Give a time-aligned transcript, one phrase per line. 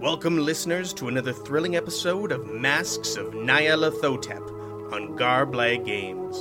[0.00, 6.38] Welcome, listeners, to another thrilling episode of Masks of Nyarlathotep on Garblag Games.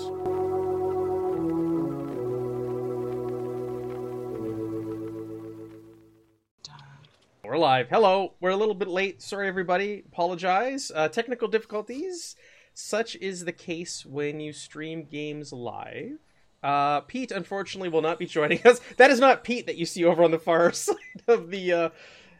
[7.43, 7.89] We're live.
[7.89, 8.35] Hello.
[8.39, 9.21] We're a little bit late.
[9.21, 10.03] Sorry, everybody.
[10.07, 10.89] Apologize.
[10.95, 12.37] Uh, technical difficulties.
[12.73, 16.19] Such is the case when you stream games live.
[16.63, 18.79] Uh, Pete, unfortunately, will not be joining us.
[18.95, 20.95] That is not Pete that you see over on the far side
[21.27, 21.89] of the uh,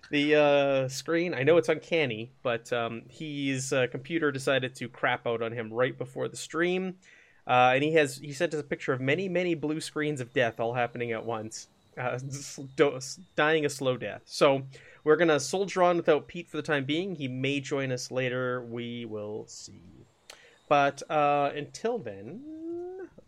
[0.10, 1.34] the uh, screen.
[1.34, 5.72] I know it's uncanny, but um, his uh, computer decided to crap out on him
[5.72, 6.96] right before the stream,
[7.48, 10.34] uh, and he has he sent us a picture of many many blue screens of
[10.34, 11.68] death all happening at once,
[11.98, 12.20] uh,
[13.36, 14.22] dying a slow death.
[14.26, 14.64] So
[15.04, 17.16] we're gonna soldier on without Pete for the time being.
[17.16, 18.64] He may join us later.
[18.64, 19.84] We will see.
[20.68, 22.42] But uh, until then,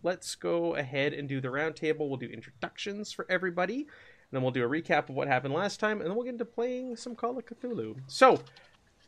[0.03, 2.07] let's go ahead and do the roundtable.
[2.07, 3.87] We'll do introductions for everybody,
[4.31, 6.45] then we'll do a recap of what happened last time, and then we'll get into
[6.45, 7.97] playing some Call of Cthulhu.
[8.07, 8.39] So,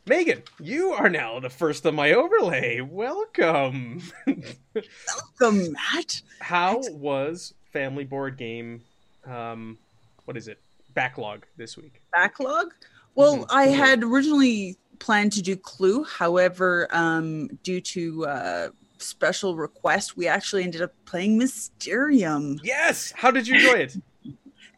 [0.06, 2.80] Megan, you are now the first of my overlay.
[2.80, 4.02] Welcome.
[5.40, 6.20] Welcome, Matt.
[6.40, 8.82] How was Family Board Game?
[9.26, 9.78] Um,
[10.24, 10.58] what is it?
[10.94, 12.00] Backlog this week.
[12.12, 12.72] Backlog.
[13.14, 13.46] Well, Mhm.
[13.50, 16.04] I had originally planned to do Clue.
[16.04, 18.68] However, um, due to uh,
[18.98, 22.60] special request, we actually ended up playing Mysterium.
[22.62, 23.12] Yes.
[23.16, 23.96] How did you enjoy it?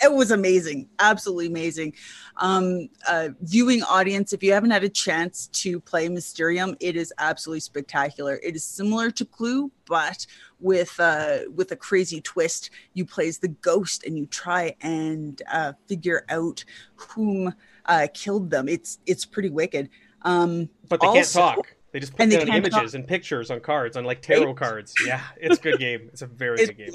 [0.03, 1.95] It was amazing, absolutely amazing.
[2.37, 7.13] Um, uh, viewing audience, if you haven't had a chance to play Mysterium, it is
[7.19, 8.39] absolutely spectacular.
[8.43, 10.27] It is similar to Clue, but
[10.61, 12.71] with uh, with a crazy twist.
[12.95, 16.65] You play as the ghost, and you try and uh, figure out
[16.97, 17.55] whom
[17.87, 18.69] uh, killed them.
[18.69, 19.89] It's it's pretty wicked.
[20.23, 21.73] Um, But they Also- can't talk.
[21.93, 24.93] They just put down images and pictures on cards, on like tarot cards.
[25.07, 26.11] Yeah, it's a good game.
[26.13, 26.93] It's a very It's- good game.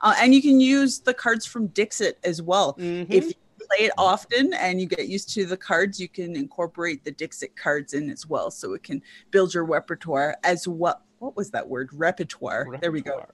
[0.00, 2.74] Uh, and you can use the cards from Dixit as well.
[2.74, 3.06] Mhm.
[3.10, 7.04] if you play it often and you get used to the cards, you can incorporate
[7.04, 8.50] the Dixit cards in as well.
[8.50, 11.00] So it can build your repertoire as well.
[11.18, 11.90] What was that word?
[11.92, 12.78] Repertoire.
[12.80, 13.24] There we go.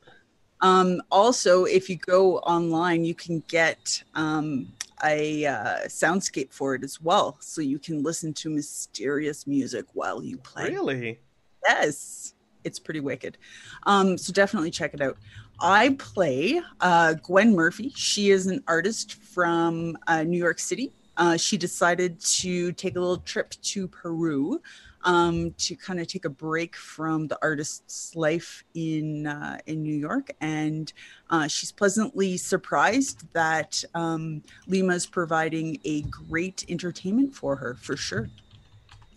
[0.63, 4.73] Um, also, if you go online, you can get um,
[5.03, 7.37] a uh, soundscape for it as well.
[7.41, 10.71] So you can listen to mysterious music while you play.
[10.71, 11.19] Really?
[11.67, 12.35] Yes,
[12.65, 13.39] it's pretty wicked.
[13.85, 15.17] Um, so definitely check it out.
[15.61, 17.93] I play uh, Gwen Murphy.
[17.95, 20.93] She is an artist from uh, New York City.
[21.17, 24.61] Uh, she decided to take a little trip to Peru
[25.05, 29.95] um, to kind of take a break from the artist's life in uh, in New
[29.95, 30.93] York, and
[31.31, 37.97] uh, she's pleasantly surprised that um, Lima is providing a great entertainment for her for
[37.97, 38.29] sure.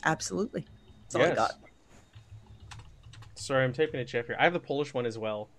[0.06, 0.66] Absolutely,
[1.04, 1.54] that's all I got.
[3.36, 4.38] Sorry, I'm typing a Jeff here.
[4.40, 5.50] I have the Polish one as well.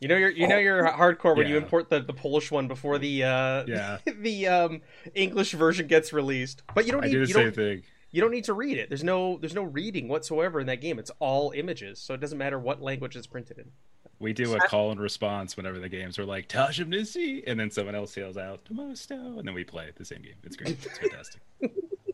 [0.00, 2.98] You know you're you know you're hardcore when you import the, the Polish one before
[2.98, 3.98] the uh Yeah.
[4.06, 4.80] the um
[5.14, 6.62] English version gets released.
[6.74, 7.82] But you don't I need do the you same don't, thing.
[8.10, 8.88] you don't need to read it.
[8.88, 10.98] There's no there's no reading whatsoever in that game.
[10.98, 11.98] It's all images.
[12.00, 13.70] So it doesn't matter what language it's printed in.
[14.18, 17.94] We do a call and response whenever the games are like Tajemnicze, and then someone
[17.94, 20.34] else yells out Domostwo, and then we play the same game.
[20.44, 20.76] It's great.
[20.84, 21.40] It's fantastic.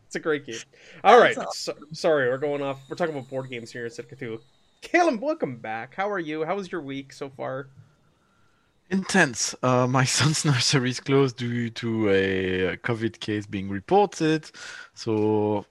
[0.07, 0.55] It's a great game.
[1.03, 1.35] All right.
[1.35, 2.79] That's So, sorry, we're going off.
[2.87, 4.39] We're talking about board games here instead of Cthulhu.
[4.81, 5.95] Caleb, welcome back.
[5.95, 6.45] How are you?
[6.45, 7.69] How was your week so far?
[8.89, 9.55] Intense.
[9.61, 14.49] Uh, my son's nursery is closed due to a COVID case being reported,
[14.93, 15.65] so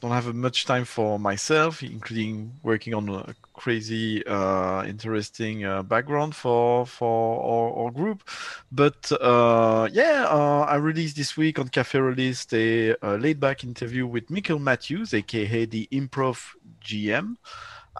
[0.00, 6.34] don't have much time for myself, including working on a crazy, uh, interesting uh, background
[6.34, 8.28] for for our, our group.
[8.72, 14.06] But uh, yeah, uh, I released this week on Cafe Release a, uh laid-back interview
[14.06, 16.38] with Mikkel Matthews, aka the Improv
[16.84, 17.36] GM,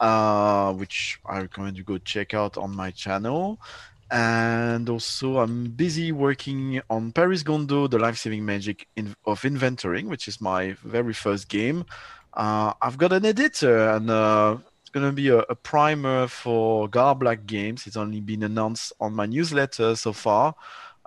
[0.01, 3.59] uh, which I recommend you go check out on my channel
[4.13, 10.29] and also I'm busy working on Paris Gondo, the life-saving magic in, of inventoring, which
[10.29, 11.87] is my very first game.
[12.35, 17.47] Uh, I've got an editor, and uh, it's gonna be a, a primer for Garblag
[17.47, 17.87] Games.
[17.87, 20.55] It's only been announced on my newsletter so far.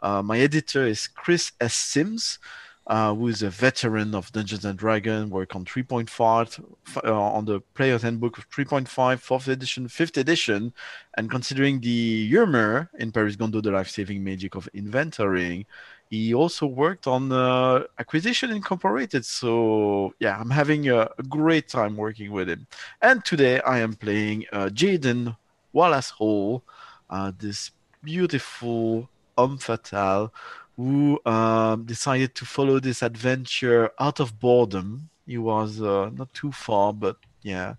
[0.01, 1.75] Uh, my editor is Chris S.
[1.75, 2.39] Sims,
[2.87, 7.45] uh, who is a veteran of Dungeons and Dragons, work on 3.5, f- uh, on
[7.45, 10.71] the Player's Handbook of 3.5, 4th edition, 5th edition,
[11.17, 15.65] and considering the humor in Paris Gondo, the life-saving magic of inventorying,
[16.09, 19.25] he also worked on uh, Acquisition Incorporated.
[19.25, 22.67] So yeah, I'm having a, a great time working with him.
[23.01, 25.35] And today I am playing uh, Jaden
[25.73, 26.63] Wallace Hall,
[27.09, 27.71] uh, this
[28.03, 30.31] beautiful homme fatale
[30.75, 35.09] who um, decided to follow this adventure out of boredom.
[35.25, 37.75] He was uh, not too far, but yeah,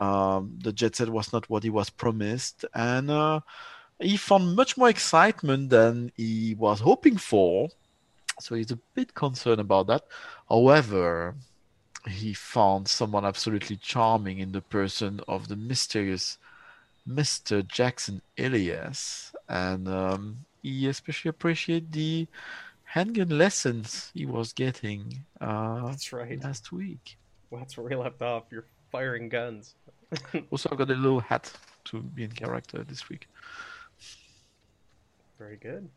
[0.00, 3.40] um, the jet set was not what he was promised, and uh,
[4.00, 7.68] he found much more excitement than he was hoping for.
[8.40, 10.04] So he's a bit concerned about that.
[10.48, 11.34] However,
[12.06, 16.38] he found someone absolutely charming in the person of the mysterious
[17.08, 17.66] Mr.
[17.66, 22.26] Jackson Elias, and um, he especially appreciated the
[22.84, 26.42] handgun lessons he was getting uh, That's right.
[26.42, 27.16] last week.
[27.50, 28.44] Well, that's where we left off.
[28.50, 29.74] You're firing guns.
[30.50, 31.52] Also, I got a little hat
[31.84, 33.28] to be in character this week.
[35.38, 35.88] Very good.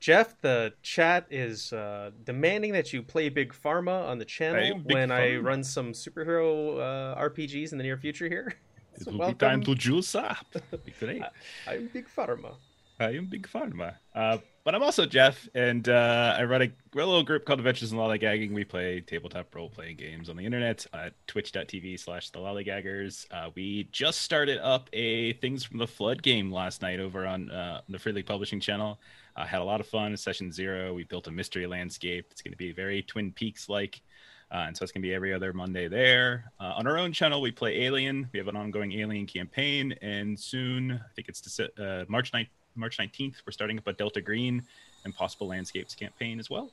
[0.00, 4.82] Jeff, the chat is uh, demanding that you play Big Pharma on the channel am
[4.82, 8.54] Big when I run some superhero uh, RPGs in the near future here.
[8.94, 9.34] It So will welcome.
[9.34, 10.46] be time to juice up.
[10.84, 11.22] Be great.
[11.66, 12.54] I'm Big Pharma.
[13.00, 13.94] I am Big fan Pharma.
[14.14, 17.98] Uh, but I'm also Jeff, and uh, I run a, little group called Adventures in
[17.98, 18.52] Lollygagging.
[18.52, 23.26] We play tabletop role playing games on the internet at twitch.tv slash the Lollygaggers.
[23.30, 27.50] Uh, we just started up a Things from the Flood game last night over on
[27.50, 28.98] uh, the Free League Publishing channel.
[29.36, 30.16] Uh, had a lot of fun.
[30.16, 32.26] Session zero, we built a mystery landscape.
[32.32, 34.02] It's going to be very Twin Peaks like.
[34.50, 36.50] Uh, and so it's going to be every other Monday there.
[36.58, 38.28] Uh, on our own channel, we play Alien.
[38.32, 39.94] We have an ongoing Alien campaign.
[40.00, 42.48] And soon, I think it's uh, March 9th,
[42.78, 44.62] March 19th, we're starting up a Delta Green
[45.04, 46.70] Impossible Landscapes campaign as well.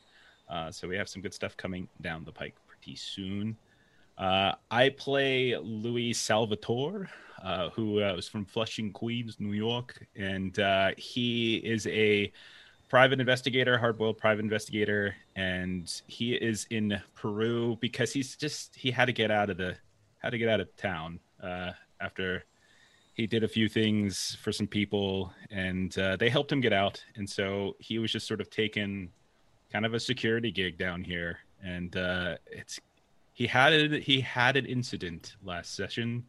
[0.50, 3.58] Uh, so we have some good stuff coming down the pike pretty soon.
[4.18, 7.10] Uh, I play Louis Salvatore,
[7.44, 10.06] uh, who uh, is from Flushing, Queens, New York.
[10.16, 12.32] And uh, he is a
[12.90, 19.06] private investigator, hard-boiled private investigator, and he is in Peru because he's just he had
[19.06, 19.76] to get out of the
[20.20, 22.44] had to get out of town uh, after
[23.16, 27.04] he did a few things for some people, and uh, they helped him get out,
[27.16, 29.10] and so he was just sort of taking
[29.72, 32.80] kind of a security gig down here, and uh, it's
[33.32, 36.26] he had he had an incident last session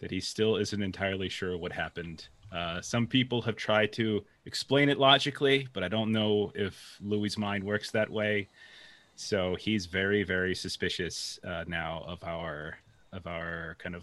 [0.00, 2.28] that he still isn't entirely sure what happened.
[2.52, 7.38] Uh, some people have tried to explain it logically, but I don't know if Louis's
[7.38, 8.48] mind works that way.
[9.16, 12.76] So he's very, very suspicious uh, now of our
[13.12, 14.02] of our kind of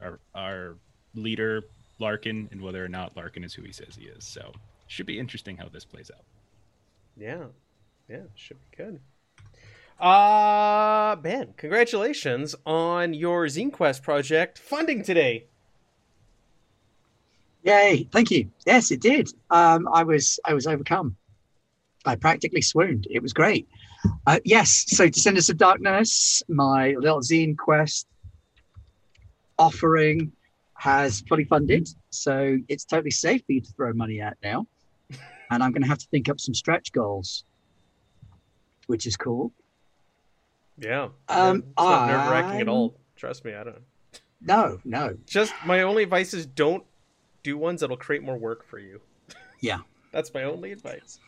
[0.00, 0.76] our our
[1.14, 1.62] leader
[1.98, 4.24] Larkin and whether or not Larkin is who he says he is.
[4.24, 4.52] So
[4.86, 6.24] should be interesting how this plays out.
[7.16, 7.44] Yeah.
[8.08, 9.00] Yeah, should be good.
[10.00, 15.44] Uh Ben, congratulations on your Zine Quest project funding today.
[17.62, 18.06] Yay!
[18.12, 18.50] Thank you.
[18.66, 19.30] Yes, it did.
[19.50, 21.16] Um, I was I was overcome.
[22.04, 23.06] I practically swooned.
[23.10, 23.66] It was great.
[24.26, 24.84] Uh, yes.
[24.88, 28.06] So Descendants of Darkness, my little zine quest
[29.58, 30.32] offering
[30.74, 34.66] has fully funded, so it's totally safe for you to throw money at now.
[35.50, 37.44] And I'm going to have to think up some stretch goals,
[38.86, 39.52] which is cool.
[40.78, 41.08] Yeah.
[41.28, 42.96] Um, it's not nerve wracking at all.
[43.14, 43.82] Trust me, I don't.
[44.40, 45.16] No, no.
[45.26, 46.82] Just my only advice is don't
[47.42, 49.00] do ones that'll create more work for you.
[49.60, 49.78] Yeah.
[50.12, 51.18] That's my only advice.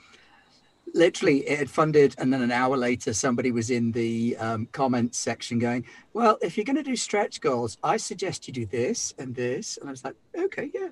[0.96, 5.18] Literally it had funded and then an hour later somebody was in the um, comments
[5.18, 5.84] section going
[6.14, 9.76] well if you're going to do stretch goals i suggest you do this and this.
[9.76, 10.88] And i was like okay yeah.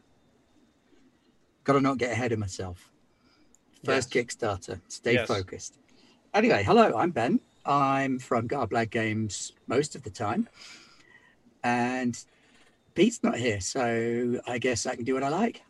[1.65, 2.91] Gotta not get ahead of myself.
[3.85, 5.27] First kickstarter stay Yes.
[5.27, 5.79] focused.
[6.35, 7.41] Anyway hello i'm ben.
[7.65, 10.49] I'm from garblag games most of the time.
[11.63, 12.17] And
[12.95, 15.63] pete's not here so i guess i can do what i like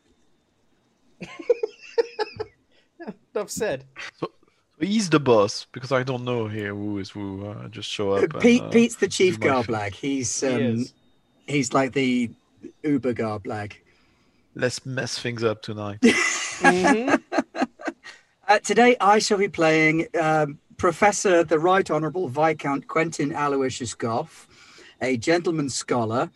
[3.35, 3.85] Enough said.
[4.17, 4.31] So
[4.79, 7.49] he's the boss because I don't know here who is who.
[7.49, 8.23] I just show up.
[8.23, 9.95] and, Pete, uh, Pete's the chief do my garblag.
[9.95, 10.95] He's um, is.
[11.47, 12.31] he's like the
[12.83, 13.75] Uber garblag.
[14.55, 16.01] Let's mess things up tonight.
[16.55, 17.21] Mhm.
[18.47, 24.47] Uh, today, I shall be playing um, Professor the Right Honourable Viscount Quentin Aloysius Goff,
[25.01, 26.31] a gentleman scholar,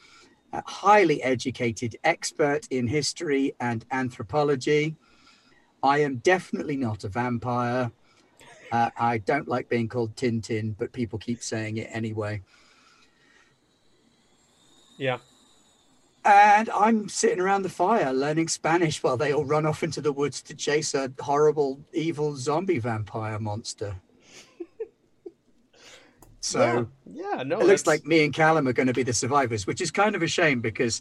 [0.52, 4.97] a highly educated expert in history and anthropology.
[5.82, 7.90] I am definitely not a vampire.
[8.70, 12.42] Uh, I don't like being called Tintin, but people keep saying it anyway.
[14.99, 15.18] Yeah.
[16.25, 20.12] And I'm sitting around the fire learning Spanish while they all run off into the
[20.12, 23.97] woods to chase a horrible, evil zombie vampire monster.
[26.40, 29.02] So yeah, yeah, no, it looks that's- like me and Callum are going to be
[29.02, 31.00] the survivors, which is kind of a shame because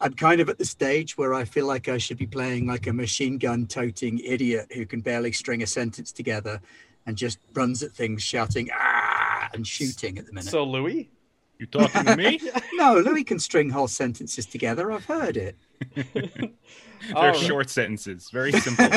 [0.00, 2.86] I'm kind of at the stage where I feel like I should be playing like
[2.86, 6.60] a machine gun toting idiot who can barely string a sentence together
[7.06, 10.50] and just runs at things shouting ah and shooting at the minute.
[10.50, 11.10] So Louis,
[11.58, 12.40] You talking to me?
[12.74, 14.92] no, Louis can string whole sentences together.
[14.92, 15.56] I've heard it.
[15.94, 17.36] They're All right.
[17.36, 18.88] short sentences, very simple.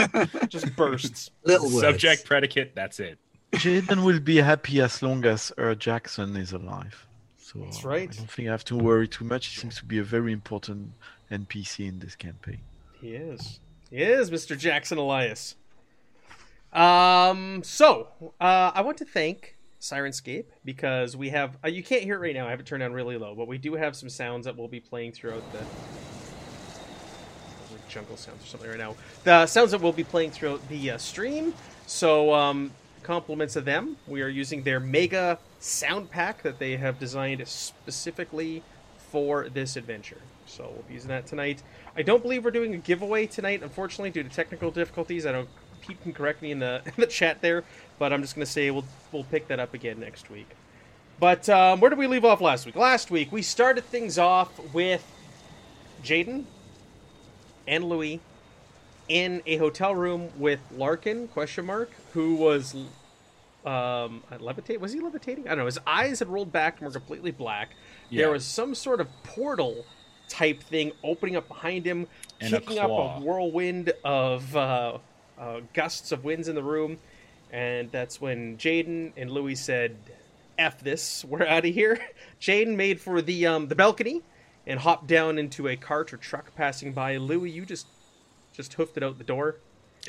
[0.50, 1.30] just bursts.
[1.44, 1.82] Little words.
[1.82, 3.18] Subject, predicate, that's it.
[3.54, 7.06] Jaden will be happy as long as Earl Jackson is alive.
[7.52, 8.10] So That's uh, right.
[8.10, 9.48] I don't think I have to worry too much.
[9.48, 10.94] He seems to be a very important
[11.30, 12.60] NPC in this campaign.
[13.02, 13.60] He is.
[13.90, 14.58] He is Mr.
[14.58, 15.56] Jackson Elias.
[16.72, 17.62] Um.
[17.64, 18.08] So,
[18.40, 22.34] uh, I want to thank Syrinscape because we have uh, you can't hear it right
[22.34, 22.48] now.
[22.48, 24.70] I have it turned down really low, but we do have some sounds that we'll
[24.70, 25.60] be playing throughout the
[27.90, 28.96] jungle sounds or something right now.
[29.26, 31.54] The sounds that we'll be playing throughout the uh, stream.
[31.88, 32.72] So um,
[33.04, 33.98] compliments of them.
[34.08, 38.64] We are using their mega sound pack that they have designed specifically
[39.12, 40.22] for this adventure.
[40.46, 41.62] So we'll be using that tonight.
[41.96, 45.26] I don't believe we're doing a giveaway tonight, unfortunately, due to technical difficulties.
[45.26, 45.50] I don't.
[45.82, 47.64] Pete can correct me in the in the chat there,
[48.00, 50.50] but I'm just gonna say we'll we'll pick that up again next week.
[51.20, 52.76] But um, where did we leave off last week?
[52.76, 55.06] Last week we started things off with
[56.04, 56.46] Jaden
[57.68, 58.20] and Louis
[59.12, 62.74] in a hotel room with Larkin question mark who was
[63.66, 65.46] um levitate was he levitating?
[65.46, 65.66] I don't know.
[65.66, 67.72] His eyes had rolled back and were completely black.
[68.10, 68.24] Yeah.
[68.24, 69.86] There was some sort of portal
[70.30, 72.08] type thing opening up behind him,
[72.40, 74.98] And a kicking up a whirlwind of uh,
[75.38, 76.98] uh, gusts of winds in the room.
[77.52, 79.98] And that's when Jaden and Louis said,
[80.58, 82.00] "F this, we're out of here."
[82.42, 84.22] Jaden made for the um, the balcony
[84.66, 87.18] and hopped down into a cart or truck passing by.
[87.18, 87.88] Louis, you just
[88.54, 89.58] just hoofed it out the door.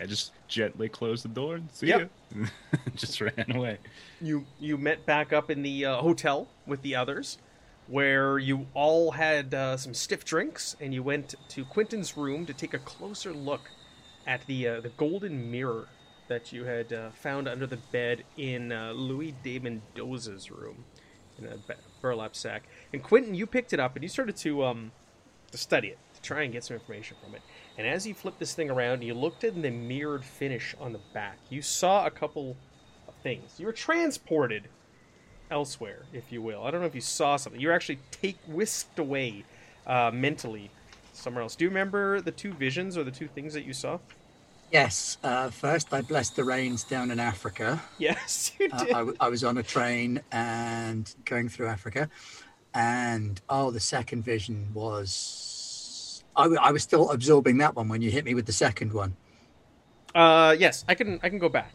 [0.01, 2.11] I just gently closed the door and see Yep.
[2.35, 2.47] ya.
[2.97, 3.79] just ran away.
[4.21, 7.39] you you met back up in the uh, hotel with the others
[7.89, 12.55] where you all had uh, some stiff drinks and you went to quentin's room to
[12.55, 13.71] take a closer look
[14.27, 15.89] at the uh, the golden mirror
[16.29, 20.85] that you had uh, found under the bed in uh, louis de mendoza's room
[21.39, 21.59] in a
[22.01, 22.63] burlap sack
[22.95, 24.91] and quentin you picked it up and you started to um
[25.51, 27.43] to study it try and get some information from it
[27.79, 31.01] and as you flipped this thing around you looked at the mirrored finish on the
[31.13, 32.57] back you saw a couple
[33.09, 34.69] of things you were transported
[35.51, 36.65] elsewhere, if you will.
[36.65, 37.61] I don't know if you saw something.
[37.61, 39.45] You were actually take whisked away
[39.87, 40.71] uh, mentally
[41.13, 41.55] somewhere else.
[41.57, 43.99] Do you remember the two visions or the two things that you saw?
[44.73, 45.19] Yes.
[45.23, 47.83] Uh, first, I blessed the rains down in Africa.
[47.99, 48.95] Yes, you Uh, did.
[48.95, 52.09] I, w- I was on a train and going through Africa,
[52.73, 55.52] and oh, the second vision was.
[56.37, 58.93] I, w- I was still absorbing that one when you hit me with the second
[58.93, 59.17] one.
[60.15, 61.21] Uh, yes, I can.
[61.23, 61.73] I can go back.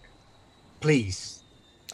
[0.79, 1.43] Please.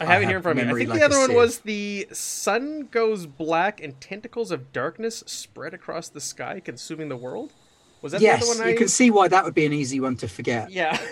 [0.00, 0.72] I have I it here in front of me.
[0.72, 5.22] I think like the other one was the sun goes black and tentacles of darkness
[5.26, 7.52] spread across the sky, consuming the world.
[8.02, 8.68] Was that yes, the other one?
[8.68, 8.76] you I...
[8.76, 10.70] can see why that would be an easy one to forget.
[10.70, 10.98] Yeah.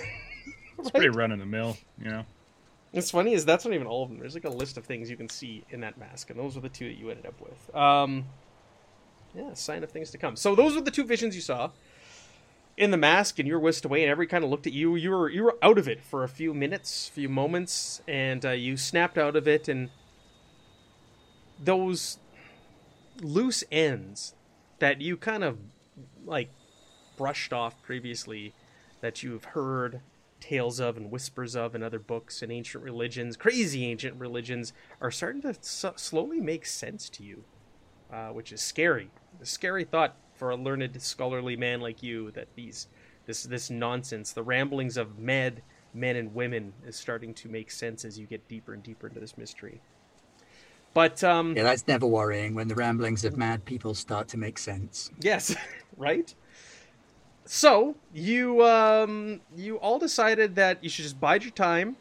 [0.79, 2.25] It's pretty run of the mill, you know.
[2.91, 4.19] What's funny is that's not even all of them.
[4.19, 6.61] There's like a list of things you can see in that mask, and those were
[6.61, 7.77] the two that you ended up with.
[7.77, 8.25] Um,
[9.35, 10.37] yeah, sign of things to come.
[10.37, 11.71] So those were the two visions you saw
[12.77, 14.97] in the mask, and you were whisked away, and everybody kind of looked at you.
[14.97, 18.45] You were you were out of it for a few minutes, a few moments, and
[18.45, 19.91] uh, you snapped out of it, and
[21.63, 22.19] those
[23.21, 24.35] loose ends
[24.79, 25.59] that you kind of
[26.25, 26.51] like
[27.17, 28.55] brushed off previously
[29.01, 30.01] that you've heard
[30.41, 35.11] tales of and whispers of in other books and ancient religions, crazy ancient religions, are
[35.11, 37.45] starting to s- slowly make sense to you,
[38.13, 39.11] uh, which is scary.
[39.41, 42.89] A scary thought for a learned, scholarly man like you that these
[43.27, 45.63] this this nonsense, the ramblings of mad
[45.95, 49.21] men and women, is starting to make sense as you get deeper and deeper into
[49.21, 49.81] this mystery.
[50.95, 54.59] But um, Yeah, that's never worrying when the ramblings of mad people start to make
[54.59, 55.11] sense.
[55.21, 55.55] Yes,
[55.97, 56.35] right.
[57.45, 61.97] So you um you all decided that you should just bide your time,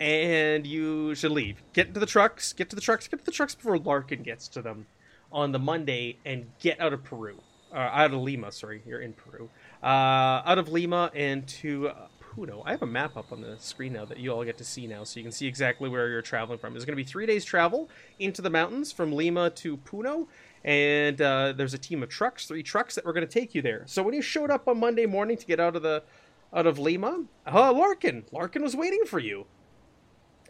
[0.00, 1.62] and you should leave.
[1.72, 2.52] Get into the trucks.
[2.52, 3.08] Get to the trucks.
[3.08, 4.86] Get to the trucks before Larkin gets to them
[5.34, 7.40] on the Monday, and get out of Peru.
[7.72, 8.52] Uh, out of Lima.
[8.52, 9.50] Sorry, you're in Peru.
[9.82, 12.62] Uh, out of Lima and to uh, Puno.
[12.64, 14.86] I have a map up on the screen now that you all get to see
[14.86, 16.72] now, so you can see exactly where you're traveling from.
[16.72, 20.28] There's going to be three days travel into the mountains from Lima to Puno,
[20.64, 23.62] and uh, there's a team of trucks, three trucks that were going to take you
[23.62, 23.82] there.
[23.86, 26.02] So when you showed up on Monday morning to get out of the
[26.52, 29.46] out of Lima, uh, Larkin, Larkin was waiting for you,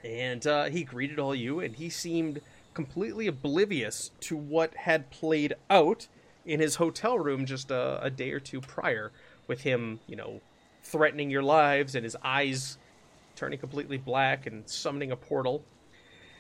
[0.05, 2.43] and uh, he greeted all you, and he seemed
[2.75, 6.09] completely oblivious to what had played out
[6.45, 9.13] in his hotel room just a, a day or two prior,
[9.47, 10.41] with him, you know,
[10.83, 12.79] threatening your lives and his eyes
[13.37, 15.65] turning completely black and summoning a portal.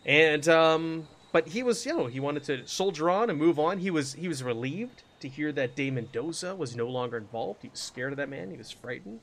[0.04, 3.78] And um, but he was, you know, he wanted to soldier on and move on.
[3.78, 7.62] He was he was relieved to hear that De Mendoza was no longer involved.
[7.62, 8.50] He was scared of that man.
[8.50, 9.20] He was frightened.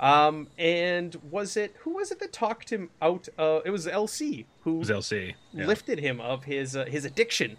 [0.00, 3.28] Um, and was it who was it that talked him out?
[3.38, 5.34] Uh, it was LC who was LC.
[5.52, 5.66] Yeah.
[5.66, 7.56] lifted him of his uh, his addiction.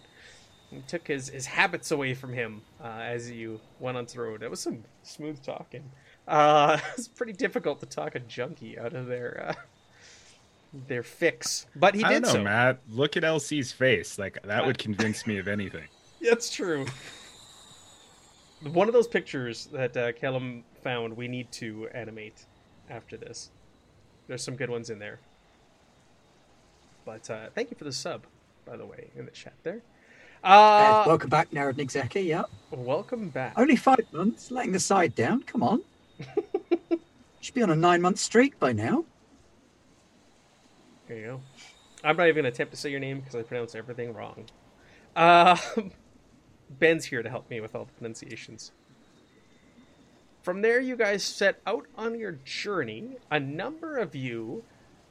[0.72, 4.42] And took his, his habits away from him uh, as you went on the road.
[4.42, 5.88] It was some smooth talking.
[6.26, 9.54] Uh, it was pretty difficult to talk a junkie out of their uh,
[10.88, 12.44] their fix, but he I did don't know, so.
[12.44, 12.80] Matt.
[12.90, 14.18] Look at LC's face.
[14.18, 15.86] Like that would convince me of anything.
[16.20, 16.86] That's true.
[18.72, 22.46] One of those pictures that uh, Kellum found, we need to animate
[22.88, 23.50] after this.
[24.28, 25.18] There's some good ones in there.
[27.04, 28.22] But uh, thank you for the sub,
[28.64, 29.82] by the way, in the chat there.
[30.44, 32.24] Uh, welcome back, Narodnik Zeki.
[32.24, 32.44] Yeah.
[32.70, 33.54] welcome back.
[33.56, 35.42] Only five months, letting the side down.
[35.42, 35.82] Come on.
[37.40, 39.04] Should be on a nine month streak by now.
[41.08, 41.40] There you go.
[42.04, 44.44] I'm not even going to attempt to say your name because I pronounce everything wrong.
[45.16, 45.56] Uh,
[46.70, 48.70] Ben's here to help me with all the pronunciations.
[50.46, 53.16] From there, you guys set out on your journey.
[53.32, 54.62] A number of you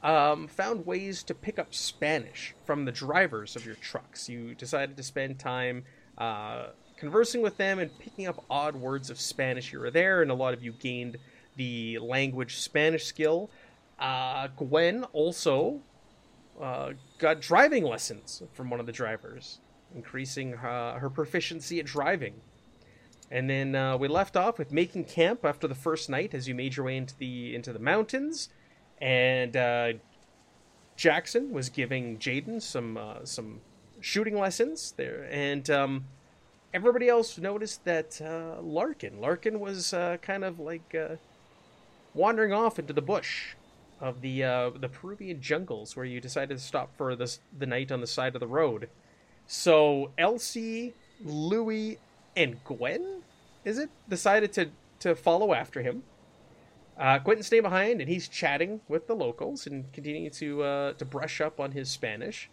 [0.02, 4.30] um, found ways to pick up Spanish from the drivers of your trucks.
[4.30, 5.84] You decided to spend time
[6.16, 10.30] uh, conversing with them and picking up odd words of Spanish here or there, and
[10.30, 11.18] a lot of you gained
[11.56, 13.50] the language Spanish skill.
[13.98, 15.82] Uh, Gwen also
[16.58, 19.60] uh, got driving lessons from one of the drivers,
[19.94, 22.40] increasing her proficiency at driving.
[23.30, 26.54] And then uh, we left off with making camp after the first night as you
[26.54, 28.50] made your way into the into the mountains,
[29.00, 29.92] and uh,
[30.96, 33.60] Jackson was giving Jaden some uh, some
[34.00, 36.04] shooting lessons there, and um,
[36.72, 41.16] everybody else noticed that uh, Larkin Larkin was uh, kind of like uh,
[42.14, 43.54] wandering off into the bush
[44.00, 44.42] of the
[44.78, 48.36] the Peruvian jungles, where you decided to stop for the the night on the side
[48.36, 48.88] of the road.
[49.48, 51.98] So Elsie, Louis,
[52.36, 53.22] and Gwen,
[53.64, 56.02] is it decided to to follow after him.
[56.98, 61.04] Uh, Quentin stayed behind, and he's chatting with the locals and continuing to uh, to
[61.04, 62.48] brush up on his Spanish.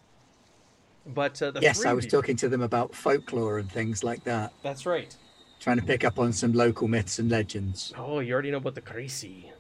[1.06, 4.24] But uh, the yes, I was you- talking to them about folklore and things like
[4.26, 5.16] that, That's right.
[5.60, 7.94] trying to pick up on some local myths and legends.
[7.98, 9.52] Oh, you already know about the Carisi.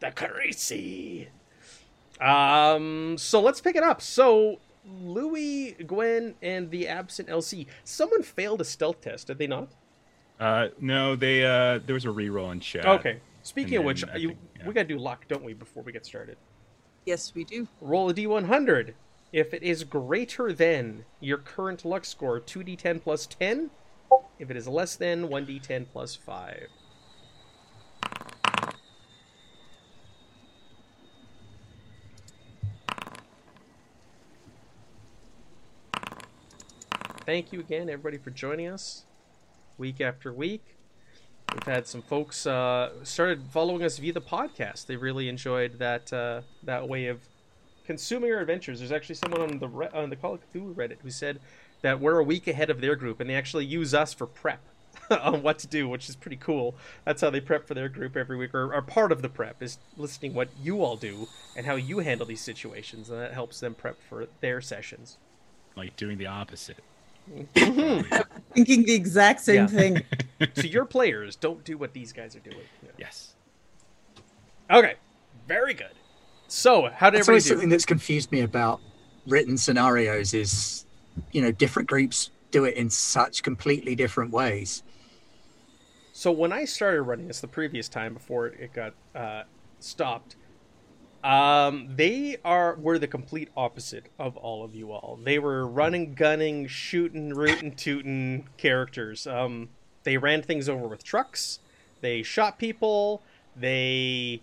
[0.00, 1.28] The Carisi.
[2.20, 4.02] Um, so let's pick it up.
[4.02, 7.66] So Louis, Gwen, and the absent LC.
[7.84, 9.68] Someone failed a stealth test, did they not?
[10.38, 12.86] Uh, no, they uh, there was a reroll in chat.
[12.86, 13.20] Okay.
[13.42, 14.66] Speaking and of which, you, think- yeah.
[14.66, 16.36] we gotta do luck, don't we, before we get started?
[17.06, 17.68] Yes, we do.
[17.80, 18.94] Roll a d100.
[19.32, 23.70] If it is greater than your current luck score, 2d10 plus 10.
[24.38, 26.66] If it is less than, 1d10 plus 5.
[37.26, 39.04] Thank you again, everybody, for joining us
[39.78, 40.76] week after week.
[41.52, 44.86] We've had some folks uh, started following us via the podcast.
[44.86, 47.20] They really enjoyed that uh, that way of
[47.84, 48.78] consuming our adventures.
[48.78, 51.40] There's actually someone on the re- on the Call of Cthulhu Reddit who said
[51.82, 54.60] that we're a week ahead of their group, and they actually use us for prep
[55.10, 56.74] on what to do, which is pretty cool.
[57.04, 59.62] That's how they prep for their group every week, or, or part of the prep
[59.62, 63.60] is listening what you all do and how you handle these situations, and that helps
[63.60, 65.18] them prep for their sessions.
[65.76, 66.78] like doing the opposite.
[67.54, 69.66] Thinking the exact same Yeah.
[69.66, 70.02] thing.
[70.54, 72.64] so your players don't do what these guys are doing.
[72.98, 73.34] Yes.
[74.70, 74.94] Okay,
[75.46, 75.92] very good.
[76.48, 77.48] So how did That's everybody do?
[77.48, 78.80] something that's confused me about
[79.26, 80.86] written scenarios is,
[81.32, 84.82] you know, different groups do it in such completely different ways.
[86.12, 89.44] So when I started running this the previous time before it, it got uh,
[89.78, 90.36] stopped,
[91.22, 95.18] um, they are were the complete opposite of all of you all.
[95.22, 99.26] They were running, gunning, shooting, rootin' tootin' characters.
[99.26, 99.68] Um,
[100.04, 101.58] they ran things over with trucks.
[102.00, 103.22] They shot people.
[103.54, 104.42] They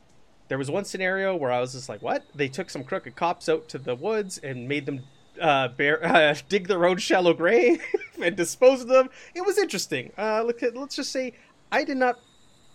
[0.50, 3.50] there was one scenario where I was just like, "What?" They took some crooked cops
[3.50, 5.02] out to the woods and made them
[5.42, 7.82] uh, bear, uh, dig their own shallow grave
[8.22, 9.10] and dispose of them.
[9.34, 10.12] It was interesting.
[10.18, 11.34] Uh, look at, let's just say
[11.72, 12.20] I did not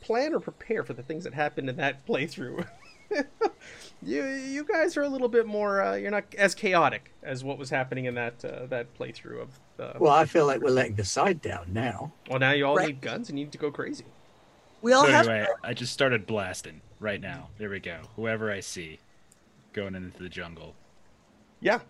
[0.00, 2.66] plan or prepare for the things that happened in that playthrough.
[4.04, 5.82] You you guys are a little bit more.
[5.82, 9.60] Uh, you're not as chaotic as what was happening in that uh, that playthrough of.
[9.76, 12.12] The, Well, I feel like we're letting the side down now.
[12.28, 12.88] well, now you all Right.
[12.88, 14.04] need guns and you need to go crazy.
[14.82, 17.48] We all so have anyway, I just started blasting right now.
[17.58, 18.00] There we go.
[18.16, 18.98] Whoever I see
[19.72, 20.74] going into the jungle.
[21.60, 21.80] Yeah.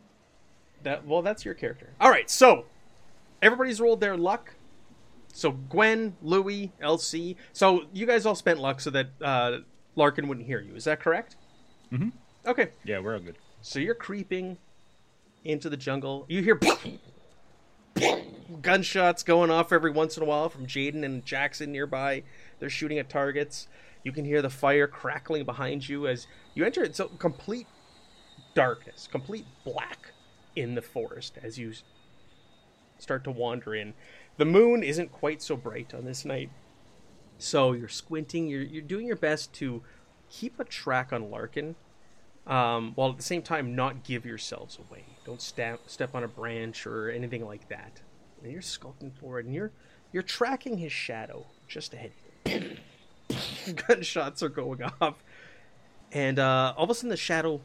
[0.83, 1.90] That well, that's your character.
[2.01, 2.66] All right, so
[3.40, 4.55] everybody's rolled their luck.
[5.33, 7.37] So Gwen, Louie, LC.
[7.55, 9.59] So you guys all spent luck so that uh,
[9.96, 10.75] Larkin wouldn't hear you.
[10.75, 11.37] Is that correct?
[11.93, 12.13] Mhm.
[12.47, 12.71] Okay.
[12.85, 13.37] Yeah, we're all good.
[13.61, 14.59] So you're creeping
[15.45, 16.25] into the jungle.
[16.29, 16.59] You hear
[18.63, 22.23] gunshots going off every once in a while from Jaden and Jackson nearby.
[22.59, 23.69] They're shooting at targets.
[24.03, 26.83] You can hear the fire crackling behind you as you enter.
[26.83, 27.67] It's a complete
[28.55, 30.13] darkness, complete black
[30.57, 31.73] in the forest as you
[32.99, 33.95] start to wander in.
[34.39, 36.51] The moon isn't quite so bright on this night,
[37.39, 38.49] so you're squinting.
[38.49, 39.83] You're you're doing your best to
[40.33, 41.77] keep a track on Larkin
[42.47, 45.05] um, while at the same time not give yourselves away.
[45.25, 48.01] Don't step step on a branch or anything like that.
[48.42, 49.71] And you're skulking forward, and you're
[50.12, 52.12] you're tracking his shadow just ahead.
[53.87, 55.23] Gunshots are going off,
[56.11, 57.61] and uh, all of a sudden the shadow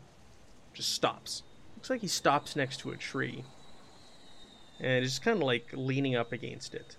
[0.73, 1.41] just stops,
[1.75, 3.43] looks like he stops next to a tree.
[4.79, 6.97] And is just kind of like leaning up against it.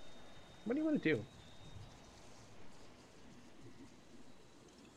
[0.65, 1.25] What do you want to do?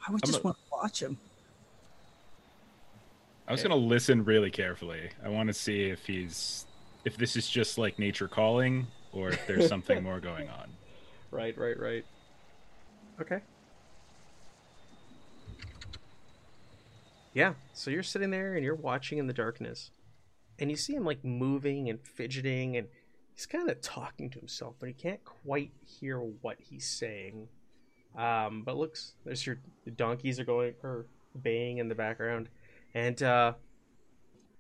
[0.08, 1.18] I would I'm just a- want to watch him.
[3.48, 3.70] I was Okay.
[3.70, 5.10] gonna listen really carefully.
[5.24, 6.66] I want to see if he's
[7.04, 10.70] if this is just like nature calling or if there's something more going on.
[11.32, 12.06] Right, right, right.
[13.20, 13.42] Okay.
[17.34, 19.92] Yeah, so you're sitting there and you're watching in the darkness.
[20.60, 22.88] And you see him like moving and fidgeting and
[23.34, 27.48] he's kind of talking to himself, but he can't quite hear what he's saying.
[28.18, 31.06] Um, but looks there's your the donkeys are going or
[31.42, 32.50] baying in the background.
[32.94, 33.54] And uh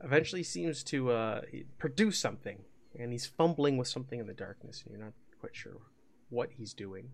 [0.04, 1.42] eventually seems to uh
[1.78, 2.60] produce something.
[2.98, 5.78] And he's fumbling with something in the darkness and you're not quite sure
[6.30, 7.10] what he's doing.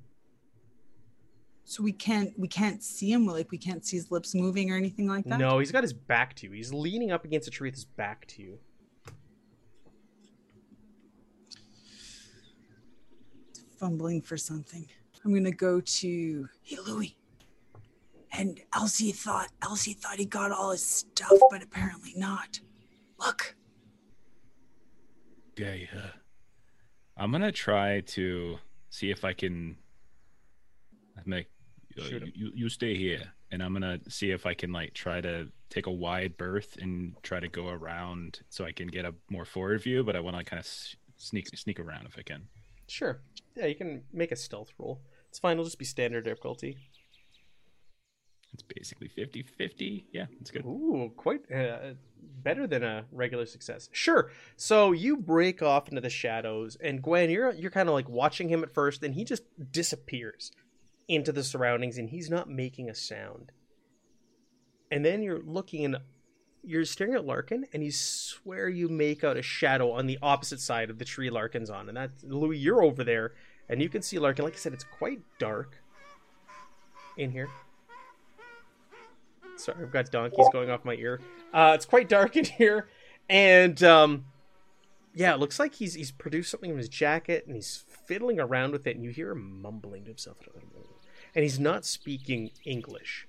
[1.63, 3.26] So we can't we can't see him.
[3.26, 5.39] Like we can't see his lips moving or anything like that.
[5.39, 6.54] No, he's got his back to you.
[6.54, 8.60] He's leaning up against a tree with his back to you.
[13.78, 14.88] fumbling for something.
[15.27, 17.17] I'm gonna go to Hey Louie.
[18.31, 22.61] And Elsie thought Elsie thought he got all his stuff, but apparently not.
[23.19, 23.57] Look,
[25.51, 26.11] Okay, uh,
[27.17, 28.57] I'm gonna try to
[28.89, 29.75] see if I can
[31.25, 31.47] make
[31.99, 35.49] uh, you, you stay here, and I'm gonna see if I can like try to
[35.69, 39.43] take a wide berth and try to go around so I can get a more
[39.43, 40.05] forward view.
[40.05, 40.69] But I want to kind of
[41.17, 42.47] sneak sneak around if I can.
[42.87, 43.19] Sure.
[43.55, 45.01] Yeah, you can make a stealth roll.
[45.29, 45.53] It's fine.
[45.53, 46.77] It'll just be standard difficulty.
[48.53, 50.05] It's basically 50-50.
[50.11, 50.65] Yeah, it's good.
[50.65, 51.93] Ooh, quite uh,
[52.43, 53.89] better than a regular success.
[53.91, 54.31] Sure.
[54.55, 58.49] So you break off into the shadows, and Gwen, you're you're kind of like watching
[58.49, 60.51] him at first, and he just disappears
[61.07, 63.51] into the surroundings, and he's not making a sound.
[64.89, 65.97] And then you're looking, and
[66.63, 70.61] you're staring at Larkin, and you swear you make out a shadow on the opposite
[70.61, 72.57] side of the tree Larkin's on, and that's Louis.
[72.57, 73.33] You're over there,
[73.69, 74.45] and you can see Larkin.
[74.45, 75.77] Like I said, it's quite dark
[77.17, 77.49] in here.
[79.58, 81.19] Sorry, I've got donkeys going off my ear.
[81.53, 82.88] Uh, it's quite dark in here,
[83.30, 84.25] and um,
[85.15, 88.71] yeah, it looks like he's he's produced something in his jacket and he's fiddling around
[88.71, 90.38] with it, and you hear him mumbling to himself,
[91.34, 93.27] and he's not speaking English.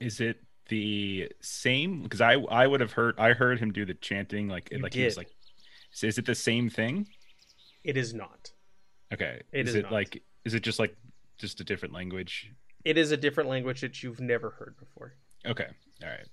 [0.00, 2.02] Is it the same?
[2.02, 4.94] Because I I would have heard I heard him do the chanting like You like
[4.94, 5.30] he was like.
[6.02, 7.08] Is it the same thing?
[7.82, 8.52] It is not.
[9.12, 9.42] Okay.
[9.52, 9.92] It is is it not.
[9.92, 10.96] like is it just like
[11.38, 12.52] just a different language?
[12.84, 15.14] It is a different language that you've never heard before.
[15.46, 15.66] Okay.
[16.02, 16.26] All right.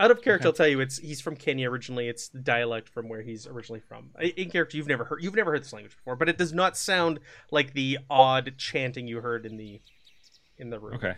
[0.00, 0.52] Out of character, Okay.
[0.52, 2.08] I'll tell you, it's he's from Kenya originally.
[2.08, 4.10] It's the dialect from where he's originally from.
[4.20, 6.76] In character, you've never heard you've never heard this language before, but it does not
[6.76, 9.80] sound like the odd chanting you heard in the
[10.58, 10.94] in the room.
[10.94, 11.14] Okay.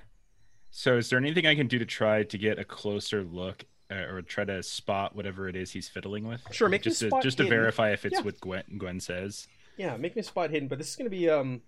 [0.70, 3.94] So is there anything I can do to try to get a closer look uh,
[3.94, 6.42] or try to spot whatever it is he's fiddling with?
[6.50, 8.22] Sure, make just to, just to verify if it's Yeah.
[8.22, 9.46] what Gwen Gwen says.
[9.76, 11.62] Yeah, make me a spot hidden, but this is gonna be um,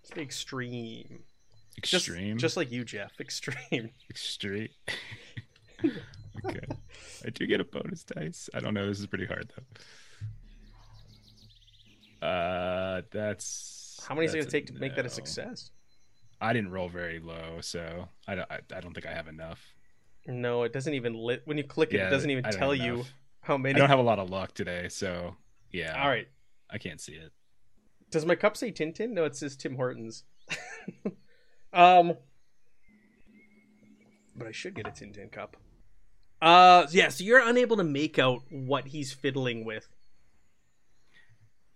[0.00, 1.24] it's gonna be extreme.
[1.76, 2.38] Extreme.
[2.38, 3.12] just like you, Jeff.
[3.20, 3.90] Extreme.
[4.08, 4.68] extreme.
[5.84, 6.66] okay.
[7.26, 8.48] I do get a bonus dice.
[8.54, 8.86] I don't know.
[8.86, 9.50] This is pretty hard
[12.20, 12.26] though.
[12.26, 15.70] Uh, that's How many is it gonna take to make that a success?
[16.40, 18.50] I didn't roll very low, so I don't.
[18.50, 19.60] I, I don't think I have enough.
[20.26, 21.98] No, it doesn't even lit when you click it.
[21.98, 23.04] Yeah, it doesn't even tell you
[23.40, 23.74] how many.
[23.74, 25.36] I don't have a lot of luck today, so
[25.70, 26.00] yeah.
[26.02, 26.28] All right.
[26.70, 27.32] I can't see it.
[28.14, 29.10] Does my cup say Tintin?
[29.10, 30.22] No, it says Tim Hortons.
[31.72, 32.14] um,
[34.36, 35.56] but I should get a Tintin cup.
[36.40, 37.08] Uh, yeah.
[37.08, 39.88] So you're unable to make out what he's fiddling with.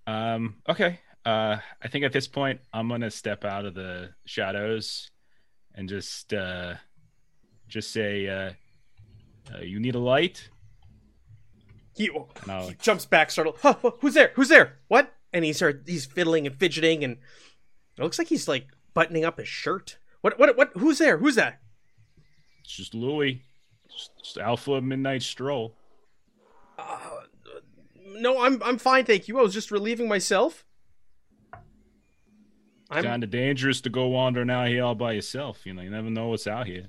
[0.07, 0.59] Um.
[0.69, 1.01] Okay.
[1.27, 1.57] Uh.
[1.83, 5.11] I think at this point I'm gonna step out of the shadows,
[5.75, 6.75] and just uh,
[7.67, 8.53] just say, uh,
[9.53, 10.51] uh "You need a light."
[11.97, 12.13] He,
[12.45, 13.57] he jumps back, startled.
[13.61, 14.31] Huh, huh, who's there?
[14.37, 14.75] Who's there?
[14.87, 15.13] What?
[15.33, 15.55] And he.
[15.87, 17.19] He's fiddling and fidgeting, and
[17.97, 19.99] it looks like he's like buttoning up his shirt.
[20.21, 20.39] What?
[20.39, 20.57] What?
[20.57, 20.71] What?
[20.75, 21.19] Who's there?
[21.19, 21.61] Who's that?
[22.65, 23.43] It's just Louis.
[23.91, 25.75] Just, just Alpha Midnight Stroll.
[26.79, 26.99] Uh,
[28.07, 29.39] no, I'm I'm fine, thank you.
[29.39, 30.65] I was just relieving myself.
[32.91, 35.67] I'm Kind of dangerous to go wandering out here all by yourself.
[35.67, 36.89] You know, you never know what's out here.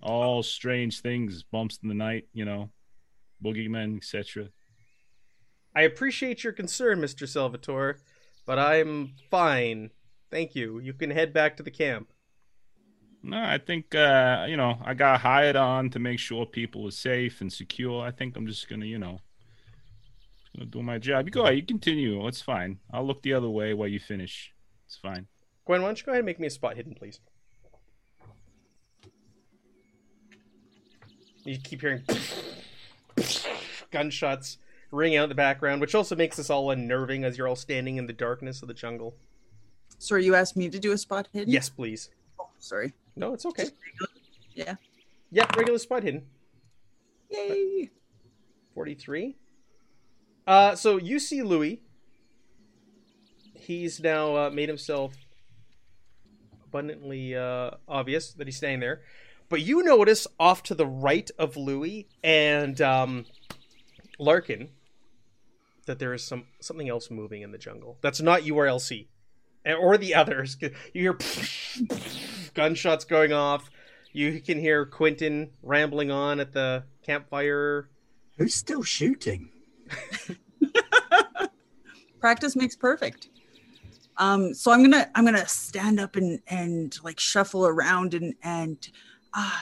[0.00, 2.28] All strange things, bumps in the night.
[2.32, 2.70] You know,
[3.44, 4.48] boogeymen, etc.
[5.74, 7.28] I appreciate your concern, Mr.
[7.28, 7.98] Salvatore,
[8.46, 9.90] but I'm fine.
[10.30, 10.78] Thank you.
[10.78, 12.12] You can head back to the camp.
[13.22, 16.92] No, I think uh, you know I got hired on to make sure people are
[16.92, 18.02] safe and secure.
[18.02, 19.18] I think I'm just gonna, you know,
[20.54, 21.26] gonna do my job.
[21.26, 22.26] You go ahead, you continue.
[22.28, 22.78] It's fine.
[22.92, 24.52] I'll look the other way while you finish.
[24.86, 25.26] It's fine.
[25.64, 27.20] Gwen, why don't you go ahead and make me a spot hidden, please?
[31.44, 32.02] You keep hearing.
[33.90, 34.58] gunshots
[34.94, 37.96] ring out in the background, which also makes us all unnerving as you're all standing
[37.96, 39.16] in the darkness of the jungle.
[39.98, 41.52] Sorry, you asked me to do a spot hidden.
[41.52, 42.10] Yes, please.
[42.38, 42.92] Oh, sorry.
[43.16, 43.68] No, it's okay.
[44.54, 44.76] Yeah.
[45.30, 46.26] Yeah, regular spot hidden.
[47.30, 47.90] Yay.
[48.74, 49.36] 43.
[50.46, 51.80] Uh, so you see Louis.
[53.54, 55.14] He's now uh, made himself
[56.64, 59.00] abundantly uh, obvious that he's staying there.
[59.48, 63.26] But you notice off to the right of Louis and um,
[64.18, 64.70] Larkin
[65.84, 67.98] that there is some something else moving in the jungle.
[68.00, 69.08] That's not URLC
[69.66, 70.56] or the others.
[70.92, 71.18] You hear
[72.54, 73.70] gunshots going off.
[74.12, 77.88] You can hear Quentin rambling on at the campfire.
[78.38, 79.50] Who's still shooting?
[82.20, 83.28] Practice makes perfect.
[84.16, 88.88] Um, so I'm gonna I'm gonna stand up and and like shuffle around and and
[89.32, 89.60] uh,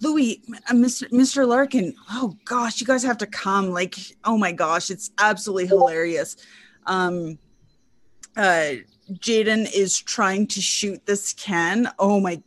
[0.00, 1.08] Louis, uh, Mr.
[1.10, 1.46] Mr.
[1.46, 1.94] Larkin.
[2.10, 3.70] Oh gosh, you guys have to come.
[3.70, 6.36] Like, oh my gosh, it's absolutely hilarious.
[6.86, 7.38] Um,
[8.36, 8.72] uh,
[9.12, 11.90] Jaden is trying to shoot this can.
[11.98, 12.42] Oh my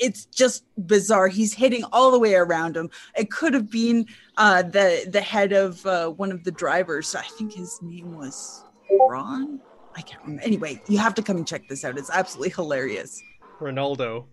[0.00, 1.28] it's just bizarre.
[1.28, 2.90] He's hitting all the way around him.
[3.16, 7.14] It could have been uh, the the head of uh, one of the drivers.
[7.14, 8.64] I think his name was
[9.08, 9.60] Ron.
[9.94, 10.42] I can't remember.
[10.42, 11.98] Anyway, you have to come and check this out.
[11.98, 13.22] It's absolutely hilarious.
[13.60, 14.24] Ronaldo.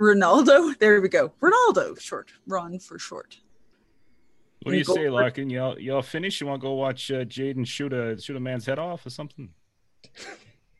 [0.00, 0.74] Ronaldo.
[0.78, 1.32] There we go.
[1.40, 2.00] Ronaldo.
[2.00, 2.30] Short.
[2.46, 3.38] Ron for short.
[4.62, 5.50] What do you say, Larkin?
[5.50, 6.40] Y'all, y'all finished?
[6.40, 9.10] You want to go watch uh, Jaden shoot a shoot a man's head off or
[9.10, 9.50] something?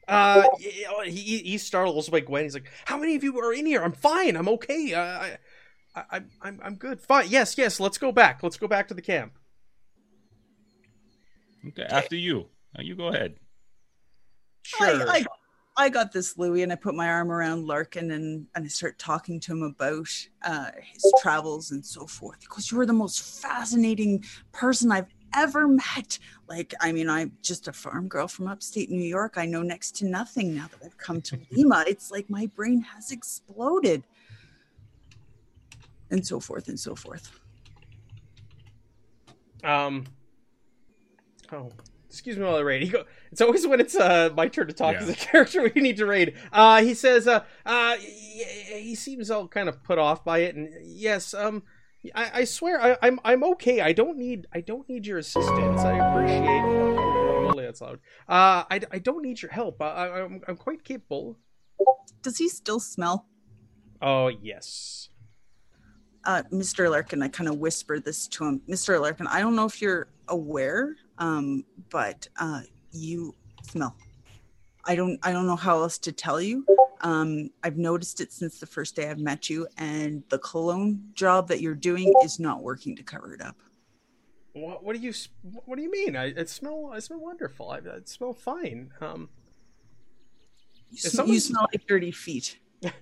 [0.08, 0.42] Uh,
[1.04, 2.44] he he startles by Gwen.
[2.44, 3.82] He's like, "How many of you are in here?
[3.82, 4.36] I'm fine.
[4.36, 4.94] I'm okay.
[4.94, 5.38] Uh, I,
[5.94, 6.98] I, I'm I'm good.
[6.98, 7.26] Fine.
[7.28, 7.78] Yes, yes.
[7.78, 8.42] Let's go back.
[8.42, 9.34] Let's go back to the camp."
[11.66, 12.46] Okay, after you.
[12.74, 13.34] Now you go ahead.
[14.62, 14.86] Sure.
[14.86, 15.24] I, I,
[15.78, 18.98] I, got this, Louis, and I put my arm around Larkin and, and I start
[18.98, 20.08] talking to him about
[20.44, 22.40] uh, his travels and so forth.
[22.40, 26.18] Because you are the most fascinating person I've ever met.
[26.48, 29.34] Like, I mean, I'm just a farm girl from upstate New York.
[29.36, 31.84] I know next to nothing now that I've come to Lima.
[31.86, 34.02] It's like my brain has exploded.
[36.10, 37.30] And so forth and so forth.
[39.62, 40.04] Um,
[41.52, 41.70] oh,
[42.08, 42.82] excuse me while I raid.
[42.82, 45.00] He go, it's always when it's uh my turn to talk yeah.
[45.00, 46.34] as a character we need to raid.
[46.52, 50.54] Uh, he says, uh, uh, he, he seems all kind of put off by it,
[50.54, 51.62] and yes, um,
[52.14, 53.80] I, I swear I, am I'm, I'm okay.
[53.80, 55.80] I don't need I don't need your assistance.
[55.80, 56.62] I appreciate.
[56.64, 58.00] Oh, that's loud.
[58.28, 59.82] Uh, I, I don't need your help.
[59.82, 61.38] I, I'm I'm quite capable.
[62.22, 63.26] Does he still smell?
[64.00, 65.10] Oh yes.
[66.24, 66.90] Uh, Mr.
[66.90, 68.60] Larkin, I kind of whispered this to him.
[68.68, 69.00] Mr.
[69.00, 73.96] Larkin, I don't know if you're aware, um, but uh, you smell.
[74.84, 76.64] I don't I don't know how else to tell you.
[77.02, 81.48] Um, I've noticed it since the first day I've met you, and the cologne job
[81.48, 83.56] that you're doing is not working to cover it up.
[84.54, 86.16] What, what do you What do you mean?
[86.16, 87.70] I it smell I smell wonderful.
[87.70, 88.90] I, I smell fine.
[89.00, 89.28] Um,
[90.90, 92.58] you, sm- you smell like dirty feet.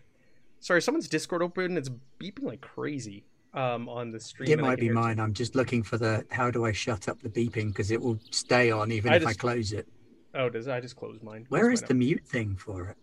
[0.60, 1.76] Sorry, someone's Discord open.
[1.76, 3.24] It's beeping like crazy
[3.56, 4.50] um, on the stream.
[4.50, 5.18] It might be mine.
[5.18, 8.18] I'm just looking for the how do I shut up the beeping because it will
[8.30, 9.88] stay on even I if just, I close it.
[10.34, 11.46] Oh, does I just close mine?
[11.48, 12.96] Where is the mute thing for it?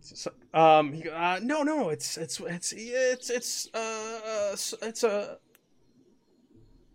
[0.00, 5.38] So, um, uh, no, no, it's it's it's it's it's uh, it's a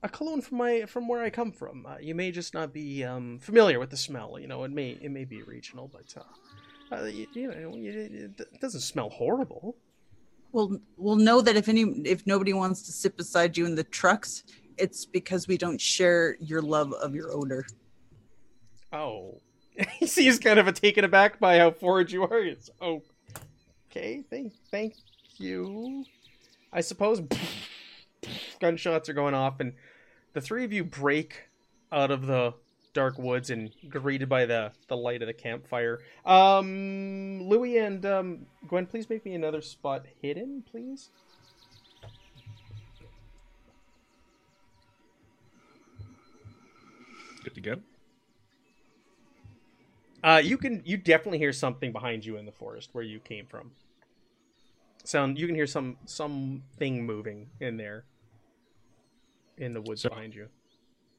[0.02, 1.86] a cologne from my from where I come from.
[1.86, 4.40] Uh, you may just not be um, familiar with the smell.
[4.40, 8.60] You know, it may it may be regional, but uh, uh, you, you, know, it
[8.60, 9.76] doesn't smell horrible.
[10.54, 13.84] Well, we'll know that if any if nobody wants to sit beside you in the
[13.84, 14.44] trucks,
[14.78, 17.66] it's because we don't share your love of your odor.
[18.92, 19.42] Oh,
[20.00, 22.40] he seems kind of a taken aback by how forward you are.
[22.40, 23.02] It's oh,
[23.90, 24.24] okay.
[24.30, 24.94] Thank, thank
[25.38, 26.06] you.
[26.72, 27.22] I suppose
[28.60, 29.74] gunshots are going off, and
[30.34, 31.50] the three of you break
[31.92, 32.54] out of the
[32.94, 36.00] dark woods and greeted by the the light of the campfire.
[36.26, 41.10] Um, Louis and um, Gwen, please make me another spot hidden, please.
[47.44, 47.76] Good to go.
[50.24, 53.46] Uh, you can you definitely hear something behind you in the forest where you came
[53.46, 53.72] from.
[55.04, 58.06] Sound you can hear some something moving in there
[59.58, 60.48] in the woods so, behind you.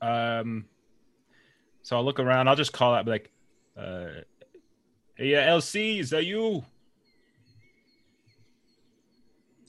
[0.01, 0.65] Um,
[1.85, 2.49] so I'll look around.
[2.49, 3.31] I'll just call out like,
[3.77, 4.07] uh,
[5.15, 6.65] "Hey, uh, LC, is that you?"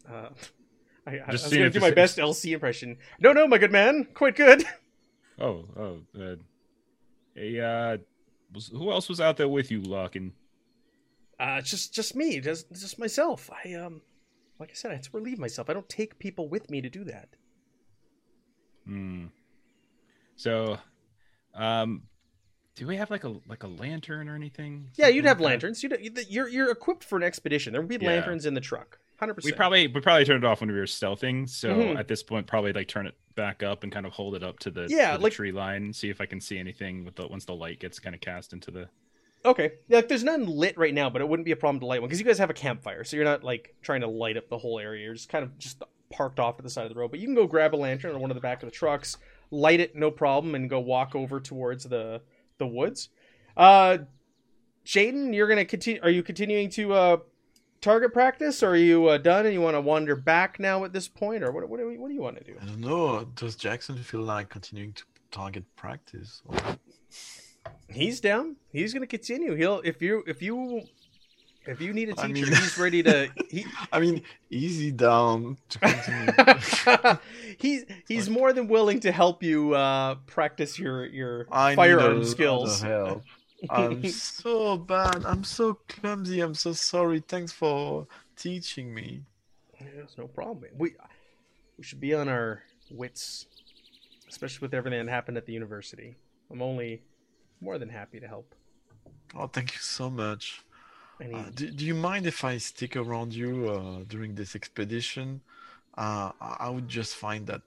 [0.10, 0.30] Uh,
[1.06, 2.98] I, I, was gonna do my best LC impression.
[3.20, 4.66] No, no, my good man, quite good.
[5.38, 6.36] Oh, oh, uh,
[7.36, 7.98] hey, uh,
[8.54, 10.32] was who else was out there with you, Larkin?
[11.38, 13.50] Uh, just just me, just just myself.
[13.52, 14.02] I um,
[14.60, 15.70] like I said, I have to relieve myself.
[15.70, 17.28] I don't take people with me to do that.
[18.86, 19.26] Hmm.
[20.38, 20.78] So,
[21.56, 22.04] um,
[22.76, 24.90] do we have like a like a lantern or anything?
[24.96, 25.82] Yeah, you'd have lanterns.
[25.82, 25.98] You'd,
[26.30, 27.72] you're you're equipped for an expedition.
[27.74, 28.10] There would be Yeah.
[28.12, 29.00] lanterns in the truck.
[29.18, 29.54] Hundred percent.
[29.54, 31.48] We probably we probably turned it off when we were stealthing.
[31.48, 31.98] So Mhm.
[31.98, 34.60] at this point, probably like turn it back up and kind of hold it up
[34.60, 37.16] to the, Yeah, to the like- tree line, see if I can see anything with
[37.16, 38.90] the once the light gets kind of cast into the.
[39.46, 39.74] Okay.
[39.88, 42.02] Yeah, like, there's none lit right now, but it wouldn't be a problem to light
[42.02, 44.50] one because you guys have a campfire, so you're not like trying to light up
[44.50, 45.04] the whole area.
[45.06, 47.12] You're just kind of just parked off to the side of the road.
[47.12, 49.18] But you can go grab a lantern or one of the back of the trucks,
[49.52, 52.22] light it, no problem, and go walk over towards the
[52.58, 53.10] the woods.
[53.56, 54.00] Uh,
[54.86, 56.02] Jaden, you're gonna continue.
[56.02, 57.18] Are you continuing to uh
[57.82, 60.92] target practice, or are you uh, done and you want to wander back now at
[60.92, 61.70] this point, or what?
[61.70, 62.56] What do, what do you want to do?
[62.60, 63.26] I don't know.
[63.36, 66.42] Does Jackson feel like continuing to target practice?
[66.46, 66.58] Or...
[67.88, 68.56] He's down.
[68.72, 69.54] He's gonna continue.
[69.54, 70.82] He'll if you if you
[71.68, 73.30] if you need a teacher, mean- he's ready to.
[73.50, 77.18] He, I mean, easy down to continue.
[77.58, 82.82] he's he's more than willing to help you uh, practice your your I firearm skills.
[82.82, 83.24] help.
[83.70, 85.26] I'm so bad.
[85.26, 86.42] I'm so clumsy.
[86.42, 87.22] I'm so sorry.
[87.28, 89.22] Thanks for teaching me.
[89.80, 90.72] Yes, no problem.
[90.78, 90.96] We
[91.78, 93.48] we should be on our wits,
[94.30, 96.16] especially with everything that happened at the university.
[96.52, 97.02] I'm only
[97.62, 98.54] more than happy to help.
[99.36, 100.62] Oh, thank you so much.
[101.20, 105.42] Any, Uh, do, do you mind if I stick around you uh, during this expedition?
[105.98, 107.62] Uh, I I would just find that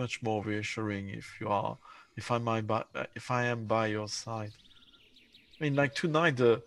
[0.00, 1.78] much more reassuring if you are,
[2.16, 4.52] if I might, by, uh, if I am by your side.
[5.60, 6.62] I mean, like tonight, the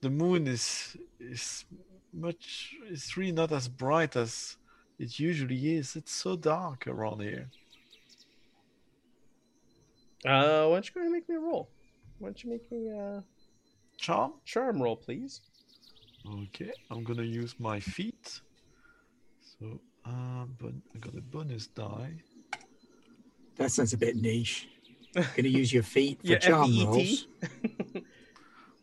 [0.00, 1.64] the moon is is
[2.12, 2.74] much.
[2.88, 4.56] It's really not as bright as
[4.98, 5.96] it usually is.
[5.96, 7.50] It's so dark around here.
[10.24, 11.70] uh, why don't you go ahead and make me a roll?
[12.18, 13.24] Why don't you make me a
[13.98, 14.32] Charm.
[14.44, 15.40] charm roll, please?
[16.26, 18.40] Okay, I'm gonna use my feet.
[19.58, 22.22] So, uh, but I got a bonus die.
[23.56, 24.68] That sounds a bit niche.
[25.14, 26.86] Going to use your feet for Yeah, charm FEET.
[26.86, 27.26] rolls.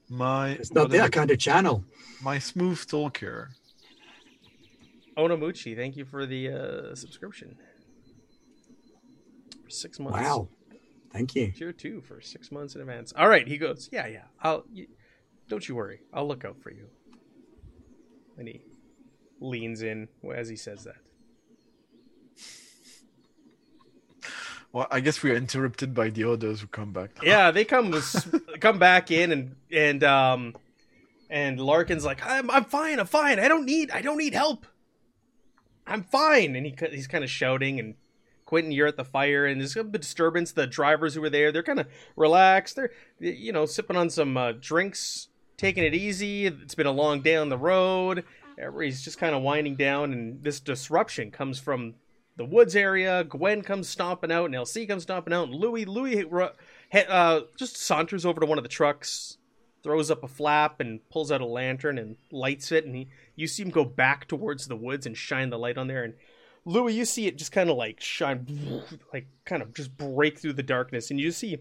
[0.10, 1.84] My It's not what is that kind of channel.
[2.22, 3.50] my smooth talker.
[5.18, 7.56] Onamuchi, thank you for the uh, subscription.
[9.64, 10.20] For six months.
[10.20, 10.50] Wow.
[11.12, 11.52] Thank you.
[11.52, 13.14] Tier two for six months in advance.
[13.18, 13.90] All right, he goes.
[13.92, 14.24] Yeah, yeah.
[14.42, 14.64] I'll.
[14.72, 14.88] You,
[15.50, 16.02] don't you worry.
[16.14, 16.88] I'll look out for you.
[18.38, 18.62] And he
[19.40, 20.98] leans in as he says that.
[24.74, 27.12] Well, I guess we are interrupted by the others who come back.
[27.24, 27.94] Yeah, they come
[28.60, 30.56] come back in and and um
[31.30, 33.00] and Larkin's like, I'm I'm fine.
[33.00, 33.40] I'm fine.
[33.40, 34.66] I don't need I don't need help.
[35.86, 36.56] I'm fine.
[36.56, 37.96] And he he's kind of shouting and.
[38.46, 40.54] Quentin, you're at the fire, and there's a bit of disturbance.
[40.54, 42.78] The drivers who were there, they're kind of relaxed.
[42.78, 46.46] They're, you know, sipping on some uh, drinks, taking it easy.
[46.46, 48.24] It's been a long day on the road.
[48.58, 51.96] Everybody's just kind of winding down, and this disruption comes from
[52.38, 53.24] the woods area.
[53.24, 56.26] Gwen comes stomping out, and LC comes stomping out, and Louis, Louis
[56.94, 59.38] uh, just saunters over to one of the trucks,
[59.84, 62.86] throws up a flap, and pulls out a lantern and lights it.
[62.86, 65.88] And he, you see him go back towards the woods and shine the light on
[65.88, 66.04] there.
[66.04, 66.16] And
[66.66, 70.54] Louis, you see it just kind of like shine, like kind of just break through
[70.54, 71.58] the darkness, and you see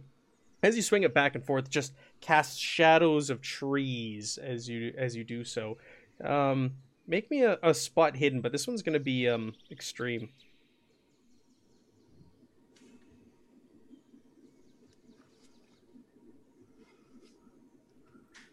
[0.63, 1.93] as you swing it back and forth, just
[2.27, 5.79] cast shadows of trees as you as you do so.
[6.25, 6.73] Um,
[7.07, 10.31] make me a, a spot hidden, but this one's going to be um, extreme.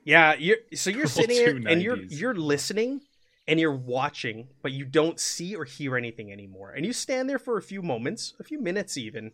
[0.03, 3.01] Yeah, you're so you're sitting there and you're you're listening
[3.47, 6.71] and you're watching, but you don't see or hear anything anymore.
[6.71, 9.31] And you stand there for a few moments, a few minutes even,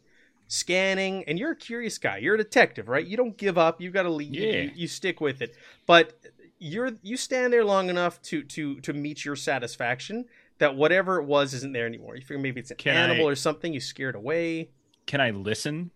[0.49, 1.23] scanning.
[1.27, 2.17] And you're a curious guy.
[2.17, 3.05] You're a detective, right?
[3.05, 3.79] You don't give up.
[3.79, 4.35] You've got to lead.
[4.35, 4.51] Yeah.
[4.63, 5.55] You, you stick with it.
[5.85, 6.19] But
[6.59, 10.25] you're you stand there long enough to to to meet your satisfaction
[10.57, 12.15] that whatever it was isn't there anymore.
[12.17, 14.71] You figure maybe it's an Can animal I- or something you scared away.
[15.05, 15.91] Can I listen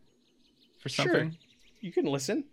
[0.80, 1.06] for Sure.
[1.06, 1.38] something?
[1.82, 2.46] You can listen.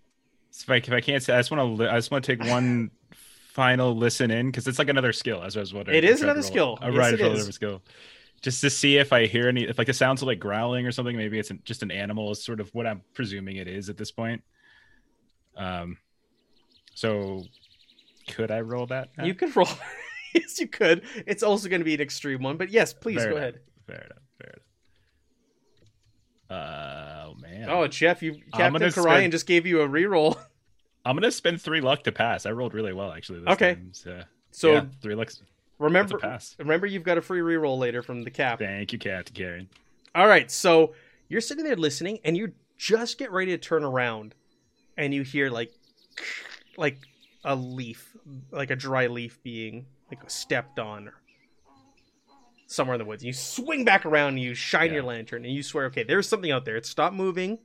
[0.51, 1.85] So if I, if I can't say, I just want to.
[1.85, 2.91] Li- I just want to take one
[3.53, 5.43] final listen in because it's like another skill.
[5.45, 6.79] As I was wondering, It is I tried to another skill.
[6.81, 7.39] I Yes, tried it to roll is.
[7.39, 7.83] another skill,
[8.43, 9.65] just to see if I hear any.
[9.65, 11.17] If like the sounds are like growling or something.
[11.17, 12.31] Maybe it's an, just an animal.
[12.31, 14.43] Is sort of what I'm presuming it is at this point.
[15.57, 15.99] Um.
[16.95, 17.45] So,
[18.29, 19.09] could I roll that?
[19.23, 19.69] You could roll.
[20.35, 21.03] yes, you could.
[21.27, 23.49] It's also going to be an extreme one, but yes, please Fair go enough.
[23.49, 23.61] ahead.
[23.87, 24.23] Fair enough.
[24.39, 24.61] Fair enough.
[26.51, 27.71] Uh, oh man.
[27.71, 30.37] Oh, Jeff, you Captain Karayan spend- just gave you a reroll.
[31.05, 32.45] I'm gonna spend three luck to pass.
[32.45, 33.41] I rolled really well actually.
[33.41, 33.75] This Okay.
[33.75, 35.41] Time, so, So yeah, three lucks.
[35.81, 38.59] Remember, remember, you've got a free reroll later from the cap.
[38.59, 39.69] Thank you, Captain Karen.
[40.15, 40.95] All right, so
[41.29, 44.35] you're sitting there listening, and you just get ready to turn around,
[44.99, 45.73] and you hear like,
[46.77, 46.99] like
[47.45, 48.15] a leaf,
[48.51, 51.11] like a dry leaf being like stepped on.
[52.67, 53.25] somewhere in the woods.
[53.25, 54.95] You swing back around and you shine Yeah.
[54.97, 56.77] your lantern and you swear, okay, there's something out there.
[56.77, 57.59] It stopped moving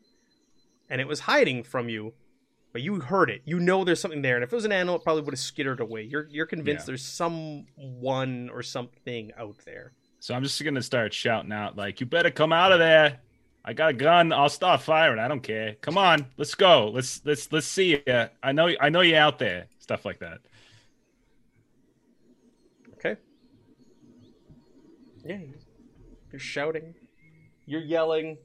[0.89, 2.13] and it was hiding from you,
[2.75, 3.41] but you heard it.
[3.45, 4.35] You know there's something there.
[4.35, 6.01] And if it was an animal, it probably would have skittered away.
[6.01, 6.87] You're you're convinced Yeah.
[6.87, 9.93] there's someone or something out there.
[10.19, 13.21] So I'm just gonna start shouting out like, "You better come out of there!
[13.63, 14.33] I got a gun.
[14.33, 15.19] I'll start firing.
[15.19, 15.75] I don't care.
[15.79, 16.89] Come on, let's go.
[16.89, 18.25] Let's let's let's see you.
[18.43, 19.67] I know I know you're out there.
[19.79, 20.39] Stuff like that.
[22.95, 23.15] Okay.
[25.23, 25.39] Yeah.
[26.29, 26.93] You're shouting.
[27.65, 28.37] You're yelling.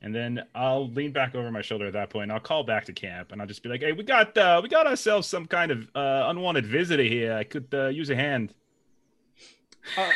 [0.00, 2.24] And then I'll lean back over my shoulder at that point.
[2.24, 4.60] And I'll call back to camp, and I'll just be like, "Hey, we got uh,
[4.62, 7.34] we got ourselves some kind of uh, unwanted visitor here.
[7.34, 8.54] I could uh, use a hand."
[9.96, 10.10] Uh,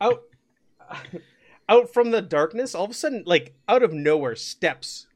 [0.00, 0.22] out
[1.68, 5.06] out from the darkness all of a sudden like out of nowhere steps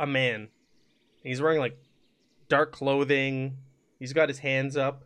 [0.00, 0.48] a man
[1.22, 1.78] he's wearing like
[2.48, 3.56] dark clothing
[4.00, 5.04] he's got his hands up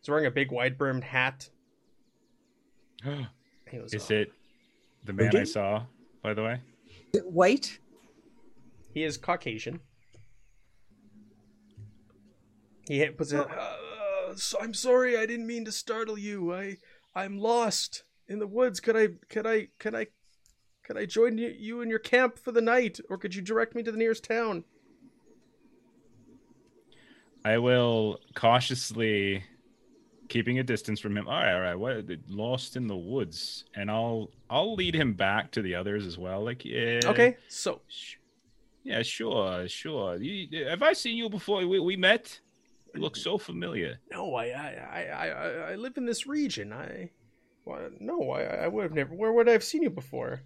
[0.00, 1.48] he's wearing a big wide brimmed hat
[3.72, 4.32] Is it
[5.04, 5.82] the man I saw?
[6.22, 6.60] By the way,
[7.24, 7.78] White.
[8.92, 9.80] he is caucasian.
[12.88, 16.54] He hit- puts it uh, so i'm sorry i didn't mean to startle you.
[16.54, 16.76] I
[17.14, 18.80] i'm lost in the woods.
[18.80, 20.06] Could i could i could i
[20.84, 23.00] could i join you, you in your camp for the night?
[23.10, 24.64] Or could you direct me to the nearest town?
[27.44, 29.44] I will cautiously,
[30.28, 31.26] keeping a distance from him.
[31.26, 31.74] All right, all right.
[31.74, 32.06] What?
[32.28, 36.44] Lost in the woods, and I'll I'll lead him back to the others as well.
[36.44, 37.80] Like, yeah, okay so
[38.84, 40.16] yeah, sure, sure.
[40.16, 41.66] You, have I seen you before?
[41.66, 42.38] We, we met.
[42.94, 43.98] You look so familiar.
[44.10, 47.10] no i i i i, I live in this region i
[47.66, 50.40] well, no i i would have never where would i have seen you before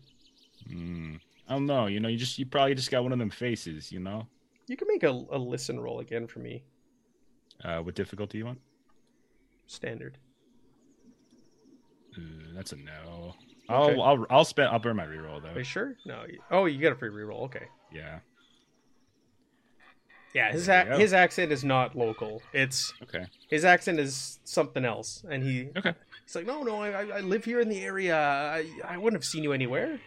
[0.68, 1.16] Hmm.
[1.48, 1.86] I don't know.
[1.86, 3.90] You know, you just you probably just got one of them faces.
[3.90, 4.26] You know,
[4.68, 6.62] you can make a, a listen roll again for me
[7.64, 8.60] uh, what difficulty you want?
[9.70, 10.18] Standard
[12.16, 12.20] Uh,
[12.54, 13.34] that's a no.
[13.70, 13.92] Okay.
[13.94, 15.50] I'll I'll I'll spend I'll burn my reroll though.
[15.50, 18.18] are you sure no oh you got a free reroll okay Yeah.
[20.34, 23.26] yeah his ac- his accent is not local it's Okay.
[23.48, 25.94] his accent is something else and he Okay.
[26.26, 29.20] he's like no no i, I- I live here in the area I, I wouldn't
[29.22, 30.00] have seen you anywhere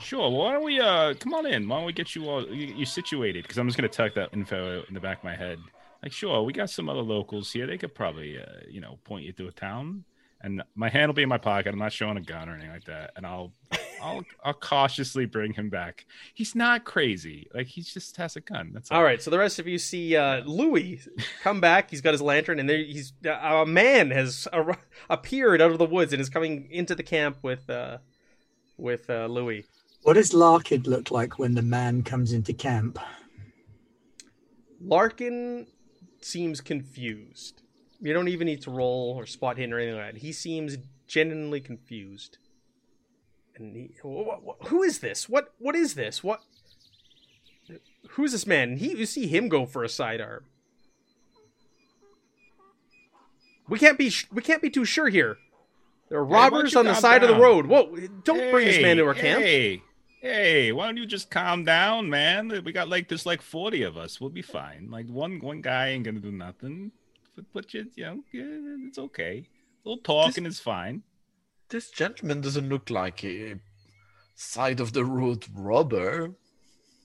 [0.00, 0.20] Sure.
[0.20, 1.66] Well, why don't we uh come on in?
[1.68, 3.42] Why don't we get you all you, you situated?
[3.42, 5.58] Because I'm just gonna tuck that info in the back of my head.
[6.02, 7.66] Like, sure, we got some other locals here.
[7.66, 10.04] They could probably uh, you know point you to a town.
[10.40, 11.72] And my hand will be in my pocket.
[11.72, 13.10] I'm not showing a gun or anything like that.
[13.16, 13.52] And I'll
[14.00, 16.06] I'll I'll cautiously bring him back.
[16.32, 17.48] He's not crazy.
[17.52, 18.70] Like he just has a gun.
[18.72, 21.08] That's all right so the rest of you see uh louis
[21.42, 24.78] come back he's got his lantern and there he's uh, a man has ar-
[25.10, 27.98] appeared out of the woods and is coming into the camp with uh
[28.76, 29.64] with uh louis
[30.02, 33.00] What does larkin look like when the man comes into camp?
[34.80, 35.66] Larkin
[36.20, 37.62] seems confused.
[38.00, 40.20] You don't even need to roll or spot hidden or anything like that.
[40.20, 42.38] He seems genuinely confused.
[43.56, 45.28] And he, wh- wh- who is this?
[45.28, 46.22] What what is this?
[46.22, 46.42] What?
[48.10, 48.76] Who's this man?
[48.76, 50.44] He you see him go for a sidearm.
[53.68, 55.38] We can't be sh- we can't be too sure here.
[56.08, 57.66] There are robbers you on the side of the road.
[57.66, 57.94] Whoa!
[58.24, 59.42] Don't bring this man to our camp.
[59.42, 59.82] Hey,
[60.20, 62.62] hey, why don't you just calm down, man?
[62.64, 64.20] We got like there's like 40 of us.
[64.20, 64.88] We'll be fine.
[64.90, 66.92] Like one one guy ain't gonna do nothing.
[67.36, 69.46] But, but you, you know, yeah, it's okay.
[69.84, 71.02] A little talking is fine.
[71.68, 73.56] This gentleman doesn't look like a
[74.34, 76.34] side of the road robber.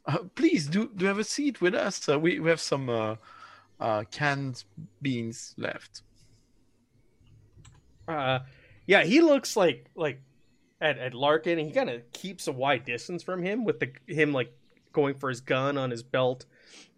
[0.06, 2.10] Uh, please do do have a seat with us.
[2.10, 3.16] Uh, we we have some uh,
[3.80, 4.64] uh, canned
[5.02, 6.02] beans left.
[8.08, 8.40] Uh,
[8.88, 10.20] yeah, he looks like like
[10.84, 13.92] at, at Larkin, and he kind of keeps a wide distance from him with the
[14.06, 14.54] him like
[14.92, 16.46] going for his gun on his belt.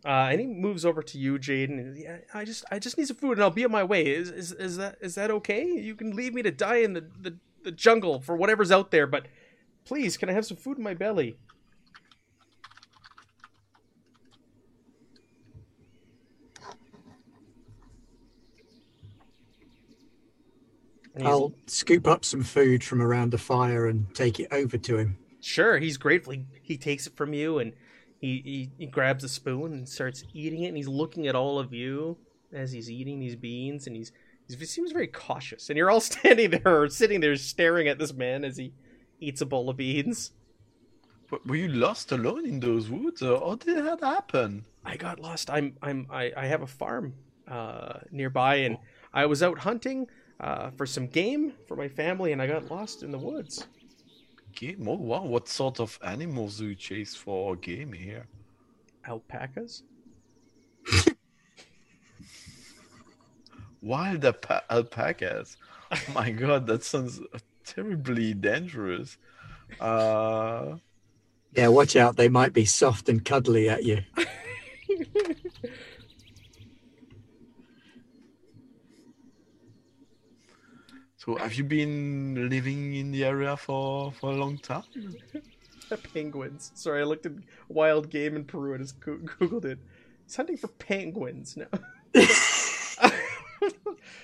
[0.03, 1.97] Uh, and he moves over to you, Jaden.
[1.97, 4.07] Yeah, I just I just need some food, and I'll be on my way.
[4.07, 5.65] Is is, is that is that okay?
[5.65, 9.07] You can leave me to die in the, the the jungle for whatever's out there,
[9.07, 9.27] but
[9.85, 11.37] please, can I have some food in my belly?
[21.23, 25.17] I'll scoop up some food from around the fire and take it over to him.
[25.39, 26.33] Sure, he's grateful.
[26.33, 27.73] He, he takes it from you and
[28.19, 30.69] he, he, he grabs a spoon and starts eating it.
[30.69, 32.17] And he's looking at all of you
[32.51, 33.87] as he's eating these beans.
[33.87, 34.11] And he's,
[34.47, 35.69] he's he seems very cautious.
[35.69, 38.73] And you're all standing there or sitting there staring at this man as he
[39.19, 40.31] eats a bowl of beans.
[41.29, 44.65] But were you lost alone in those woods, or how did that happen?
[44.85, 45.49] I got lost.
[45.49, 47.15] I'm I'm I, I have a farm
[47.47, 48.77] uh, nearby, and
[49.13, 50.07] I was out hunting
[50.39, 53.67] uh, for some game for my family, and I got lost in the woods.
[54.55, 54.87] Game?
[54.87, 55.23] Oh wow!
[55.23, 58.27] What sort of animals do you chase for game here?
[59.07, 59.83] Alpacas.
[63.81, 65.57] wild alpa- alpacas.
[65.91, 67.19] Oh my god, that sounds
[67.65, 69.17] terribly dangerous.
[69.79, 70.77] Uh,
[71.55, 72.17] Yeah, watch out.
[72.17, 74.03] They might be soft and cuddly at you.
[81.25, 84.83] so, have you been living in the area for for a long time?
[86.13, 86.71] penguins.
[86.75, 87.31] Sorry, I looked at
[87.67, 89.79] wild game in Peru and just googled it.
[90.25, 91.67] He's hunting for penguins now.
[93.01, 93.09] uh,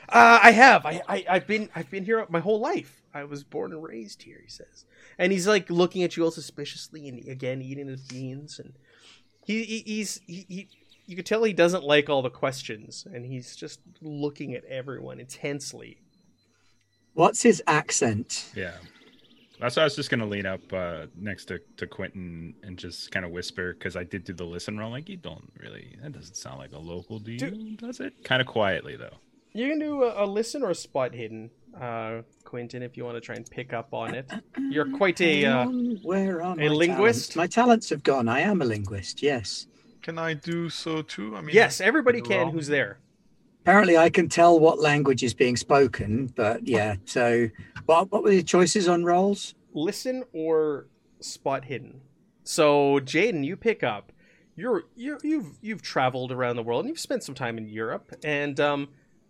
[0.09, 0.85] I have.
[0.85, 3.01] I, I I've been I've been here my whole life.
[3.13, 4.39] I was born and raised here.
[4.43, 4.85] He says,
[5.17, 8.73] and he's like looking at you all suspiciously, and again eating his beans, and
[9.45, 10.67] he, he he's he, he
[11.07, 15.19] you could tell he doesn't like all the questions, and he's just looking at everyone
[15.19, 16.00] intensely.
[17.13, 18.51] What's his accent?
[18.55, 18.75] Yeah.
[19.59, 23.11] That's why I was just gonna lean up uh, next to, to Quentin and just
[23.11, 24.89] kind of whisper because I did do the listen roll.
[24.89, 25.95] Like you don't really.
[26.01, 27.37] That doesn't sound like a local, do you?
[27.37, 27.77] Dude.
[27.77, 28.23] Does it?
[28.23, 29.17] Kind of quietly though.
[29.53, 33.17] You can do a, a listen or a spot hidden, uh, Quentin, if you want
[33.17, 34.31] to try and pick up on it.
[34.57, 35.45] You're quite a.
[35.45, 35.67] Uh,
[36.01, 37.33] Where are a my linguist?
[37.33, 37.35] talents?
[37.35, 38.29] My talents have gone.
[38.29, 39.21] I am a linguist.
[39.21, 39.67] Yes.
[40.01, 41.35] Can I do so too?
[41.35, 42.51] I mean, yes, everybody can wrong.
[42.53, 42.97] who's there.
[43.61, 46.27] Apparently, I can tell what language is being spoken.
[46.35, 46.95] But yeah.
[47.05, 47.49] So,
[47.85, 49.53] what what were the choices on rolls?
[49.73, 50.87] Listen or
[51.19, 52.01] spot hidden.
[52.43, 54.11] So, Jaden, you pick up.
[54.55, 58.13] You're you you've you've traveled around the world and you've spent some time in Europe,
[58.23, 58.89] and um,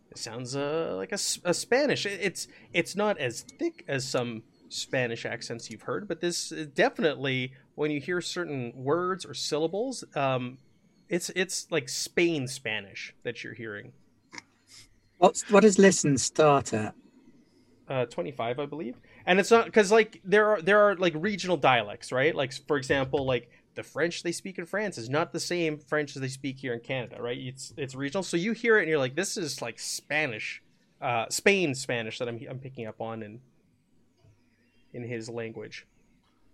[0.10, 2.06] it sounds uh, like a Spanish.
[2.06, 7.54] It's it's not as thick as some Spanish accents you've heard, but this is definitely
[7.76, 10.58] when you hear certain words or syllables, um,
[11.10, 13.92] it's it's like Spain Spanish that you're hearing.
[15.22, 16.96] What's what does listen start at?
[17.90, 18.96] uh, 25 i believe
[19.26, 22.78] and it's not because like there are there are like regional dialects right like for
[22.78, 26.30] example like the french they speak in france is not the same french as they
[26.30, 29.16] speak here in canada right it's it's regional so you hear it and you're like
[29.16, 30.64] this is like spanish
[31.02, 33.42] uh spain spanish that i'm, I'm picking up on in
[34.94, 35.86] in his language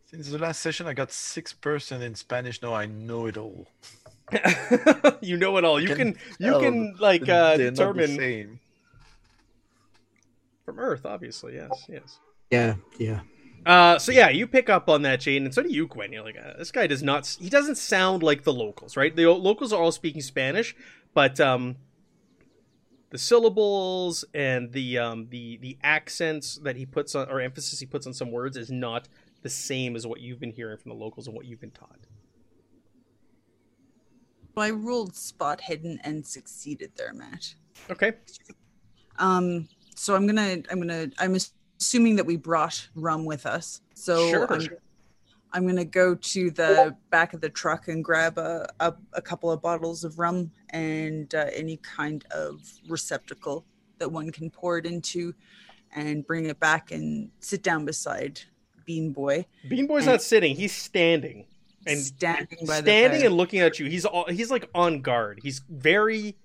[0.05, 2.61] Since the last session, I got six percent in Spanish.
[2.61, 3.68] Now I know it all.
[5.21, 8.59] you know it all you Can can you can like uh determine same.
[10.65, 12.19] from earth obviously yes yes
[12.51, 13.21] Yeah, yeah.
[13.65, 16.13] Uh, so yeah, you pick up on that, Jane, and so do you, Gwen.
[16.13, 17.28] You're like, uh, this guy does not.
[17.39, 19.13] He doesn't sound like the locals, right?
[19.13, 20.73] The locals are all speaking Spanish,
[21.13, 21.75] but um,
[23.09, 27.86] the syllables and the um the the accents that he puts on or emphasis he
[27.86, 29.09] puts on some words is not
[29.41, 31.99] the same as what you've been hearing from the locals and what you've been taught.
[34.57, 37.53] I rolled spot hidden and succeeded there, Matt.
[37.89, 38.13] Okay.
[39.19, 41.35] Um, so I'm gonna, I'm gonna, I'm
[41.79, 43.81] assuming that we brought rum with us.
[43.93, 44.53] So Sure.
[44.53, 44.67] I'm,
[45.53, 49.51] I'm gonna go to the back of the truck and grab a a, a couple
[49.51, 53.65] of bottles of rum and uh, any kind of receptacle
[53.97, 55.33] that one can pour it into,
[55.95, 58.41] and bring it back and sit down beside
[58.85, 61.45] Bean Boy, Bean Boy's not sitting; he's standing.
[61.88, 63.88] And standing by standing and looking at you.
[63.88, 65.39] He's all, he's like on guard.
[65.43, 66.35] He's very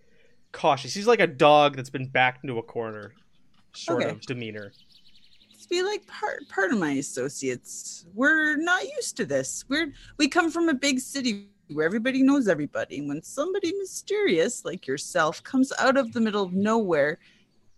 [0.52, 0.94] cautious.
[0.94, 3.12] He's like a dog that's been backed into a corner,
[3.72, 4.10] sort Okay.
[4.10, 4.72] of demeanor.
[5.70, 8.04] Be like part part of my associates.
[8.12, 9.64] We're not used to this.
[9.70, 12.98] We're we come from a big city where everybody knows everybody.
[12.98, 17.20] And when somebody mysterious like yourself comes out of the middle of nowhere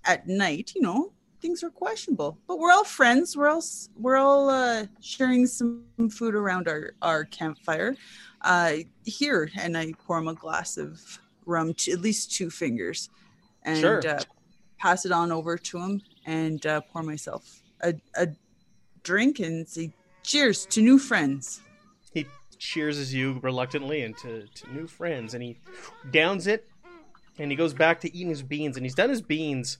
[0.06, 1.12] at night, you know,
[1.44, 2.38] things are questionable.
[2.48, 3.36] But we're all friends.
[3.36, 3.62] We're all
[3.96, 7.96] we're all uh, sharing some food around our our campfire.
[8.40, 11.00] Uh, here, and I pour him a glass of
[11.46, 13.10] rum, to, at least two fingers,
[13.62, 14.06] and Sure.
[14.06, 14.20] uh,
[14.78, 18.28] pass it on over to him and uh, pour myself a, a
[19.02, 19.92] drink and say
[20.22, 21.60] cheers to new friends.
[22.12, 22.26] He
[22.58, 25.58] cheers as you reluctantly and to, to new friends, and he
[26.10, 26.66] downs it,
[27.38, 29.78] and he goes back to eating his beans, and he's done his beans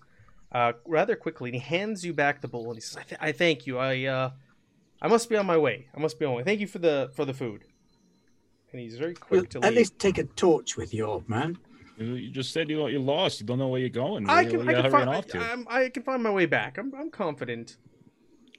[0.55, 3.21] uh, rather quickly, and he hands you back the bowl, and he says, "I, th-
[3.21, 3.79] I thank you.
[3.79, 4.31] I uh,
[5.03, 5.89] I must be on my way.
[5.95, 6.45] I must be on my way.
[6.45, 7.65] Thank you for the for the food."
[8.73, 9.77] And he's very quick to At leave.
[9.79, 11.59] least take a torch with you, old man.
[11.97, 13.41] You, you just said you you're lost.
[13.41, 14.25] You don't know where you're going.
[14.27, 15.39] Where, I you- can, I can find, off to?
[15.39, 16.79] I, I'm- I can find my way back.
[16.79, 17.77] I'm, I'm confident.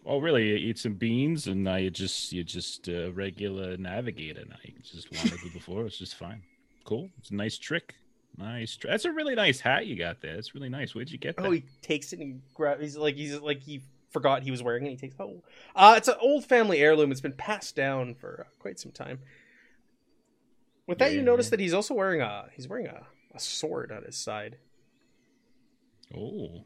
[0.06, 0.48] Oh, really?
[0.50, 4.56] You eat some beans, and now you just you're just a regular navigator now.
[4.64, 5.86] You just wanted to before.
[5.86, 6.44] It's just fine.
[6.86, 7.10] Cool.
[7.18, 7.96] It's a nice trick.
[8.38, 8.78] Nice.
[8.82, 10.36] That's a really nice hat you got there.
[10.36, 10.94] It's really nice.
[10.94, 11.46] Where'd you get that?
[11.46, 12.82] Oh, he takes it and he grabs.
[12.82, 13.82] He's like he's like he
[14.12, 14.90] forgot he was wearing it.
[14.92, 15.16] And he takes.
[15.20, 15.42] Oh,
[15.76, 17.12] uh, it's an old family heirloom.
[17.12, 19.20] It's been passed down for uh, quite some time.
[20.88, 21.52] With that, Yeah, you notice yeah.
[21.52, 24.58] that he's also wearing a he's wearing a, a sword on his side.
[26.16, 26.66] Oh,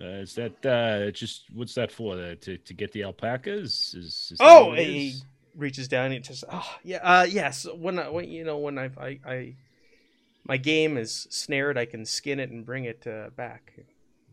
[0.00, 2.14] uh, is that uh, just what's that for?
[2.14, 3.94] Uh, to to get the alpacas?
[3.94, 5.14] Is, is Oh, he
[5.56, 8.96] reaches down and just oh yeah uh yes when I when you know when I've
[8.96, 9.56] I I
[10.50, 13.72] my game is snared, I can skin it and bring it uh, back.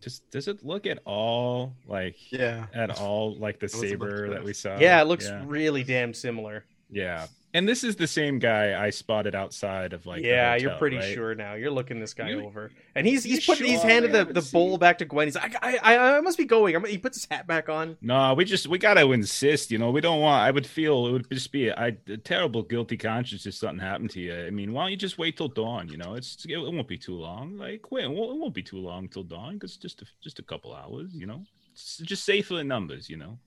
[0.02, 2.66] Just does it look at all like Yeah.
[2.74, 4.80] at all like the saber that we saw?
[4.80, 5.44] yeah, it looks yeah.
[5.46, 6.66] really damn similar.
[6.90, 7.28] Yeah.
[7.58, 11.12] And this is the same guy I spotted outside of like yeah, you're pretty right?
[11.16, 11.56] sure now.
[11.56, 13.90] You're looking this guy You- over, and he's he's you put he's sure?
[13.90, 15.26] handed I the, the bowl seen- back to Gwen.
[15.26, 16.76] He's like, I I, I must be going.
[16.76, 17.98] I'm, he puts his hat back on.
[18.00, 19.72] No, we just we gotta insist.
[19.72, 20.44] You know, we don't want.
[20.44, 24.12] I would feel it would just be a, a terrible guilty conscience if something happened
[24.12, 24.36] to you.
[24.36, 25.90] I mean, why don't you just wait till dawn?
[25.90, 27.58] You know, it's it, won't be too long.
[27.58, 30.38] Like, wait, it won't, it won't be too long till dawn because just a, just
[30.38, 31.10] a couple hours.
[31.16, 31.42] You know,
[31.74, 33.10] it's just safer in numbers.
[33.10, 33.40] You know.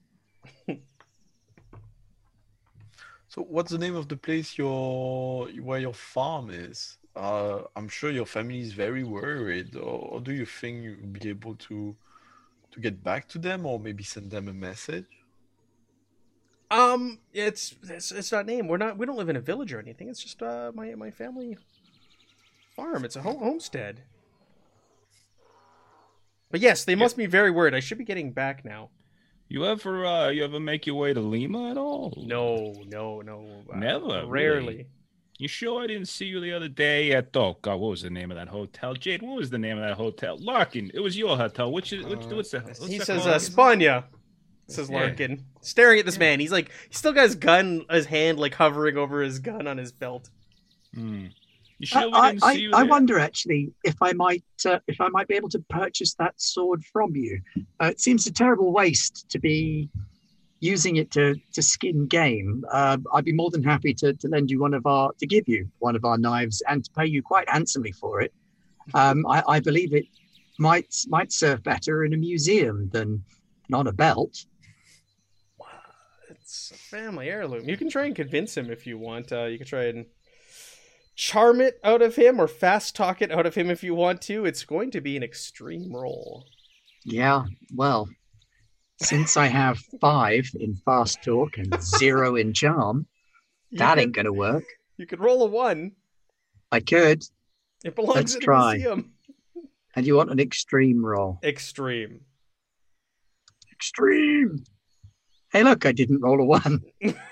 [3.31, 6.97] So what's the name of the place your where your farm is?
[7.15, 9.73] Uh, I'm sure your family is very worried.
[9.77, 11.95] Or, or do you think you'll be able to
[12.71, 15.05] to get back to them, or maybe send them a message?
[16.71, 18.67] Um, it's it's it's not named.
[18.67, 18.97] We're not.
[18.97, 20.09] We don't live in a village or anything.
[20.09, 21.57] It's just uh my my family
[22.75, 23.05] farm.
[23.05, 24.01] It's a home, homestead.
[26.49, 27.75] But yes, they must be very worried.
[27.75, 28.89] I should be getting back now.
[29.51, 32.13] You ever uh you ever make your way to Lima at all?
[32.25, 33.45] No, no, no.
[33.69, 34.29] uh, Never, Rarely.
[34.65, 34.87] really?
[35.39, 38.09] You sure I didn't see you the other day at oh God, what was the
[38.09, 38.93] name of that hotel?
[38.93, 40.37] Jade, what was the name of that hotel?
[40.39, 40.89] Larkin.
[40.93, 41.69] It was your hotel.
[41.69, 44.05] Which is which, Uh, what's the what's he that says, uh, Spania.
[44.69, 44.99] Says Yeah.
[44.99, 46.39] Larkin, staring at this man.
[46.39, 49.77] He's like, he's still got his gun, his hand like hovering over his gun on
[49.77, 50.29] his belt.
[50.93, 51.25] Hmm.
[51.81, 52.91] You sure we I, didn't I, see you I there?
[52.91, 56.85] wonder actually if I might uh, if I might be able to purchase that sword
[56.85, 57.41] from you.
[57.81, 59.89] Uh, it seems a terrible waste to be
[60.59, 62.63] using it to to skin game.
[62.71, 65.47] Uh, I'd be more than happy to, to lend you one of our to give
[65.47, 68.31] you one of our knives and to pay you quite handsomely for it.
[68.93, 70.05] Um, I, I believe it
[70.59, 73.23] might might serve better in a museum than
[73.73, 74.45] on a belt.
[76.29, 77.67] It's a family heirloom.
[77.67, 79.31] You can try and convince him if you want.
[79.31, 80.05] Uh, you can try and
[81.21, 84.23] charm it out of him or fast talk it out of him if you want
[84.23, 84.43] to.
[84.43, 86.47] It's going to be an extreme roll.
[87.05, 87.45] Yeah,
[87.75, 88.09] well,
[88.99, 93.05] since I have five in fast talk and zero in charm,
[93.73, 94.63] that ain't gonna work.
[94.97, 95.91] You could roll a one.
[96.71, 97.23] I could.
[97.85, 98.71] It belongs Let's in try.
[98.71, 99.13] the museum.
[99.95, 101.37] And you want an extreme roll.
[101.43, 102.21] Extreme.
[103.71, 104.63] Extreme.
[105.51, 106.81] Hey, look, I didn't roll a one.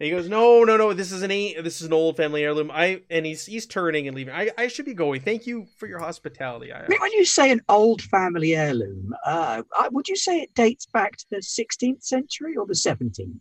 [0.00, 0.92] And he goes, "No, no, no.
[0.92, 2.70] This is an a- this is an old family heirloom.
[2.72, 4.32] I and he's he's turning and leaving.
[4.32, 5.20] I, I should be going.
[5.20, 6.72] Thank you for your hospitality.
[6.72, 11.16] I, when you say an old family heirloom, uh, would you say it dates back
[11.16, 13.40] to the 16th century or the 17th?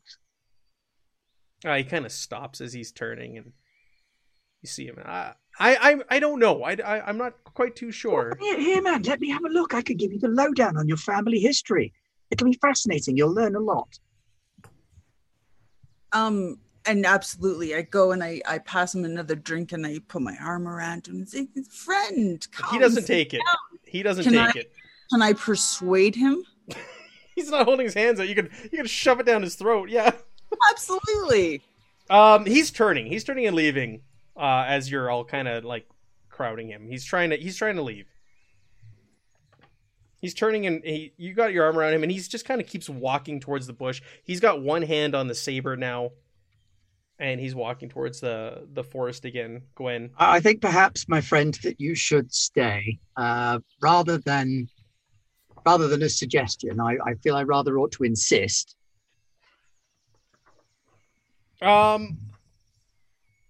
[1.64, 3.52] Uh, he kind of stops as he's turning, and
[4.64, 4.98] you see him.
[5.06, 6.64] I, I, I, I don't know.
[6.64, 8.36] I, I, I'm not quite too sure.
[8.40, 9.74] Here, here, man, let me have a look.
[9.74, 11.94] I could give you the lowdown on your family history.
[12.30, 13.16] It'll be fascinating.
[13.18, 14.00] You'll learn a lot.
[16.14, 20.22] Um, and absolutely, I go and I, I pass him another drink and I put
[20.22, 23.42] my arm around him and say, "Friend, come." He doesn't take it.
[23.86, 24.72] He doesn't Can take I- it.
[25.12, 26.44] Can I persuade him?
[27.36, 28.28] He's not holding his hands out.
[28.28, 29.90] You could, you can shove it down his throat.
[29.90, 30.12] Yeah.
[30.72, 31.62] Absolutely.
[32.10, 33.06] Um, he's turning.
[33.06, 34.02] He's turning and leaving.
[34.36, 35.88] Uh, as you're all kind of like
[36.30, 36.88] crowding him.
[36.88, 37.38] He's trying to.
[37.38, 38.06] He's trying to leave.
[40.20, 42.68] He's turning and he, you got your arm around him, and he's just kind of
[42.68, 44.02] keeps walking towards the bush.
[44.24, 46.12] He's got one hand on the saber now,
[47.20, 49.62] and he's walking towards the the forest again.
[49.76, 54.68] Gwen, I think perhaps, my friend, that you should stay uh, rather than
[55.66, 56.80] rather than a suggestion.
[56.80, 58.76] I, I feel I rather ought to insist.
[61.62, 62.18] um,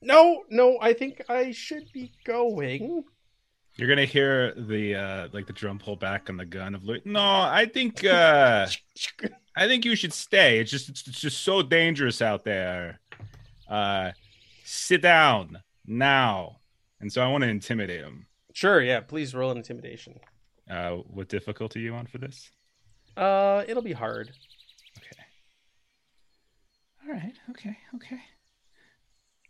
[0.02, 3.04] no, no, I think I should be going.
[3.78, 7.02] You're gonna hear the uh like the drum pull back on the gun of Louis.
[7.06, 8.68] No, I think uh
[9.56, 10.60] I think you should stay.
[10.60, 13.00] It's just it's, it's just so dangerous out there.
[13.70, 14.12] Uh
[14.64, 16.58] sit down now.
[17.00, 18.26] And so I want to intimidate him.
[18.54, 19.02] Sure, yeah.
[19.02, 20.20] Please roll an intimidation.
[20.70, 22.50] Uh what difficulty you on for this?
[23.16, 24.32] Uh, it'll be hard.
[24.98, 25.24] Okay.
[27.04, 27.34] All right.
[27.50, 27.76] Okay.
[27.96, 28.22] Okay.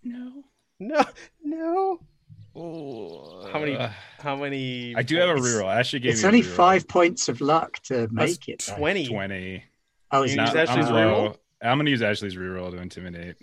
[0.04, 0.44] No.
[0.80, 1.04] No,
[1.44, 2.00] no.
[2.58, 3.48] Oh.
[3.52, 3.90] How many- uh,
[4.20, 4.96] How many?
[4.96, 5.66] I do have a reroll.
[5.66, 6.56] I actually gave It's you a only reroll.
[6.56, 8.66] five points of luck to That's make it.
[8.68, 8.76] though.
[8.78, 9.08] Twenty.
[9.08, 9.64] Twenty.
[10.12, 10.46] Oh, is You it?
[10.46, 11.12] use Now, Ashley's I'm, reroll?
[11.24, 13.36] roll- I'm gonna use Ashley's reroll to intimidate.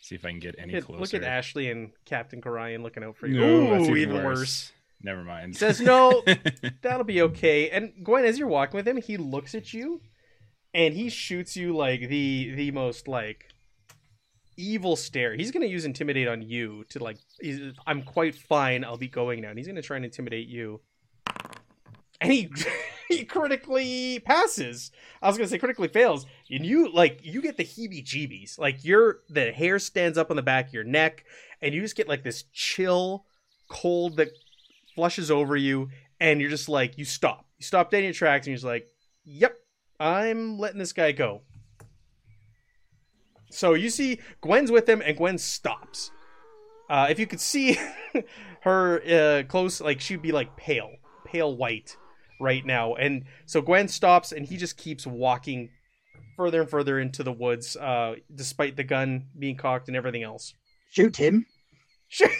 [0.00, 1.00] See if I can get any Look at, closer.
[1.00, 3.40] look at Ashley and Captain Korian looking out for you.
[3.40, 4.72] No, that's Ooh, even worse.
[5.02, 5.56] Never mind.
[5.56, 6.22] Says, "No,
[6.82, 10.00] that'll be okay." And Gwen, as you're walking with him, he looks at you,
[10.72, 13.48] and he shoots you like the the most like
[14.56, 15.34] evil stare.
[15.34, 17.18] He's gonna use intimidate on you to like.
[17.86, 18.84] I'm quite fine.
[18.84, 19.50] I'll be going now.
[19.50, 20.80] And he's gonna try and intimidate you,
[22.20, 22.50] and he
[23.08, 24.90] he critically passes.
[25.22, 28.58] I was gonna say critically fails, and you like you get the heebie-jeebies.
[28.58, 31.24] Like your the hair stands up on the back of your neck,
[31.60, 33.26] and you just get like this chill
[33.68, 34.28] cold that
[34.94, 35.90] flushes over you,
[36.20, 37.46] and you're just like, you stop.
[37.58, 38.88] You stop dead in your tracks, and you're just like,
[39.24, 39.56] yep,
[40.00, 41.42] I'm letting this guy go.
[43.50, 46.10] So you see Gwen's with him, and Gwen stops.
[46.88, 47.78] Uh, if you could see
[48.62, 50.90] her uh, close, like she'd be like pale,
[51.24, 51.96] pale white
[52.40, 52.94] right now.
[52.94, 55.70] And so Gwen stops, and he just keeps walking
[56.36, 60.54] further and further into the woods, uh, despite the gun being cocked and everything else.
[60.90, 61.46] Shoot him.
[62.08, 62.30] Shoot,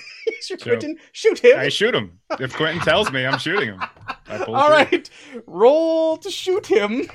[0.42, 1.58] shoot Quentin, shoot him.
[1.58, 2.20] I shoot him.
[2.38, 3.80] If Quentin tells me, I'm shooting him.
[4.28, 4.70] I pull All
[5.44, 7.08] roll to shoot him.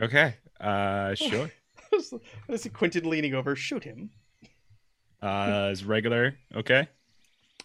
[0.00, 0.36] Okay.
[0.60, 1.50] Uh, sure.
[2.48, 3.54] I see Quentin leaning over.
[3.56, 4.10] Shoot him.
[5.20, 6.88] Uh, is regular okay?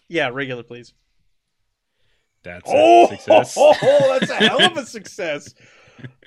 [0.08, 0.92] Yeah, regular, please.
[2.44, 3.54] That's Oh, a success.
[3.58, 5.54] oh, oh, that's a hell of a success.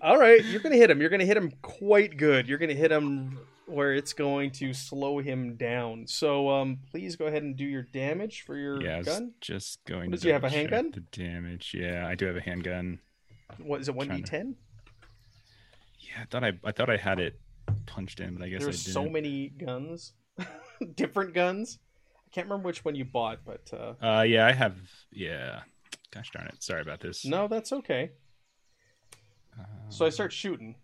[0.02, 1.00] All right, you're gonna hit him.
[1.00, 2.48] You're gonna hit him quite good.
[2.48, 6.06] You're gonna hit him where it's going to slow him down.
[6.06, 9.32] So, um, please go ahead and do your damage for your Yeah, gun.
[9.40, 10.10] just going.
[10.10, 10.92] What does he have, a handgun?
[10.92, 11.74] The damage.
[11.74, 13.00] Yeah, I do have a handgun.
[13.60, 13.96] What is it?
[13.96, 14.58] One d ten.
[16.00, 17.40] Yeah, I thought I I thought I had it
[17.86, 18.94] punched in, but I guess I There's didn't.
[18.94, 20.14] so many guns,
[20.96, 21.80] different guns.
[22.26, 24.76] I can't remember which one you bought, but uh, Uh, yeah, I have.
[25.12, 25.62] Yeah.
[26.12, 26.62] Gosh darn it.
[26.64, 27.26] Sorry about this.
[27.26, 28.12] no, that's okay.
[29.60, 30.76] Uh, So I start shooting.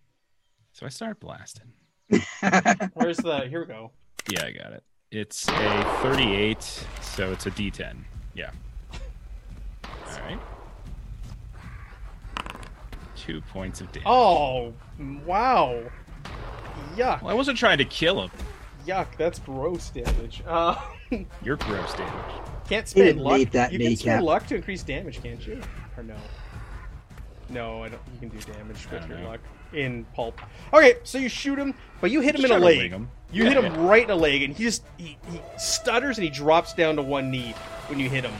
[0.73, 1.71] So I start blasting.
[2.93, 3.45] Where's the?
[3.49, 3.91] Here we go.
[4.29, 4.83] Yeah, I got it.
[5.11, 6.61] It's a 38,
[7.01, 7.95] so it's a D10.
[8.35, 8.51] Yeah.
[9.83, 10.39] All right.
[13.15, 14.05] Two points of damage.
[14.05, 14.73] Oh,
[15.25, 15.81] wow.
[16.97, 17.21] Yuck.
[17.21, 18.31] Well, I wasn't trying to kill him.
[18.85, 20.41] Yuck, that's gross damage.
[20.47, 20.75] Uh,
[21.43, 22.13] You're gross damage.
[22.69, 23.37] can't He spend didn't luck.
[23.37, 24.23] need that you can spend kneecap.
[24.23, 25.61] luck to increase damage, can't you?
[25.97, 26.15] Or no?
[27.49, 28.01] No, I don't.
[28.13, 29.29] You can do damage with don't your know.
[29.29, 29.39] luck
[29.73, 30.39] in pulp.
[30.73, 32.91] Okay, so you shoot him, but you hit him Just in a try to leg.
[32.91, 33.09] wing him.
[33.31, 33.87] You Yeah, hit him yeah.
[33.89, 37.01] right in a leg, and he just he, he stutters and he drops down to
[37.01, 37.53] one knee
[37.87, 38.33] when you hit him,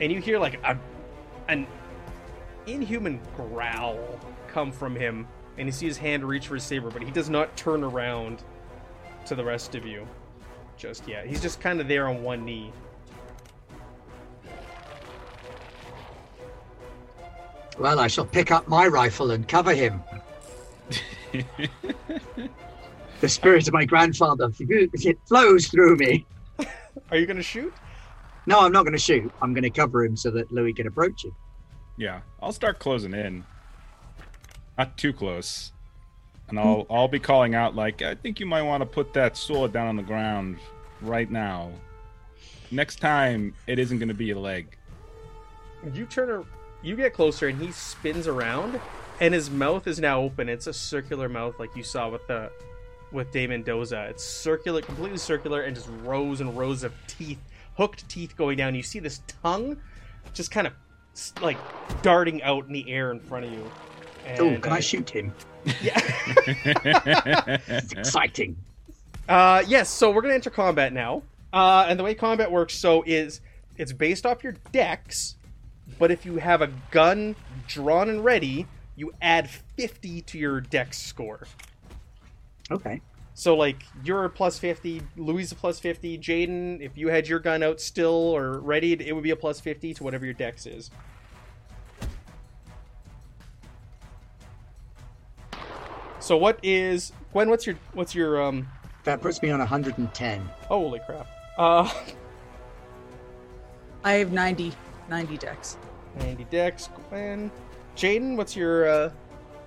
[0.00, 0.78] and you hear like a
[1.48, 1.66] an
[2.66, 3.98] inhuman growl
[4.48, 5.26] come from him,
[5.62, 8.42] and you see his hand reach for his saber, but he does not turn around
[9.26, 10.08] to the rest of you
[10.76, 11.24] just yet.
[11.24, 12.72] He's just kind of there on one knee.
[17.78, 20.02] well, I shall pick up my rifle and cover him.
[23.20, 26.26] The spirit of my grandfather it flows through me.
[27.12, 27.72] Are you gonna shoot?
[28.46, 29.30] No, I'm not going to shoot.
[29.40, 31.36] I'm going to cover him so that Louis can approach him.
[31.96, 33.44] Yeah, I'll start closing in.
[34.78, 35.72] Not too close.
[36.48, 36.92] And I'll hmm.
[36.92, 39.86] I'll be calling out like, I think you might want to put that sword down
[39.88, 40.58] on the ground
[41.00, 41.70] right now.
[42.70, 44.76] Next time, it isn't going to be a leg.
[45.92, 46.44] You turn, a,
[46.82, 48.80] you get closer, and he spins around,
[49.20, 50.48] and his mouth is now open.
[50.48, 52.50] It's a circular mouth, like you saw with the
[53.12, 54.06] with Dave Mendoza.
[54.08, 57.40] It's circular, completely circular, and just rows and rows of teeth,
[57.76, 58.74] hooked teeth going down.
[58.74, 59.76] You see this tongue,
[60.32, 60.72] just kind of
[61.42, 61.58] like
[62.00, 63.70] darting out in the air in front of you.
[64.26, 65.32] And, Oh, can uh, I shoot him?
[65.80, 65.98] Yeah.
[67.68, 68.56] It's exciting.
[69.28, 71.22] Uh, yes, so we're gonna enter combat now.
[71.52, 73.40] Uh, and the way combat works, so is
[73.76, 75.36] it's based off your dex,
[75.98, 77.36] but if you have a gun
[77.68, 78.66] drawn and ready,
[78.96, 81.46] you add 50 to your dex score.
[82.70, 83.00] Okay.
[83.34, 87.38] So like you're a plus 50, Louis a plus 50, Jaden, if you had your
[87.38, 90.66] gun out still or ready, it would be a plus 50 to whatever your dex
[90.66, 90.90] is.
[96.22, 97.50] So what is Gwen?
[97.50, 98.68] What's your what's your um?
[99.02, 100.40] That puts me on 110.
[100.68, 101.26] Holy crap!
[101.58, 101.92] Uh,
[104.04, 104.72] I have 90,
[105.10, 105.76] 90 dex.
[106.18, 107.50] Andy Dex, Gwen,
[107.96, 108.36] Jaden.
[108.36, 109.10] What's your uh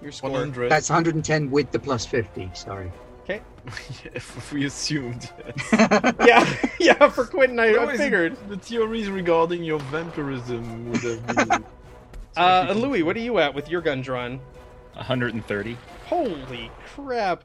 [0.02, 0.30] your score?
[0.30, 0.70] 100.
[0.70, 2.50] That's 110 with the plus 50.
[2.54, 2.90] Sorry.
[3.24, 3.42] Okay.
[4.14, 5.32] if we assumed.
[5.74, 7.10] Yeah, yeah.
[7.10, 8.38] For Quentin, I, No, I figured.
[8.48, 11.66] The theories regarding your vampirism would have been.
[12.38, 14.40] Uh, and Louis, what are you at with your gun drawn?
[14.96, 15.78] 130.
[16.08, 17.44] Holy crap!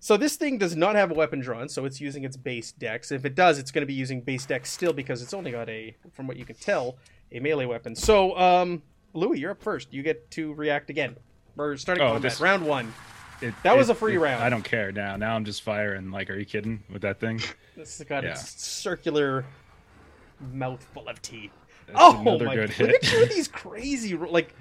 [0.00, 3.12] So this thing does not have a weapon drawn, so it's using its base dex.
[3.12, 5.68] If it does, it's going to be using base dex still because it's only got
[5.68, 6.96] a, from what you can tell,
[7.30, 7.94] a melee weapon.
[7.94, 8.82] So, um,
[9.14, 9.92] Louis, you're up first.
[9.92, 11.16] You get to react again.
[11.54, 12.22] We're starting Oh, combat.
[12.32, 12.92] this- Round one.
[13.40, 14.42] It- That was a free it- round.
[14.42, 15.16] I don't care now.
[15.16, 16.10] Now I'm just firing.
[16.10, 17.40] Like, are you kidding with that thing?
[17.76, 18.32] This has got Yeah.
[18.32, 19.44] its circular
[20.52, 21.52] mouth full of teeth.
[21.86, 22.54] That's oh another my!
[22.54, 24.54] good Look at these crazy, like,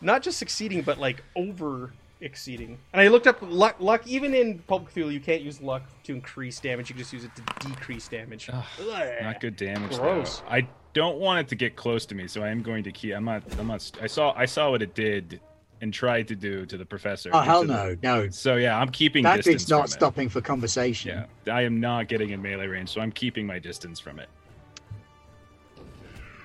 [0.00, 2.78] not just succeeding, but like over exceeding.
[2.92, 3.76] And I looked up luck.
[3.78, 6.88] Luck even in Pulp Cthulhu, you can't use luck to increase damage.
[6.88, 8.48] You can just use it to decrease damage.
[8.52, 9.08] Ugh, Ugh.
[9.22, 9.96] Not good damage.
[9.96, 10.24] though.
[10.48, 13.14] I don't want it to get close to me, so I am going to keep.
[13.14, 13.42] I'm not.
[13.58, 13.90] I'm not.
[14.00, 14.32] I saw.
[14.36, 15.40] I saw what it did
[15.82, 17.28] and tried to do to the professor.
[17.34, 18.22] Oh, hell to the- no.
[18.22, 18.28] No.
[18.30, 19.90] So yeah, I'm keeping That distance bit's not from it.
[19.90, 21.26] stopping for conversation.
[21.46, 24.30] Yeah, I am not getting in melee range, so I'm keeping my distance from it.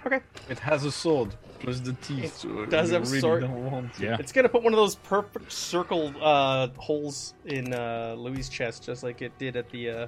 [0.05, 0.19] Okay.
[0.49, 1.33] It has a sword
[1.63, 2.23] plus the teeth.
[2.23, 3.41] It so does you have really sword.
[3.41, 4.03] Don't want to.
[4.03, 4.17] Yeah.
[4.19, 9.03] It's gonna put one of those perfect circle uh, holes in uh, Louis' chest, just
[9.03, 10.07] like it did at the uh,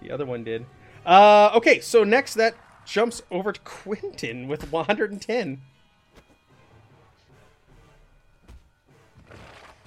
[0.00, 0.64] the other one did.
[1.04, 5.60] Uh, okay, so next that jumps over to Quentin with 110.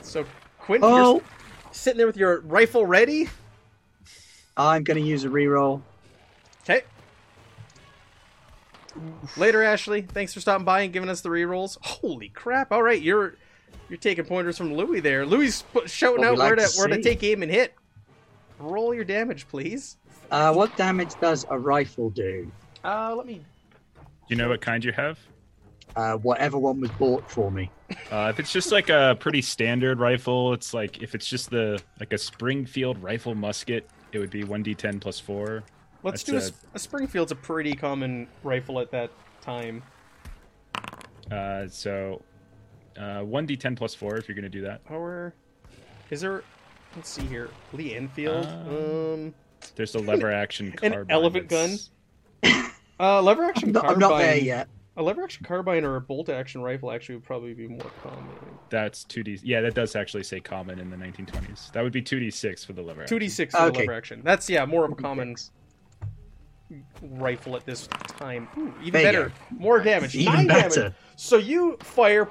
[0.02, 0.26] So
[0.60, 1.22] Quentin, Oh, you're
[1.72, 3.30] sitting there with your rifle ready.
[4.58, 5.82] I'm going to use a reroll.
[6.64, 6.84] Okay.
[9.38, 10.02] Later, Ashley.
[10.02, 11.78] Thanks for stopping by and giving us the rerolls.
[11.82, 12.72] Holy crap!
[12.72, 13.36] All right, you're
[13.90, 15.26] you're taking pointers from Louis there.
[15.26, 17.74] Louis shouting What out like where to to where to take aim and hit.
[18.60, 19.98] Roll your damage, please.
[20.32, 22.52] Uh, what damage does a rifle do?
[22.84, 23.36] Uh, let me.
[23.36, 25.20] Do you know what kind you have?
[25.96, 27.70] Uh, whatever one was bought for me.
[28.12, 31.82] Uh, if it's just like a pretty standard rifle, it's like if it's just the
[32.00, 35.64] like a Springfield rifle musket, it would be one d10 plus four.
[36.06, 39.10] Let's That's do a, a- s- a Springfield's a pretty common rifle at that
[39.42, 39.82] time.
[41.32, 42.22] Uh, so
[42.96, 44.86] uh, one d10 plus four if you're gonna do that.
[44.86, 45.34] Power.
[46.12, 46.44] Is there?
[46.96, 47.50] Let's see here.
[47.74, 48.46] Lee Enfield.
[48.46, 48.68] Um,
[49.24, 49.34] Um.
[49.76, 51.12] There's a lever action An carbine.
[51.12, 51.90] elephant that's-
[53.00, 54.04] Uh, lever action I'm not, carbine.
[54.04, 54.68] I'm not there yet.
[54.98, 58.30] A lever action carbine or a bolt action rifle actually would probably be more common.
[58.70, 59.40] That's two d.
[59.44, 61.72] Yeah, that does actually say common in the 1920s.
[61.74, 63.06] That would be two d six for the lever.
[63.06, 63.36] Two d action.
[63.36, 64.22] six for the lever action.
[64.24, 65.50] That's yeah, more of a common 2d6.
[67.02, 68.48] Rifle at this time.
[68.58, 70.80] Ooh, even There better, more damage, Even nine better.
[70.80, 70.94] damage.
[71.16, 72.28] So you fire,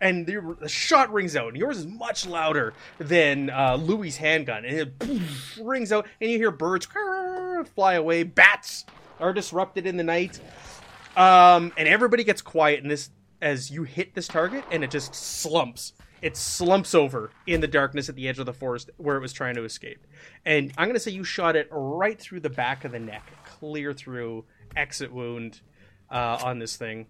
[0.00, 1.48] and the, the shot rings out.
[1.48, 5.20] And yours is much louder than uh, Louis' handgun, and it
[5.60, 6.86] rings out, and you hear birds
[7.74, 8.22] fly away.
[8.22, 8.84] Bats
[9.20, 10.40] are disrupted in the night,
[11.16, 13.10] um, and everybody gets quiet in this
[13.40, 15.92] as you hit this target, and it just slumps.
[16.20, 19.32] It slumps over in the darkness at the edge of the forest where it was
[19.32, 20.06] trying to escape.
[20.44, 23.30] And I'm going to say you shot it right through the back of the neck,
[23.44, 24.44] clear through,
[24.76, 25.60] exit wound
[26.10, 27.06] uh, on this thing.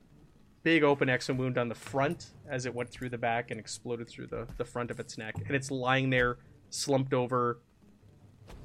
[0.63, 4.09] Big open exit wound on the front as it went through the back and exploded
[4.09, 5.35] through the, the front of its neck.
[5.47, 6.39] And it's lying there,
[6.71, 7.61] slumped over,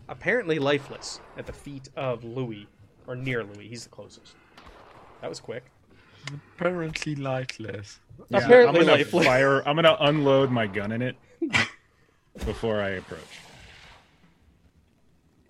[0.09, 2.67] apparently lifeless, at the feet of Louis,
[3.07, 3.67] or near Louis.
[3.67, 4.35] He's the closest.
[5.21, 5.63] That was quick.
[6.57, 7.99] Apparently lightless.
[8.29, 9.25] Yeah, Apparently I'm gonna lifeless.
[9.25, 9.67] fire.
[9.67, 11.15] I'm gonna unload my gun in it
[12.45, 13.19] before I approach.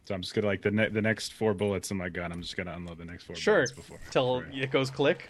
[0.05, 2.31] So I'm just gonna like the ne- the next four bullets in my gun.
[2.31, 3.55] I'm just gonna unload the next four Sure.
[3.55, 3.99] bullets before.
[4.11, 5.29] Till before I- it goes click.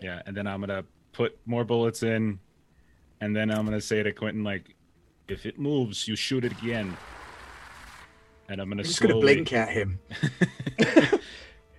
[0.00, 2.38] yeah, and then I'm gonna put more bullets in,
[3.20, 4.74] and then I'm gonna say to Quentin like,
[5.28, 6.96] if it moves, you shoot it again.
[8.48, 9.98] And I'm gonna I'm just going to blink at him.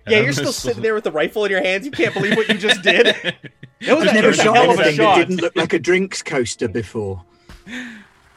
[0.06, 1.84] and Yeah, I'm you're gonna still sitting there with the rifle in your hands.
[1.86, 3.14] You can't believe what you just did.
[3.80, 5.56] That was, I've a, never that a shot hell of a anything that didn't look
[5.56, 7.22] like a drinks coaster before.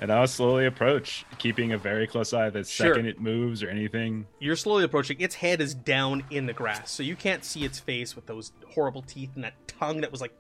[0.02, 2.50] and I'll slowly approach, keeping a very close eye.
[2.50, 2.94] The Sure.
[2.96, 5.22] second it moves or anything, You're slowly approaching.
[5.22, 8.52] Its head is down in the grass, so you can't see its face with those
[8.74, 10.34] horrible teeth and that tongue that was like,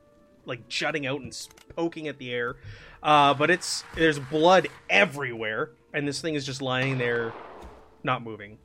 [0.45, 1.33] like jutting out and
[1.75, 2.57] poking at the air.
[3.01, 7.31] Uh, but it's there's blood everywhere, and this thing is just lying there,
[8.03, 8.57] not moving.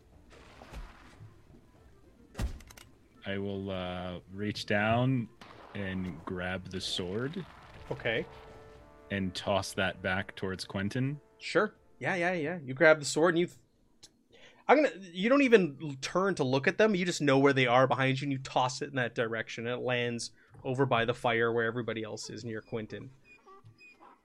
[3.26, 5.28] I will uh, reach down
[5.74, 7.44] and grab the sword
[7.90, 8.24] Okay,
[9.10, 11.20] and toss that back towards Quentin.
[11.38, 11.74] sure.
[11.98, 12.58] Yeah, yeah, yeah.
[12.64, 13.48] You grab the sword and you.
[14.68, 14.90] I'm gonna.
[15.12, 16.94] You don't even turn to look at them.
[16.94, 19.66] You just know where they are behind you, and you toss it in that direction.
[19.66, 20.30] And it lands
[20.64, 23.10] over by the fire where everybody else is near Quentin.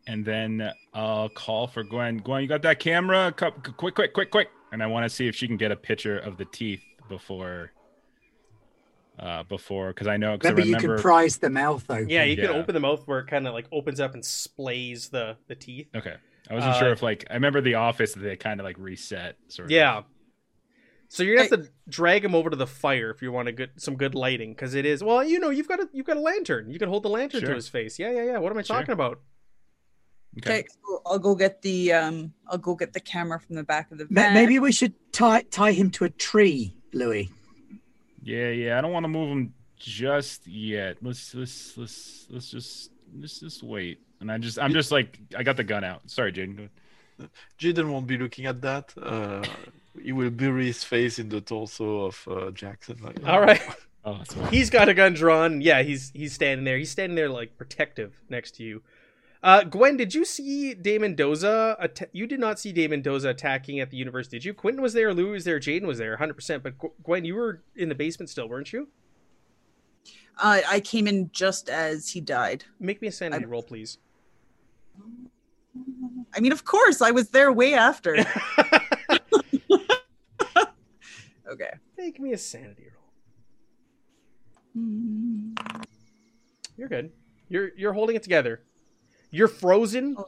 [0.08, 2.18] And then I'll call for Gwen.
[2.18, 3.34] Gwen, you got that camera?
[3.36, 4.50] Quick, quick, quick, quick!
[4.72, 7.72] And I want to see if she can get a picture of the teeth before,
[9.20, 12.10] uh, before because I know because I Remember, you can prise the mouth open.
[12.10, 15.10] Yeah, you can open the mouth where it kind of like opens up and splays
[15.10, 15.88] the the teeth.
[15.96, 16.16] okay,
[16.50, 18.78] I wasn't Uh, sure if like I remember the office that they kind of like
[18.78, 19.38] reset.
[19.48, 19.72] Sort of.
[19.72, 20.04] Yeah.
[21.10, 23.54] So you're gonna have to drag him over to the fire if you want to
[23.54, 26.18] get some good lighting, because it is well, you know, you've got a you've got
[26.18, 26.70] a lantern.
[26.70, 27.98] You can hold the lantern to his face.
[27.98, 28.38] Yeah, yeah, yeah.
[28.40, 28.76] What am I Sure.
[28.76, 29.22] talking about?
[30.40, 30.60] Okay.
[30.60, 33.90] Okay, so I'll go get the um I'll go get the camera from the back
[33.92, 34.34] of the van.
[34.34, 37.30] Maybe we should tie tie him to a tree, Louis.
[38.28, 38.78] Yeah, yeah.
[38.78, 40.98] I don't want to move him just yet.
[41.02, 44.02] Let's let's let's let's just let's just wait.
[44.20, 46.02] And I just I'm just like I got the gun out.
[46.08, 46.68] Sorry, Jaden.
[47.60, 48.94] Jaden won't be looking at that.
[49.02, 49.46] Uh,
[50.04, 52.98] he will bury his face in the torso of uh, Jackson.
[53.02, 53.62] Like, All right.
[54.06, 54.22] Oh,
[54.52, 55.60] he's got a gun drawn.
[55.60, 56.78] Yeah, he's he's standing there.
[56.78, 58.82] He's standing there like protective next to you.
[59.44, 61.78] Uh, Gwen, did you see Dave Mendoza?
[61.80, 64.54] Att- you did not see Dave Mendoza attacking at the universe, did you?
[64.54, 66.64] Quentin was there, Lou was there, Jaden was there, 100%.
[66.64, 68.88] But Gw- Gwen, you were in the basement still, weren't you?
[70.40, 72.66] Uh, I came in just as he died.
[72.80, 74.00] Make me a sanity I- roll, please.
[76.36, 78.18] I mean, of course, I was there way after.
[81.50, 81.72] okay.
[81.98, 82.88] Make me a sanity
[84.76, 84.84] roll.
[84.86, 85.56] Mm.
[86.78, 87.12] You're good.
[87.50, 88.62] You're you're holding it together.
[89.32, 90.16] You're frozen.
[90.18, 90.28] Oh.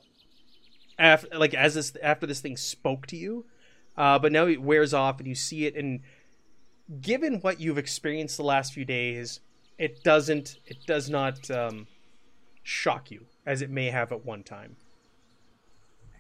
[0.97, 3.45] After like as this after this thing spoke to you,
[3.95, 5.77] uh, but now it wears off and you see it.
[5.77, 6.01] And
[6.99, 9.39] given what you've experienced the last few days,
[9.77, 10.57] it doesn't.
[10.65, 11.87] It does not um,
[12.63, 14.75] shock you as it may have at one time.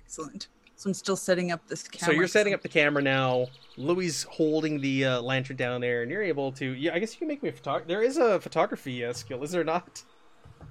[0.01, 0.47] Excellent.
[0.77, 2.13] So I'm still setting up this camera.
[2.13, 3.47] So you're setting up the camera now.
[3.75, 6.71] Louis holding the uh, lantern down there, and you're able to.
[6.71, 7.85] Yeah, I guess you can make me a photog.
[7.85, 10.01] There is a photography uh, skill, is there not?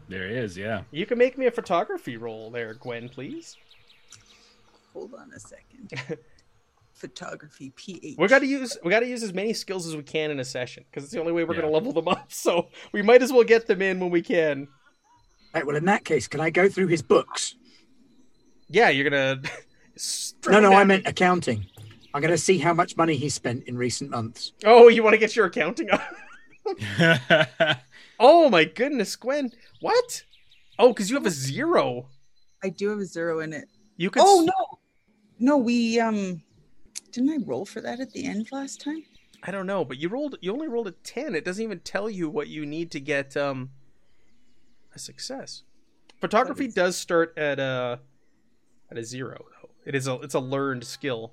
[0.08, 0.82] There is, yeah.
[0.90, 3.56] You can make me a photography roll there, Gwen, please.
[4.94, 5.92] Hold on a second.
[6.94, 8.16] Photography PH.
[8.18, 10.40] We got to use we got to use as many skills as we can in
[10.40, 11.60] a session because it's the only way we're Yeah.
[11.60, 12.32] going to level them up.
[12.32, 14.66] So we might as well get them in when we can.
[15.54, 17.54] Right, well, in that case, can I go through his books?
[18.68, 19.40] Yeah, you're gonna.
[20.48, 21.66] No, no, I meant accounting.
[22.14, 24.52] I'm going to see how much money he spent in recent months.
[24.64, 26.00] Oh, you want to get your accounting up?
[28.20, 29.50] oh my goodness, Gwen.
[29.80, 30.24] What?
[30.78, 32.08] Oh, because you have a zero.
[32.62, 33.68] I do have a zero in it.
[33.96, 34.22] You could.
[34.24, 34.78] Oh s- no,
[35.38, 36.42] no, we um,
[37.12, 39.02] didn't I roll for that at the end last time?
[39.42, 40.36] I don't know, but you rolled.
[40.40, 41.34] You only rolled a ten.
[41.34, 43.70] It doesn't even tell you what you need to get um
[44.94, 45.62] a success.
[46.20, 48.00] Photography is- does start at a
[48.90, 49.70] at a zero though.
[49.84, 51.32] It is a it's a learned skill.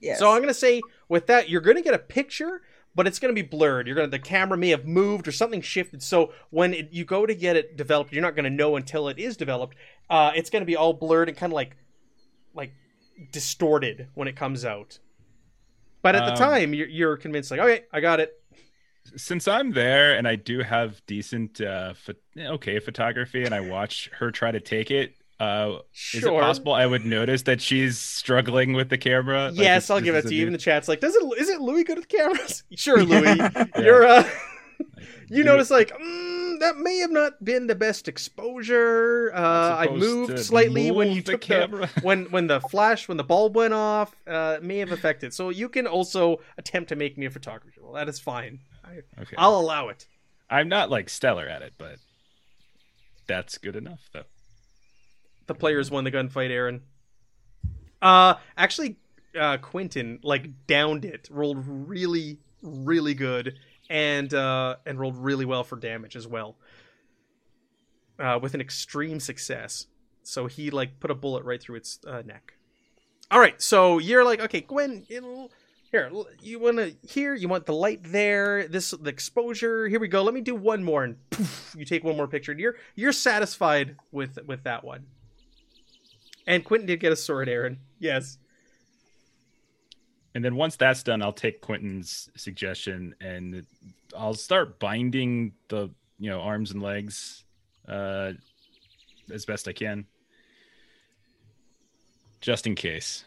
[0.00, 0.18] Yes.
[0.20, 2.62] So I'm gonna say with that you're gonna get a picture,
[2.98, 3.86] but it's gonna be blurred.
[3.86, 6.02] You're gonna the camera may have moved or something shifted.
[6.02, 9.20] So when it, you go to get it developed, you're not gonna know until it
[9.20, 9.76] is developed.
[10.10, 11.76] Uh, it's gonna be all blurred and kind of like
[12.54, 12.72] like
[13.30, 14.98] distorted when it comes out.
[16.02, 18.32] But at the Um, time, you're, you're convinced like, okay, I got it.
[19.16, 24.10] Since I'm there and I do have decent, uh, pho- okay, photography, and I watch
[24.18, 25.78] her try to take it, uh,
[26.14, 29.50] is it possible I would notice that she's struggling with the camera?
[29.54, 30.42] Yes, I'll give it to you.
[30.42, 31.22] Even the chat's like, does it?
[31.38, 32.64] Is it Louis good with cameras?
[32.74, 33.38] sure, Louis.
[33.78, 34.28] You're uh,
[35.28, 39.32] you notice like mm, that may have not been the best exposure.
[39.32, 41.88] Uh, I moved slightly when you took the, camera.
[42.02, 44.16] when when the flash when the bulb went off.
[44.26, 45.32] Uh, may have affected.
[45.32, 47.80] So you can also attempt to make me a photographer.
[47.80, 48.58] Well, that is fine.
[48.84, 49.36] I, Okay.
[49.36, 50.06] I'll allow it.
[50.50, 51.96] I'm not like stellar at it, but
[53.28, 54.24] that's good enough, though.
[55.48, 56.82] The players won the gunfight, Aaron.
[58.00, 58.96] Uh, actually,
[59.38, 63.58] uh, Quentin like downed it, rolled really, really good,
[63.90, 66.56] and uh, and rolled really well for damage as well.
[68.18, 69.86] Uh, with an extreme success,
[70.22, 72.52] so he like put a bullet right through its uh, neck.
[73.30, 75.50] All right, so you're like, okay, Gwen, it'll,
[75.92, 76.10] here
[76.42, 79.88] you want to here, you want the light there, this the exposure.
[79.88, 80.22] Here we go.
[80.22, 82.52] Let me do one more, and poof, you take one more picture.
[82.52, 85.06] And you're you're satisfied with with that one.
[86.48, 87.78] And Quentin did get a sword, Aaron.
[88.00, 88.38] Yes.
[90.34, 93.66] And then once that's done, I'll take Quentin's suggestion and
[94.16, 97.44] I'll start binding the you know arms and legs
[97.86, 98.32] uh,
[99.30, 100.06] as best I can,
[102.40, 103.24] just in case.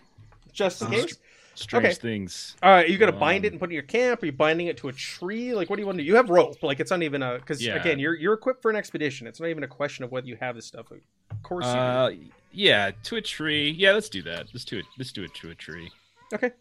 [0.52, 1.02] Just in Uh-huh.
[1.04, 1.20] case.
[1.54, 1.94] Strange Okay.
[1.96, 2.56] things.
[2.64, 4.24] All right, you gonna bind it Um, and put it in your camp?
[4.24, 5.54] Are you binding it to a tree?
[5.54, 6.08] Like, what do you want to do?
[6.08, 6.64] You have rope.
[6.64, 7.76] Like, it's not even a because Yeah.
[7.76, 9.28] again, you're you're equipped for an expedition.
[9.28, 10.90] It's not even a question of whether you have this stuff.
[10.92, 11.78] Of course, you do.
[11.78, 12.12] Uh,
[12.52, 13.72] yeah, to a tree.
[13.72, 14.48] Yeah, let's do that.
[14.54, 14.86] Let's do it.
[14.98, 15.92] Let's do it to a tree.
[16.34, 16.52] Okay.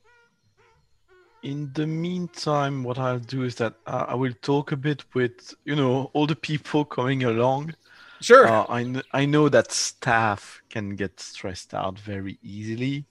[1.42, 5.54] In the meantime, what I'll do is that uh, I will talk a bit with,
[5.64, 7.74] you know, all the people coming along.
[8.20, 8.46] Sure.
[8.46, 13.06] Uh, I, kn- I know that staff can get stressed out very easily.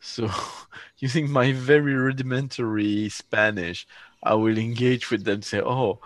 [0.00, 0.28] So,
[0.98, 3.86] using my very rudimentary Spanish,
[4.22, 5.42] I will engage with them.
[5.42, 6.00] Say, "Oh,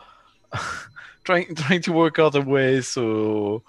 [1.25, 3.63] trying trying to work out a way so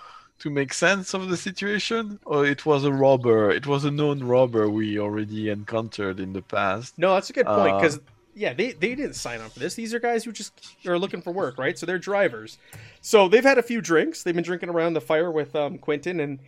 [0.44, 2.20] to make sense of the situation.
[2.26, 3.50] Or it was a robber.
[3.50, 7.00] It was a known robber we already encountered in the past.
[7.00, 8.00] no, that's a good point uh, because
[8.36, 9.76] yeah, they they didn't sign up for this.
[9.76, 10.54] These are guys who just
[10.86, 11.80] are looking for work, right?
[11.80, 12.58] So they're drivers.
[13.00, 14.24] So they've had a few drinks.
[14.24, 16.40] They've been drinking around the fire with um Quentin and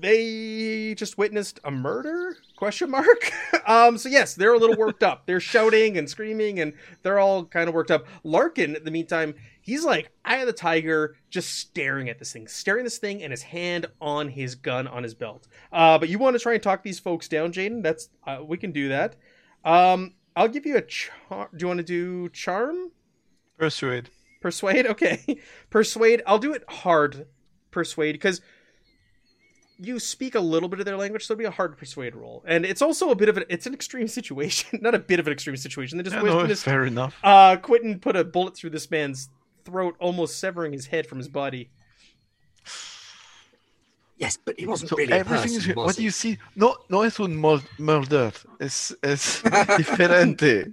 [0.00, 3.32] they just witnessed a murder question mark
[3.66, 6.72] um so yes they're a little worked up they're shouting and screaming and
[7.02, 10.52] they're all kind of worked up larkin in the meantime he's like eye of the
[10.52, 14.54] tiger just staring at this thing staring at this thing and his hand on his
[14.54, 17.52] gun on his belt uh but you want to try and talk these folks down
[17.52, 19.16] jaden that's uh, we can do that
[19.64, 22.90] um i'll give you a char do you want to do charm
[23.58, 24.10] Persuade.
[24.40, 24.86] Persuade?
[24.86, 25.40] Okay.
[25.70, 26.22] Persuade.
[26.26, 27.26] I'll do it hard.
[27.70, 28.40] Persuade, because
[29.80, 32.14] you speak a little bit of their language, so it'll be a hard to persuade
[32.16, 32.42] roll.
[32.46, 34.80] And it's also a bit of an it's an extreme situation.
[34.82, 35.98] Not a bit of an extreme situation.
[35.98, 37.14] They just Yeah, no, witnessed fair enough.
[37.22, 39.28] uh Quentin put a bullet through this man's
[39.64, 41.70] throat, almost severing his head from his body.
[44.16, 46.02] Yes, but he wasn't So really a everything person, is was what he?
[46.02, 46.38] you see.
[46.56, 48.32] No, no es un murder.
[48.58, 49.42] Es es
[49.76, 50.72] diferente.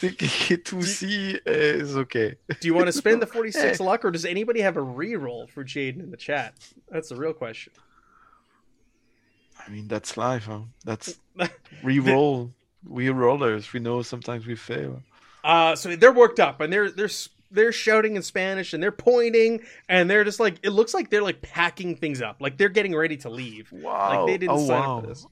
[0.00, 2.36] The que tú sí es okay.
[2.60, 5.64] Do you want to spend the 46 luck, or does anybody have a reroll for
[5.64, 6.54] Jaden in the chat?
[6.90, 7.74] That's the real question.
[9.68, 10.46] I mean that's life.
[10.46, 10.60] Huh?
[10.84, 11.18] That's
[11.82, 12.52] re-roll.
[12.88, 13.72] We rollers.
[13.72, 15.02] We know sometimes we fail.
[15.42, 17.10] Uh, so they're worked up and they're they're
[17.50, 21.22] they're shouting in Spanish and they're pointing and they're just like it looks like they're
[21.22, 23.70] like packing things up, like they're getting ready to leave.
[23.72, 24.08] Wow.
[24.08, 24.98] Like they didn't oh, sign wow.
[24.98, 25.26] up for this.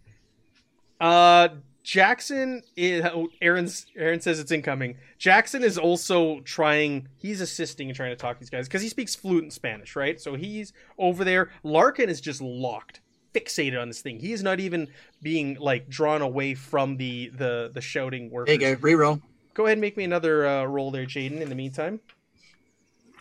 [1.00, 1.48] Uh,
[1.86, 3.86] Jackson is oh, Aaron's.
[3.96, 4.96] Aaron says it's incoming.
[5.18, 7.06] Jackson is also trying.
[7.16, 10.20] He's assisting and trying to talk to these guys because he speaks fluent Spanish, right?
[10.20, 11.50] So he's over there.
[11.62, 13.02] Larkin is just locked,
[13.36, 14.18] fixated on this thing.
[14.18, 14.88] He is not even
[15.22, 18.58] being like drawn away from the the the shouting workers.
[18.58, 19.20] There you go, reroll.
[19.54, 21.40] Go ahead and make me another uh, roll there, Jaden.
[21.40, 22.00] In the meantime,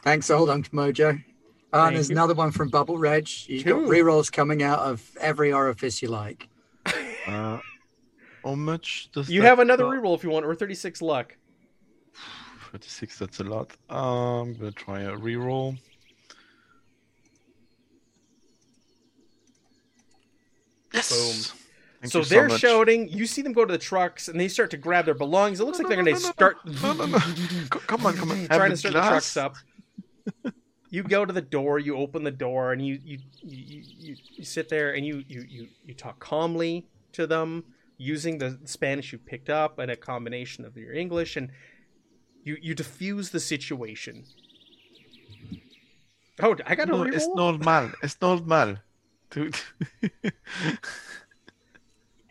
[0.03, 1.23] Thanks, old Uncle Mojo.
[1.73, 2.15] Uh, and there's you.
[2.15, 3.27] another one from Bubble Reg.
[3.47, 3.87] You've got Two.
[3.87, 6.47] rerolls coming out of every orifice you like.
[7.27, 7.59] Uh,
[8.43, 9.97] how much does you that have another cost?
[9.97, 11.35] reroll if you want, or thirty six luck.
[12.71, 13.71] 36, that's a lot.
[13.89, 15.77] Uh, I'm gonna try a reroll.
[20.95, 21.09] Yes.
[21.11, 21.57] Boom.
[22.01, 22.59] Thank so they're much.
[22.61, 23.07] shouting.
[23.09, 25.59] You see them go to the trucks, and they start to grab their belongings.
[25.59, 27.17] It looks like they're going to start No, no, no.
[27.69, 28.37] Come on, come on.
[28.37, 29.05] Have trying to start glass.
[29.05, 30.53] the trucks up.
[30.89, 31.79] you go to the door.
[31.79, 35.45] You open the door, and you you you, you, you sit there, and you, you
[35.47, 37.63] you you talk calmly to them
[37.97, 41.49] using the Spanish you picked up and a combination of your English, and
[42.43, 44.25] you you diffuse the situation.
[46.41, 47.15] Oh, I got a No, reroll.
[47.15, 47.91] es normal.
[48.03, 48.77] Es normal.
[49.31, 49.55] Dude.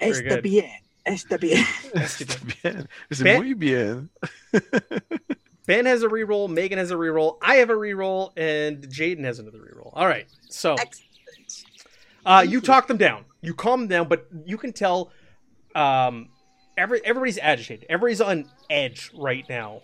[0.00, 0.42] Very Está good.
[0.42, 0.70] bien.
[1.06, 1.64] Está bien.
[1.94, 2.88] Está bien.
[3.10, 4.08] Es Ben- muy bien.
[5.66, 9.38] Ben has a reroll, Megan has a reroll, I have a reroll, and Jaden has
[9.38, 9.90] another reroll.
[9.94, 11.64] All right, so Excellent.
[12.26, 15.10] uh, you talk them down, you calm them down, but you can tell
[15.74, 16.28] um,
[16.76, 19.80] every everybody's agitated, everybody's on edge right now.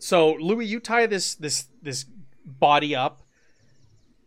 [0.00, 2.04] So Louis, you tie this this this
[2.44, 3.21] body up.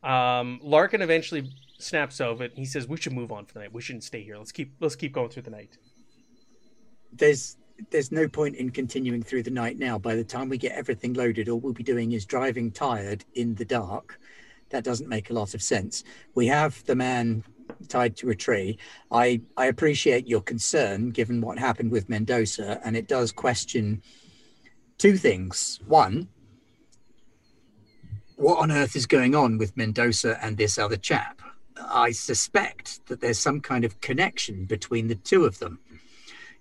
[0.06, 2.54] Um, Larkin eventually snaps over it.
[2.56, 3.74] He says, "We should move on for the night.
[3.74, 4.38] We shouldn't stay here.
[4.38, 5.78] Let's keep let's keep going through the night."
[7.12, 7.58] There's
[7.90, 9.98] there's no point in continuing through the night now.
[9.98, 13.56] By the time we get everything loaded, all we'll be doing is driving tired in
[13.56, 14.20] the dark.
[14.70, 16.04] That doesn't make a lot of sense.
[16.36, 17.44] We have the man
[17.88, 18.78] tied to a tree.
[19.12, 24.02] I I appreciate your concern given what happened with Mendoza, and it does question
[24.98, 25.80] two things.
[25.88, 26.28] One,
[28.36, 31.42] what on earth is going on with Mendoza and this other chap?
[31.78, 35.80] I suspect that there's some kind of connection between the two of them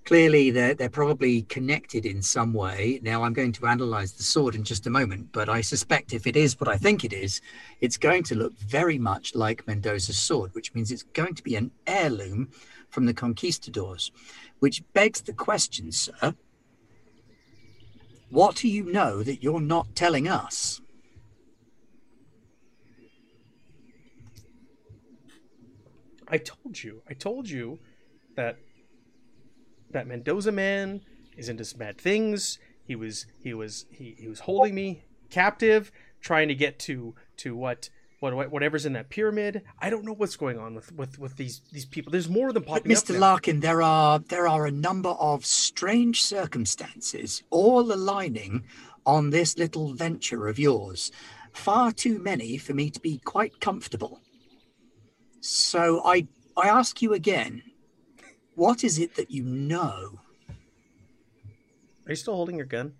[0.05, 3.01] clearly they're, they're probably connected in some way.
[3.03, 6.27] Now, I'm going to analyze the sword in just a moment, but I suspect if
[6.27, 7.41] it is what I think it is,
[7.81, 11.57] it's going to look very much like Mendoza's sword, which means it's going to be
[11.57, 12.51] an heirloom
[12.91, 14.12] from the conquistadors,
[14.61, 16.35] which begs the question, sir.
[18.31, 20.81] What do you know that you're not telling us?
[26.35, 27.01] I told you.
[27.09, 27.78] I told you
[28.35, 28.59] that
[29.93, 31.03] that Mendoza man
[31.37, 32.59] is into some bad things.
[32.82, 37.55] He was he was he, he was holding me captive, trying to get to to
[37.55, 39.62] what what whatever's in that pyramid.
[39.80, 42.11] I don't know what's going on with with with these these people.
[42.11, 42.99] There's more than But popping up.
[42.99, 43.17] Mr.
[43.17, 48.64] Larkin, there are there are a number of strange circumstances all aligning
[49.07, 51.13] on this little venture of yours.
[51.53, 54.21] Far too many for me to be quite comfortable.
[55.45, 56.26] So I
[56.57, 57.62] I ask you again,
[58.54, 60.21] what is it that you know?
[62.07, 62.95] Are you still holding your gun?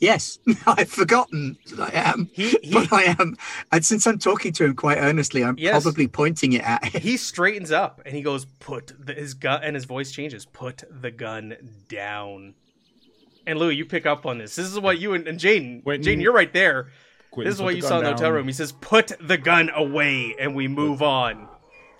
[0.00, 2.30] Yes, I've forgotten that I am.
[2.32, 3.36] He he But I am,
[3.70, 5.82] and since I'm talking to him quite earnestly, I'm Yes.
[5.82, 7.02] probably pointing it at him.
[7.02, 10.46] he straightens up and he goes, "Put the, his gun," and his voice changes.
[10.46, 11.56] Put the gun
[11.88, 12.54] down.
[13.46, 14.54] And Louis, you pick up on this.
[14.56, 16.88] This is what you and, and Jaden, When- Jaden, you're right there.
[17.32, 18.46] Quentin, this is put what you gun saw in the hotel room.
[18.46, 21.48] He says, "Put the gun away," and we move on.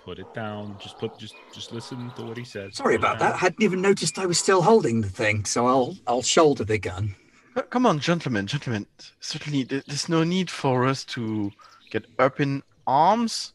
[0.05, 0.77] Put it down.
[0.79, 1.19] Just put.
[1.19, 2.77] Just just listen to what he says.
[2.77, 3.35] Sorry Put about that.
[3.35, 6.79] I hadn't even noticed I was still holding the thing, so I'll I'll shoulder the
[6.79, 7.17] gun.
[7.57, 8.87] Uh, Come on, gentlemen, gentlemen.
[9.21, 11.51] Certainly, there's no need for us to
[11.91, 13.55] get up in arms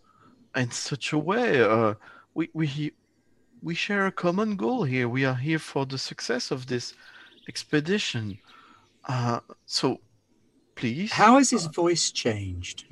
[0.56, 1.62] in such a way.
[1.62, 1.94] Uh,
[2.34, 2.92] we we
[3.62, 5.08] we share a common goal here.
[5.08, 6.94] We are here for the success of this
[7.48, 8.40] expedition.
[9.06, 10.00] Uh, so,
[10.78, 11.12] please.
[11.12, 12.86] How has his voice changed?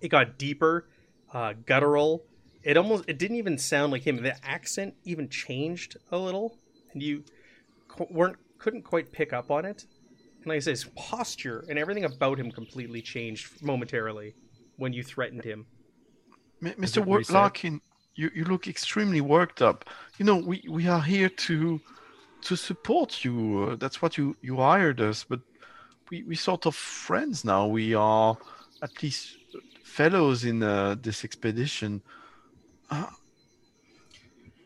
[0.00, 0.88] It got deeper,
[1.32, 2.24] uh, guttural.
[2.62, 4.22] It almost it didn't even sound like him.
[4.22, 6.58] The accent even changed a little,
[6.92, 7.24] and you
[7.88, 9.84] qu- weren't couldn't quite pick up on it.
[10.38, 14.34] And like I said, his posture and everything about him completely changed momentarily
[14.76, 15.66] when you threatened him.
[16.62, 16.98] M- Mr.
[16.98, 17.34] it Wor- reset?
[17.34, 17.80] Larkin,
[18.14, 19.88] you, you look extremely worked up.
[20.18, 21.80] You know, we, we are here to
[22.42, 23.68] to support you.
[23.70, 25.40] Uh, that's what you, you hired us, but
[26.10, 27.66] we we sort of friends now.
[27.66, 28.36] We are
[28.82, 29.36] at least
[29.82, 32.02] fellows in uh, this expedition.
[32.90, 33.06] Uh,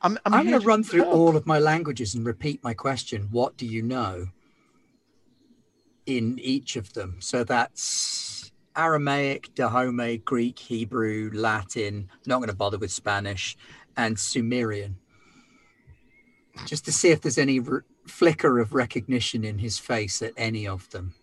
[0.02, 1.14] I'm I'm, I'm, going to run through help.
[1.14, 3.28] all of my languages and repeat my question.
[3.30, 4.28] What do you know
[6.06, 7.16] in each of them?
[7.20, 12.08] So that's Aramaic, Dahomey, Greek, Hebrew, Latin.
[12.26, 13.56] Not going to bother with Spanish
[13.96, 14.96] and Sumerian.
[16.64, 20.66] Just to see if there's any r- flicker of recognition in his face at any
[20.66, 21.14] of them.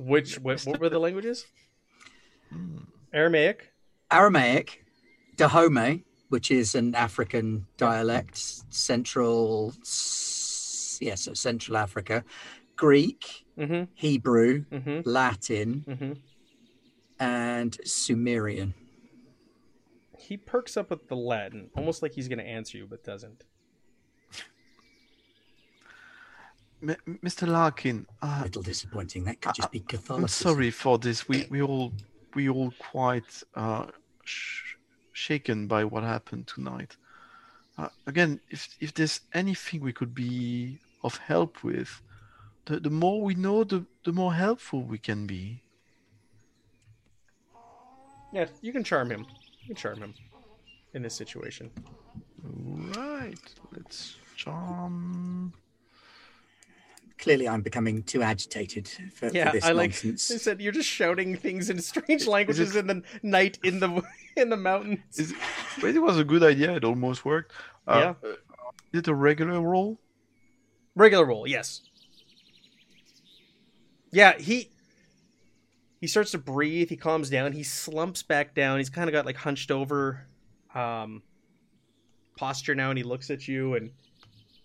[0.00, 1.46] Which what, what were the languages?
[3.12, 3.70] Aramaic.
[4.10, 4.84] Aramaic,
[5.36, 8.38] Dahomey, which is an African dialect,
[8.70, 12.24] Central, s- yeah, so Central Africa,
[12.76, 13.84] Greek, Mm-hmm.
[13.94, 15.00] Hebrew, Mm-hmm.
[15.04, 16.12] Latin, Mm-hmm.
[17.18, 18.72] and Sumerian.
[20.18, 23.44] He perks up with the Latin, almost like he's going to answer you, but doesn't.
[26.82, 27.46] M- Mr.
[27.46, 29.24] Larkin, A uh, little disappointing.
[29.24, 31.28] That could just be I'm sorry for this.
[31.28, 31.92] We we all
[32.34, 33.86] we all quite uh,
[34.24, 34.76] sh-
[35.12, 36.96] shaken by what happened tonight.
[37.76, 42.02] Uh, again, if if there's anything we could be of help with,
[42.66, 45.62] the, the more we know, the the more helpful we can be.
[48.32, 49.26] Yeah, you can charm him.
[49.60, 50.14] You can charm him
[50.94, 51.70] in this situation.
[52.42, 53.38] Right.
[53.72, 55.52] Let's charm.
[57.20, 59.90] Clearly, I'm becoming too agitated for, for Yeah, this I like.
[59.90, 60.28] nonsense.
[60.28, 64.02] They said you're just shouting things in strange languages in the night in the
[64.36, 65.18] in the mountains.
[65.18, 65.34] Is
[65.82, 66.74] wait, it was a good idea.
[66.74, 67.52] It almost worked.
[67.86, 68.28] Uh, Yeah.
[68.30, 68.32] uh,
[68.92, 70.00] Is it a regular roll?
[70.94, 71.82] Regular roll, yes.
[74.12, 74.70] Yeah, he
[76.00, 76.88] he starts to breathe.
[76.88, 77.52] He calms down.
[77.52, 78.78] He slumps back down.
[78.78, 80.26] He's kind of got like hunched over
[80.74, 81.22] um,
[82.36, 83.90] posture now, and he looks at you and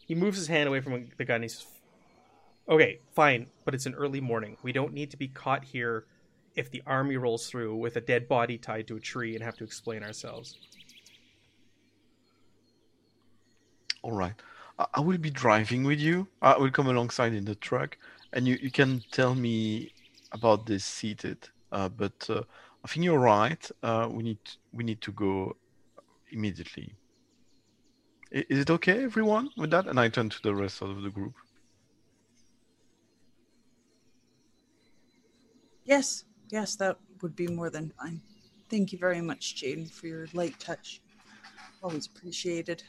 [0.07, 1.41] he moves his hand away from the gun.
[1.41, 1.65] He says,
[2.67, 4.57] "Okay, fine, but it's an early morning.
[4.63, 6.05] We don't need to be caught here
[6.55, 9.57] if the army rolls through with a dead body tied to a tree and have
[9.57, 10.57] to explain ourselves."
[14.01, 14.39] All right.
[14.77, 16.27] I, will be driving with you.
[16.41, 17.97] I will come alongside in the truck,
[18.33, 19.93] and you, you can tell me
[20.31, 21.49] about this seated.
[21.71, 22.43] Uh, but uh,
[22.83, 23.71] I think you're right.
[23.81, 24.39] Uh, we need
[24.73, 25.55] we need to go
[26.29, 26.93] immediately.
[28.31, 29.87] Is it okay, everyone, with that?
[29.87, 31.33] And I turn to the rest of the group.
[35.85, 38.19] Yes, yes, that would be more than fine.
[38.69, 41.01] Thank you very much, Jane, for your light touch.
[41.83, 42.83] Always appreciated.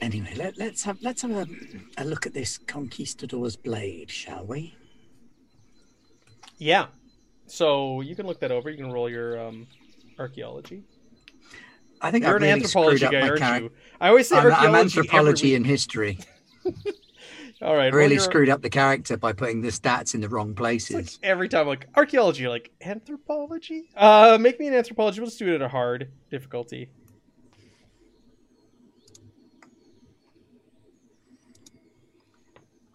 [0.00, 1.46] Anyway, let, let's have let's have a,
[1.96, 4.76] a look at this conquistador's blade, shall we?
[6.58, 6.86] Yeah.
[7.46, 8.70] So you can look that over.
[8.70, 9.66] You can roll your um,
[10.18, 10.84] archaeology.
[12.00, 13.64] I think You're I've an really anthropology screwed up guy, my aren't character.
[13.64, 13.72] you?
[14.00, 14.68] I always say I'm, archaeology.
[14.68, 16.18] I'm anthropology every and history.
[17.60, 17.92] All right.
[17.92, 20.60] really your- screwed up the character by putting the stats in the wrong It's like
[20.60, 21.18] places.
[21.22, 23.90] every time, like archaeology, like anthropology.
[23.96, 25.20] Uh, make me an anthropology.
[25.20, 26.90] We'll just do it at a hard difficulty.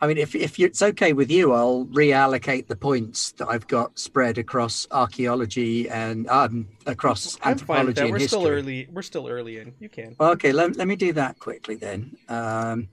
[0.02, 3.98] I mean, if if it's okay with you, I'll reallocate the points that I've got
[3.98, 8.02] spread across archaeology and um, across I'm fine anthropology that.
[8.03, 8.27] and We're history.
[8.40, 8.88] still early.
[8.91, 9.73] We're still early in.
[9.80, 10.18] You can.
[10.19, 12.18] Okay, let, let me do that quickly then.
[12.27, 12.90] Um,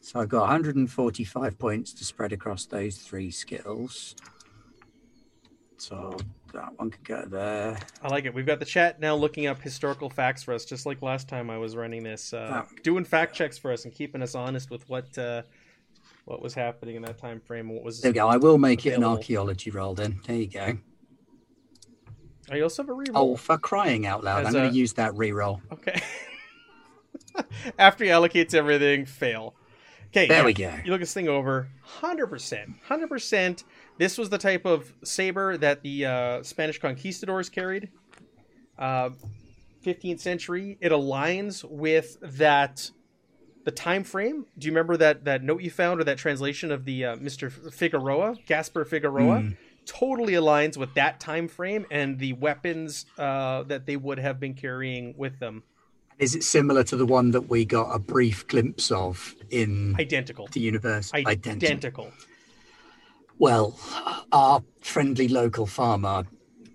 [0.00, 4.16] so I've got 145 points to spread across those three skills.
[5.76, 6.16] So
[6.52, 7.78] that one could go there.
[8.02, 8.34] I like it.
[8.34, 11.48] We've got the chat now looking up historical facts for us, just like last time
[11.48, 14.88] I was running this, uh, doing fact checks for us and keeping us honest with
[14.90, 15.42] what uh,
[16.26, 17.66] what was happening in that time frame.
[17.68, 18.00] and What was?
[18.00, 18.28] There we go.
[18.28, 20.20] I will make it an archaeology roll then.
[20.26, 20.76] There you go.
[22.50, 23.12] I also have a reroll.
[23.14, 24.40] Oh, for crying out loud.
[24.40, 25.60] As I'm going to use that reroll.
[25.72, 26.00] Okay.
[27.78, 29.54] After he allocates everything, fail.
[30.10, 30.26] Okay.
[30.26, 30.44] There yeah.
[30.44, 30.74] we go.
[30.84, 31.68] You look this thing over.
[31.82, 32.70] Hundred percent.
[32.84, 33.64] Hundred percent.
[33.98, 37.90] This was the type of saber that the uh, Spanish conquistadors carried.
[38.78, 39.10] Uh,
[39.84, 40.78] 15th century.
[40.80, 42.90] It aligns with that.
[43.62, 44.46] The time frame.
[44.58, 47.52] Do you remember that that note you found or that translation of the uh, Mr.
[47.72, 49.40] Figueroa, Gaspar Figueroa?
[49.40, 49.56] Mm.
[49.84, 54.54] Totally aligns with that time frame and the weapons uh, that they would have been
[54.54, 55.62] carrying with them.
[56.20, 60.48] Is it similar to the one that we got a brief glimpse of in Identical.
[60.52, 61.10] the universe?
[61.14, 61.68] Identical.
[61.68, 62.12] Identical.
[63.38, 63.74] Well,
[64.30, 66.26] our friendly local farmer,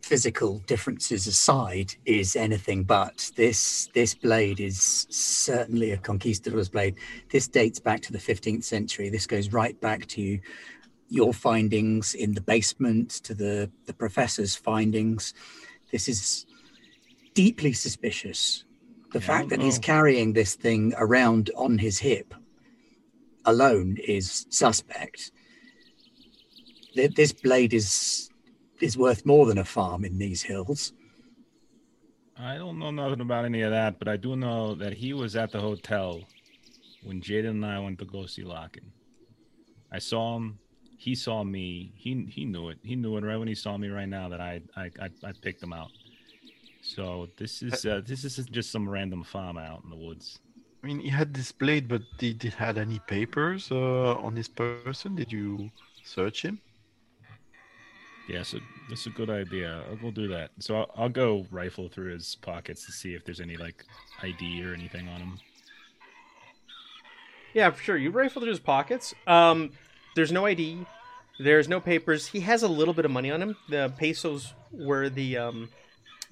[0.01, 3.31] physical differences aside, is anything but.
[3.35, 6.95] This this blade is certainly a conquistador's blade.
[7.29, 9.09] This dates back to the 15th century.
[9.09, 10.39] This goes right back to
[11.09, 15.35] your findings in the basement to the, the professor's findings.
[15.91, 16.47] This is
[17.35, 18.64] deeply suspicious.
[19.15, 19.81] The Yeah, fact that he's oh.
[19.81, 22.33] carrying this thing around on his hip
[23.45, 25.31] alone is suspect.
[26.95, 28.29] This blade is
[28.81, 30.91] is worth more than a farm in these hills.
[32.37, 35.37] I don't know nothing about any of that, but I do know that he was
[35.37, 36.21] at the hotel
[37.03, 38.91] when Jaden and I went to go see Larkin.
[39.91, 40.59] I saw him.
[40.97, 41.93] He saw me.
[41.95, 42.79] He he knew it.
[42.83, 43.87] He knew it right when he saw me.
[43.87, 45.91] Right now that I I I, I picked him out.
[46.85, 50.39] So this is uh, this is just some random farm out in the woods.
[50.83, 54.47] I mean, he had this blade, but did he had any papers uh, on his
[54.47, 55.15] person?
[55.15, 55.71] Did you
[56.03, 56.61] search him?
[58.29, 59.83] Yeah, so that's a good idea.
[59.89, 60.51] I'll go do that.
[60.59, 63.83] So I'll, I'll go rifle through his pockets to see if there's any like
[64.21, 65.39] ID or anything on him.
[67.55, 67.97] Yeah, for sure.
[67.97, 69.15] You rifle through his pockets.
[69.25, 69.71] Um,
[70.15, 70.85] there's no ID.
[71.39, 72.27] There's no papers.
[72.27, 73.55] He has a little bit of money on him.
[73.69, 75.69] The pesos were the um,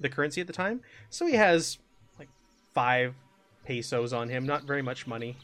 [0.00, 0.80] the currency at the time,
[1.10, 1.78] so he has
[2.18, 2.28] like
[2.74, 3.14] five
[3.64, 4.44] pesos on him.
[4.46, 5.36] Not very much money,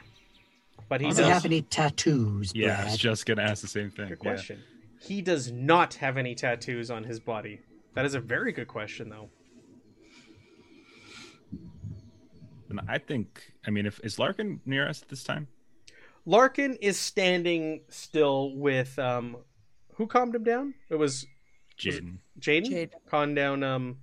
[0.88, 1.26] but he Does does.
[1.26, 2.52] he have any tattoos?
[2.54, 4.08] Yeah, I was just gonna ask the same thing.
[4.08, 4.30] Good Yeah.
[4.32, 4.62] question.
[5.00, 7.60] He does not have any tattoos on his body.
[7.94, 9.30] That is a very good question, though.
[12.68, 15.48] And I think, I mean, if is Larkin near us at this time?
[16.24, 19.38] Larkin is standing still with um,
[19.94, 20.74] who calmed him down?
[20.88, 21.26] It was
[21.78, 22.18] Jaden.
[22.38, 22.68] Jaden.
[22.70, 22.90] Jade.
[23.08, 23.62] Calmed down.
[23.64, 23.96] Um,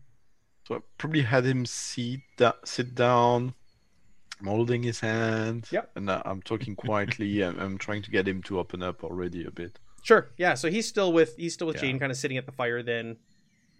[0.67, 3.53] So I probably had him sit da- sit down.
[4.41, 5.67] I'm holding his hand.
[5.71, 5.91] Yep.
[5.95, 7.41] And uh, I'm talking quietly.
[7.45, 9.79] I'm, I'm trying to get him to open up already a bit.
[10.03, 10.29] sure.
[10.37, 10.55] Yeah.
[10.55, 11.89] So he's still with he's still with Yeah.
[11.89, 12.83] Jaden, kind of sitting at the fire.
[12.83, 13.15] Then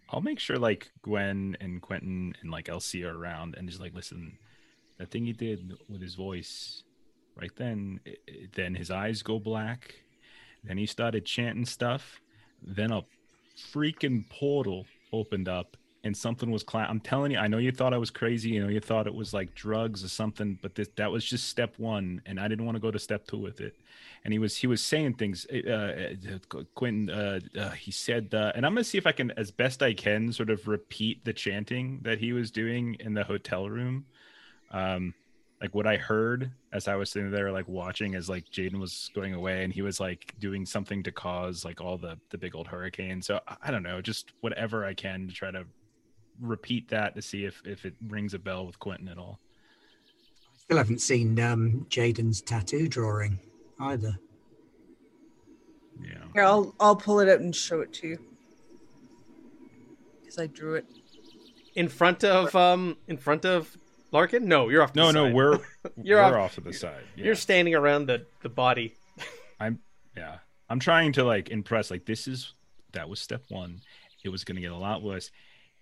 [0.10, 3.94] I'll make sure like Gwen and Quentin and like Elsie are around and just like
[3.94, 4.38] listen.
[4.98, 6.82] That thing he did with his voice,
[7.36, 9.94] right then, i- i- then his eyes go black.
[10.64, 12.20] Then he started chanting stuff.
[12.64, 13.02] Then a
[13.72, 17.94] freaking portal opened up and something was cla- I'm telling you, I know you thought
[17.94, 18.50] I was crazy.
[18.52, 21.50] You know, you thought it was like drugs or something, but this, that was just
[21.50, 23.76] step one, and I didn't want to go to step two with it.
[24.24, 25.46] And he was he was saying things.
[25.52, 29.32] Uh, uh, Quentin, uh, uh, he said, uh, and I'm gonna see if I can,
[29.32, 33.24] as best I can, sort of repeat the chanting that he was doing in the
[33.24, 34.06] hotel room.
[34.72, 35.14] Um,
[35.62, 39.10] like what I heard as I was sitting there, like watching as like Jaden was
[39.16, 42.56] going away, and he was like doing something to cause like all the the big
[42.56, 43.22] old hurricane.
[43.22, 45.66] So I don't know, just whatever I can to try to
[46.42, 49.40] repeat that to see if if it rings a bell with Quentin at all.
[50.54, 53.40] I still haven't seen um, Jaden's tattoo drawing
[53.80, 54.18] either.
[56.02, 56.14] Yeah.
[56.34, 58.20] Here, I'll I'll pull it out and show it to you
[60.22, 60.86] because I drew it.
[61.76, 63.76] in front of um in front of
[64.12, 64.48] Larkin.
[64.48, 64.94] No, you're off.
[64.94, 65.34] To No, the no, side.
[65.34, 65.60] we're
[66.04, 67.04] You're we're off- off, to the side.
[67.16, 67.26] Yeah.
[67.26, 68.96] you're standing around the the body.
[69.60, 69.80] I'm
[70.16, 70.38] yeah
[70.70, 72.54] i'm trying to like impress like this is
[72.92, 73.80] that was step one
[74.24, 75.32] it was going to get a lot worse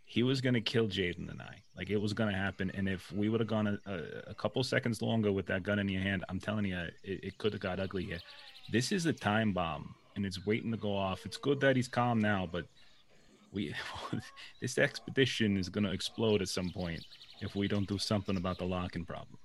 [0.06, 1.62] he was going to kill jaden and i.
[1.76, 4.34] Like it was going to happen and if we would have gone a, a, a
[4.34, 7.54] couple seconds longer with that gun in your hand i'm telling you it, it could
[7.54, 8.20] have got ugly here.
[8.72, 11.26] This is a time bomb and it's waiting to go off.
[11.26, 12.66] It's good that he's calm now but
[13.52, 13.74] we
[14.62, 17.04] this expedition is going to explode at some point
[17.42, 19.38] if we don't do something about the Larkin problem.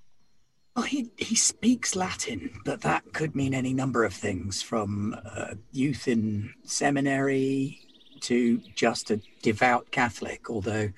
[0.76, 5.54] Well, he, he speaks Latin, but that could mean any number of things from uh,
[5.72, 7.80] youth in seminary
[8.22, 10.90] to just a devout Catholic, although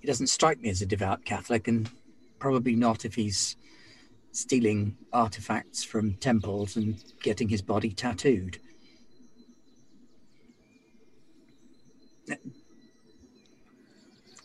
[0.00, 1.90] he doesn't strike me as a devout Catholic, and
[2.38, 3.56] probably not if he's
[4.32, 8.58] stealing artifacts from temples and getting his body tattooed.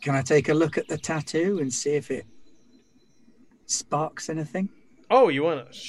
[0.02, 2.26] Can I take a look at the tattoo and see if it
[3.68, 4.70] sparks anything?
[5.10, 5.80] Oh, you want to?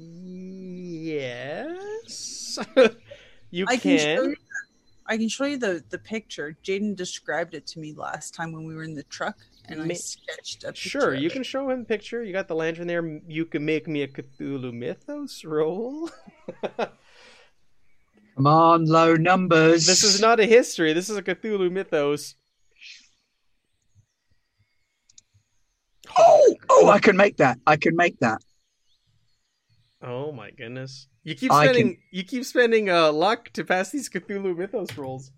[0.00, 1.28] Yes.
[3.50, 4.36] you I can, can.
[5.08, 5.14] You.
[5.14, 6.56] I can show you the the picture.
[6.62, 9.36] Jaden described it to me last time when we were in the truck,
[9.66, 10.88] and I sketched a picture.
[10.88, 12.22] Sure, you can show him a picture.
[12.22, 13.20] You got the lantern there.
[13.26, 16.10] You can make me a Cthulhu Mythos roll.
[18.36, 19.84] Come on, low numbers.
[19.86, 20.92] this is not a history.
[20.92, 22.36] This is a Cthulhu Mythos.
[26.16, 27.58] Oh, oh, I can make that.
[27.66, 28.40] I can make that.
[30.02, 31.08] Oh my goodness!
[31.24, 31.98] You keep I spending.
[32.10, 35.32] You keep spending uh, luck to pass these Cthulhu Mythos rolls.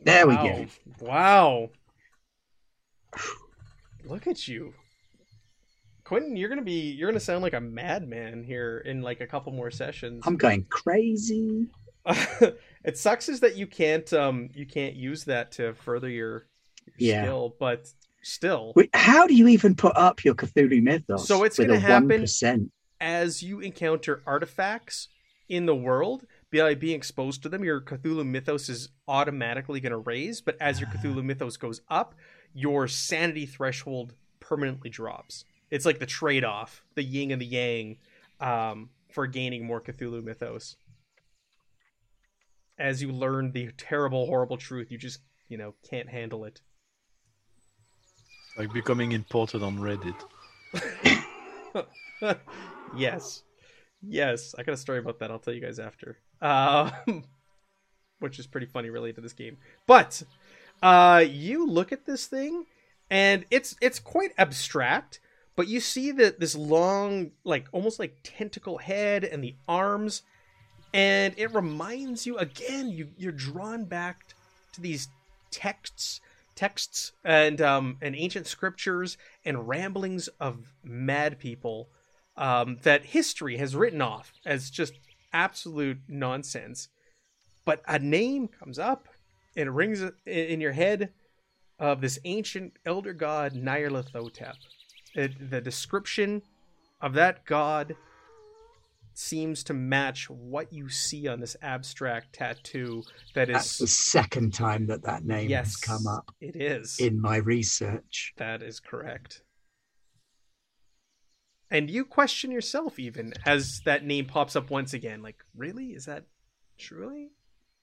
[0.00, 0.66] There we go.
[1.00, 1.70] Wow.
[4.04, 4.72] Look at you.
[6.04, 9.52] Quentin, you're gonna be you're gonna sound like a madman here in like a couple
[9.52, 10.22] more sessions.
[10.26, 11.66] I'm going crazy.
[12.06, 16.46] it sucks is that you can't um you can't use that to further your,
[16.86, 17.22] your Yeah.
[17.24, 17.92] skill, but
[18.28, 18.72] still.
[18.76, 21.26] Wait, how do you even put up your Cthulhu mythos?
[21.26, 22.70] So it's gonna happen- 1%?
[23.00, 25.08] as you encounter artifacts
[25.48, 29.98] in the world, by being exposed to them, your Cthulhu mythos is automatically going to
[29.98, 30.40] raise.
[30.40, 32.14] But as your Cthulhu mythos goes up,
[32.54, 35.44] your sanity threshold permanently drops.
[35.70, 37.98] It's like the trade off, the yin and the yang,
[38.40, 40.76] um, for gaining more Cthulhu mythos.
[42.78, 46.60] As you learn the terrible, horrible truth, you just, you know, can't handle it.
[48.58, 50.16] Like becoming imported on Reddit.
[52.96, 53.44] yes.
[54.02, 54.54] Yes.
[54.58, 55.30] I got a story about that.
[55.30, 56.18] I'll tell you guys after.
[56.40, 56.90] Um,
[58.18, 59.58] which is pretty funny related to this game.
[59.86, 60.22] But
[60.82, 62.66] uh, you look at this thing
[63.10, 65.20] and it's it's quite abstract,
[65.56, 70.22] but you see that this long, like almost like tentacle head and the arms,
[70.92, 72.90] and it reminds you again.
[72.90, 74.26] You you're drawn back
[74.74, 75.08] to these
[75.50, 76.20] texts,
[76.58, 81.88] texts, and um, and ancient scriptures and ramblings of mad people
[82.36, 84.94] um, that history has written off as just
[85.32, 86.88] absolute nonsense.
[87.64, 89.08] But a name comes up
[89.56, 91.10] and it rings in your head
[91.78, 94.54] of this ancient elder god Nyarlathotep.
[95.14, 96.42] It, the description
[97.00, 97.94] of that god
[99.18, 103.02] seems to match what you see on this abstract tattoo
[103.34, 107.00] that is That's the second time that that name yes has come up it is.
[107.00, 108.32] in my research.
[108.36, 109.42] that is correct.
[111.68, 115.86] And you question yourself even as that name pops up once again like really?
[115.88, 116.24] Is that
[116.78, 117.32] truly?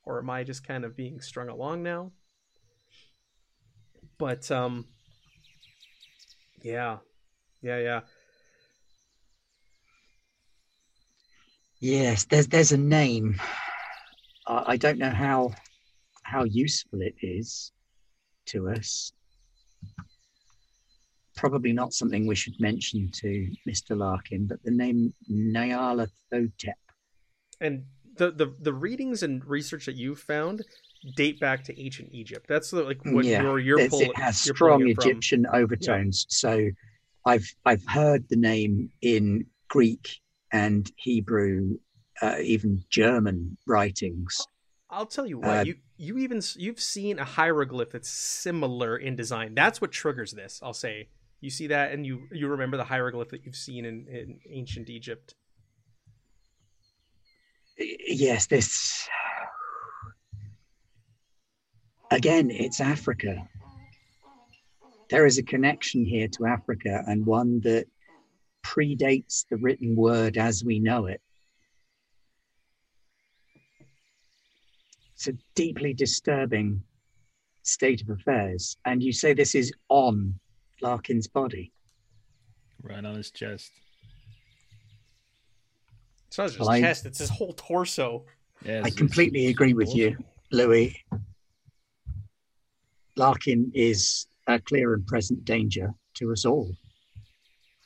[0.05, 2.13] Or am i just kind of being strung along now?
[4.17, 4.85] But um
[6.61, 6.99] yeah.
[7.61, 7.99] Yeah yeah
[11.85, 13.39] Yes, there's there's a name.
[14.47, 15.53] I, I don't know how
[16.23, 17.71] how useful it is
[18.47, 19.11] to us.
[21.35, 23.95] Probably not something we should mention to Mr.
[23.95, 26.73] Larkin, but the name Nyarlathotep.
[27.61, 27.83] and
[28.17, 30.63] the, the the readings and research that you found
[31.15, 34.87] date back to ancient egypt that's like what Yeah, you're It's- pull, it has strong
[34.87, 35.03] it from.
[35.03, 36.25] Egyptian overtones.
[36.29, 36.67] So
[37.27, 40.21] I've I've heard the name in Greek
[40.55, 41.79] and Hebrew,
[42.21, 44.47] uh, even German writings.
[44.89, 49.17] I'll tell you what Uh, you you even you've seen a hieroglyph that's similar in
[49.17, 49.53] design.
[49.53, 50.61] That's what triggers this.
[50.63, 51.09] I'll say
[51.41, 54.89] you see that and you you remember the hieroglyph that you've seen in, in ancient
[54.89, 55.35] Egypt.
[57.77, 59.09] Yes, this
[62.11, 63.49] again, it's Africa.
[65.09, 67.87] There is a connection here to Africa and one that
[68.65, 71.21] predates the written word as we know it.
[75.13, 76.83] It's a deeply disturbing
[77.63, 78.77] state of affairs.
[78.85, 80.37] And you say this is on
[80.81, 81.71] Larkin's body.
[82.81, 83.71] Right on his chest.
[86.27, 88.25] It's not just Well, I- chest; it's his whole torso.
[88.65, 90.17] Yeah, I completely agree with you.
[90.51, 90.95] Louis,
[93.15, 96.75] Larkin is a clear and present danger to us all.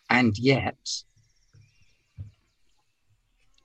[0.10, 0.77] And yet,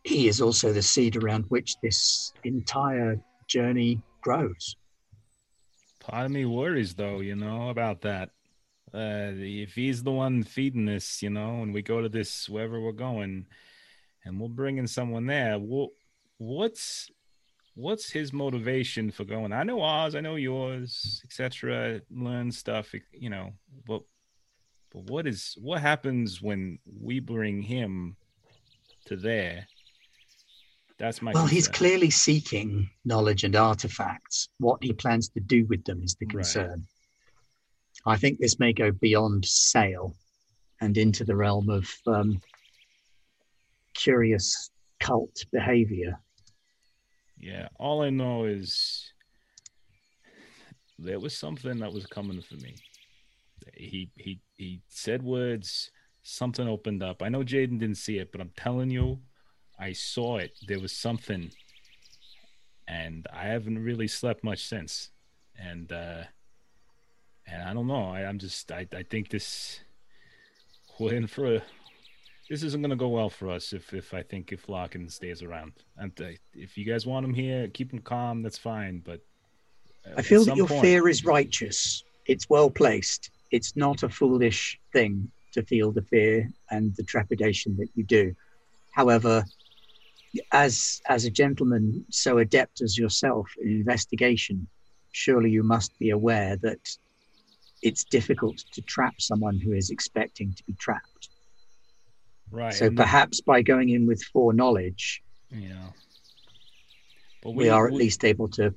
[0.04, 3.18] he is also the seed around which this entire
[3.48, 4.76] journey grows.
[6.00, 8.30] Part of me worries though, you know, about that.
[8.92, 12.80] Uh, if he's the one feeding this, you know, and we go to this wherever
[12.80, 13.46] we're going,
[14.24, 15.58] and we'll bring in someone there.
[15.58, 15.88] Well,
[16.38, 17.10] what's
[17.74, 19.52] what's his motivation for going?
[19.52, 22.02] I know ours, I know yours, etc.
[22.10, 23.52] Learn stuff, you know,
[23.86, 24.02] but
[24.94, 28.16] but what is what happens when we bring him
[29.06, 29.66] to there?
[30.98, 34.48] That's my Well, he's clearly seeking knowledge and artifacts.
[34.58, 36.44] What he plans to do with them is the Right.
[36.44, 36.86] concern.
[38.06, 40.14] I think this may go beyond sale
[40.80, 42.40] and into the realm of um,
[43.94, 46.20] curious cult behavior.
[47.36, 49.12] Yeah, all I know is
[50.98, 52.76] there was something that was coming for me.
[53.76, 55.90] He he he said words,
[56.22, 57.22] something opened up.
[57.22, 59.20] I know Jaden didn't see it, but I'm telling you,
[59.78, 60.52] I saw it.
[60.66, 61.50] There was something,
[62.88, 65.10] and I haven't really slept much since.
[65.58, 66.24] And uh
[67.46, 68.10] and I don't know.
[68.10, 69.80] I, I'm just I I think this
[70.98, 71.62] we're in for a
[72.48, 75.42] this isn't going to go well for us if if I think if Larkin stays
[75.42, 75.72] around.
[75.96, 78.42] And uh, if you guys want him here, keep him calm.
[78.42, 79.02] That's fine.
[79.04, 79.20] But
[80.06, 82.04] uh, I feel that your point- fear is righteous.
[82.26, 83.30] It's well placed.
[83.56, 88.34] It's not a foolish thing to feel the fear and the trepidation that you do.
[88.90, 89.44] However,
[90.50, 94.66] as as a gentleman so adept as yourself in investigation,
[95.12, 96.84] surely you must be aware that
[97.80, 101.28] it's difficult to trap someone who is expecting to be trapped.
[102.50, 102.74] Right.
[102.74, 105.90] So perhaps by going in with foreknowledge, Yeah.
[107.40, 108.74] But we, are at least able to.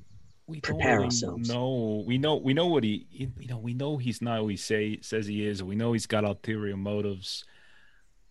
[0.48, 1.48] We prepare don't really ourselves.
[1.48, 2.02] know.
[2.06, 4.98] We know we know what he you know we know he's not who he say
[5.02, 5.62] says he is.
[5.62, 7.44] We know he's got ulterior motives,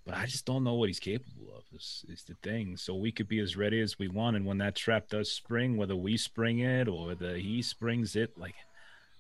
[0.06, 1.64] but I just don't know what he's capable of.
[1.74, 2.76] Is is the thing.
[2.76, 5.78] So we could be as ready as we want, and when that trap does spring,
[5.78, 8.56] whether we spring it or whether he springs it, like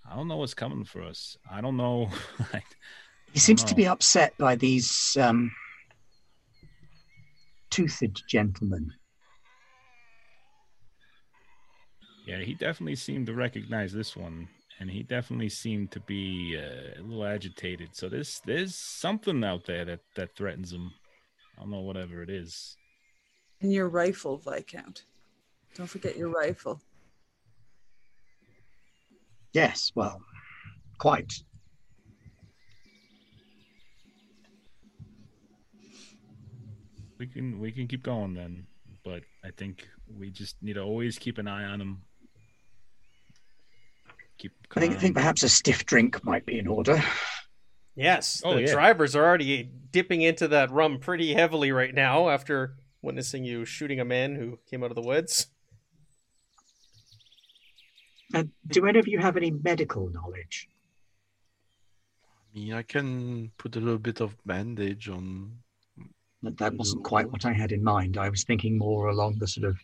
[0.09, 1.37] I don't know what's coming for us.
[1.49, 2.09] I don't know.
[3.33, 5.51] He seems to be upset by these um,
[7.69, 8.91] toothed gentlemen.
[12.27, 14.49] Yeah, he definitely seemed to recognize this one,
[14.81, 17.95] and he definitely seemed to be uh, a little agitated.
[17.95, 20.91] So there's there's something out there that that threatens him.
[21.57, 22.75] I don't know whatever it is.
[23.61, 25.05] And your rifle, Viscount.
[25.73, 26.81] Don't forget your rifle.
[29.53, 30.19] Yes, well,
[30.97, 31.31] quite.
[37.17, 38.67] We can we can keep going then,
[39.05, 39.87] but I think
[40.19, 42.01] we just need to always keep an eye on him.
[44.37, 44.51] Keep.
[44.75, 47.01] I think, I think perhaps a stiff drink might be in order.
[47.95, 48.71] Yes, Oh, the yeah.
[48.73, 53.99] drivers are already dipping into that rum pretty heavily right now after witnessing you shooting
[53.99, 55.47] a man who came out of the woods.
[58.35, 60.67] Uh, do any of you have any medical knowledge?
[62.29, 65.51] I mean, I can put a little bit of bandage on.
[66.43, 68.17] That, that wasn't quite what I had in mind.
[68.17, 69.77] I was thinking more along the sort of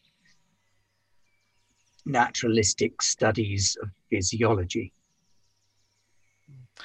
[2.06, 4.94] naturalistic studies of physiology.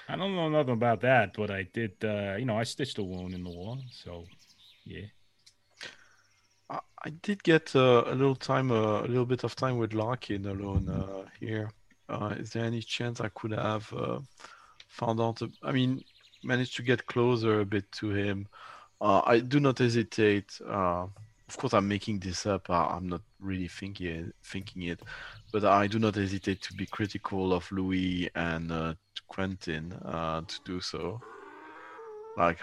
[0.09, 1.93] I don't know nothing about that, but I did.
[2.03, 4.25] Uh, you know, I stitched a wound in the wall, so
[4.85, 5.07] yeah.
[6.71, 9.93] I, I did get uh, a little time, uh, a little bit of time with
[9.93, 11.71] Larkin alone uh, here.
[12.09, 14.21] Uh, is there any chance I could have uh,
[14.89, 15.43] found out?
[15.43, 16.03] a- I mean,
[16.43, 18.47] managed to get closer a bit to him.
[19.01, 20.59] Uh, I do not hesitate.
[21.49, 22.69] Of course, I'm making this up.
[22.71, 25.01] I, I'm not really thinking thinking it,
[25.53, 28.95] but I do not hesitate to be critical of Louis and uh,
[29.29, 31.23] Quentin uh, to do so.
[32.37, 32.61] Like,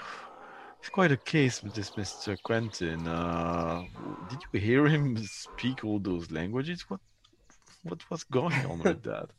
[0.79, 2.41] it's quite a case with this Mr.
[2.43, 3.07] Quentin.
[3.07, 3.83] Uh,
[4.29, 6.89] did you hear him speak all those languages?
[6.89, 7.01] What
[7.83, 9.29] what was going on with that?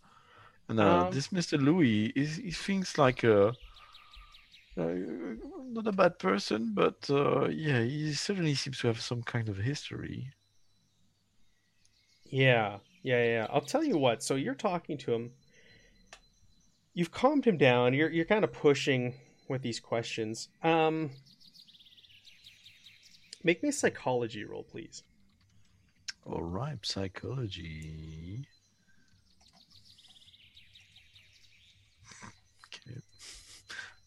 [0.69, 1.61] And uh, Um, this Mr.
[1.61, 3.53] Louis is he thinks like a uh,
[4.77, 9.57] not a bad person, but uh, yeah, he certainly seems to have some kind of
[9.57, 10.31] history.
[12.25, 13.47] Yeah, yeah, yeah.
[13.51, 14.23] I'll tell you what.
[14.23, 15.31] So you're talking to him.
[16.95, 17.95] You've calmed him down.
[17.95, 19.15] You're you're kind of pushing
[19.49, 20.49] with these questions.
[20.63, 21.11] Um,
[23.45, 25.03] make me a psychology roll, please.
[26.25, 28.47] All right, psychology.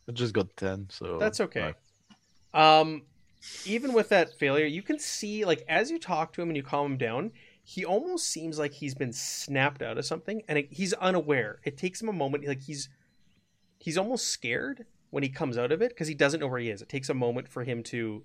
[0.10, 1.76] I just got ten, so That's okay.
[2.52, 3.04] Um,
[3.66, 6.64] even with that failure, you can see like as you talk to him and you
[6.64, 7.32] calm him down,
[7.64, 11.60] he almost seems like he's been snapped out of something, and it, he's unaware.
[11.64, 12.90] It takes him a moment, like he's
[13.78, 16.72] he's almost scared when he comes out of it because he doesn't know where he
[16.72, 16.82] is.
[16.82, 18.24] It takes a moment for him to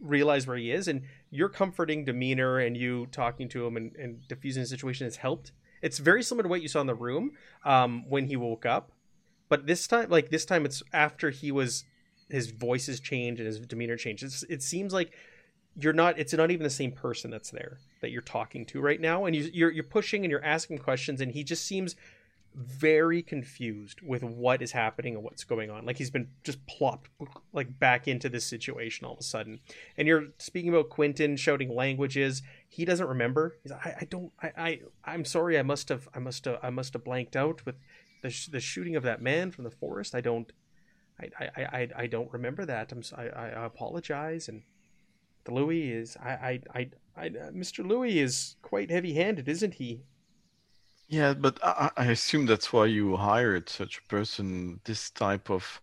[0.00, 4.26] realize where he is, and your comforting demeanor and you talking to him and, and
[4.26, 5.52] diffusing the situation has helped.
[5.80, 7.32] It's very similar to what you saw in the room
[7.64, 8.90] um, when he woke up,
[9.48, 11.84] but this time, like this time, it's after he was
[12.28, 14.24] his voice has changed and his demeanor changed.
[14.48, 15.12] It seems like
[15.76, 16.18] you're not.
[16.18, 19.34] It's not even the same person that's there that you're talking to right now, and
[19.34, 21.96] you, you're you're pushing and you're asking questions, and he just seems
[22.54, 25.86] very confused with what is happening and what's going on.
[25.86, 27.08] Like he's been just plopped
[27.52, 29.60] like back into this situation all of a sudden.
[29.96, 32.42] And you're speaking about Quentin shouting languages.
[32.68, 33.56] He doesn't remember.
[33.62, 34.32] He's like, I, I don't.
[34.42, 35.58] I, I I'm sorry.
[35.58, 36.08] I must have.
[36.14, 36.58] I must have.
[36.62, 37.76] I must have blanked out with
[38.22, 40.14] the sh- the shooting of that man from the forest.
[40.14, 40.50] I don't.
[41.20, 42.92] I, I, I, I don't remember that.
[42.92, 44.48] I'm I, I apologize.
[44.48, 44.62] And
[45.44, 47.86] the Louis is I I, I, I uh, Mr.
[47.86, 50.02] Louis is quite heavy-handed, isn't he?
[51.08, 54.80] Yeah, but I, I assume that's why you hired such a person.
[54.84, 55.80] This type of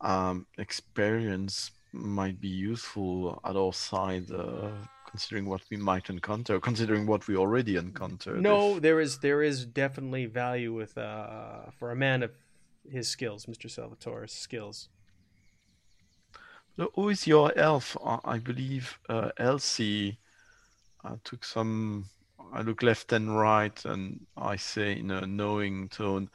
[0.00, 4.30] um, experience might be useful at all sides.
[4.30, 4.72] uh,
[5.14, 8.40] considering what we might encounter, considering what we already encountered.
[8.42, 12.32] No, If- there is there is definitely value with uh for a man of
[12.96, 13.66] his skills, Mr.
[13.76, 14.88] Salvatore's skills.
[16.76, 17.96] So who is your elf?
[18.34, 20.18] I believe uh, Elsie
[21.04, 22.06] uh, took some.
[22.52, 26.28] I look left and right, and I say in a knowing tone,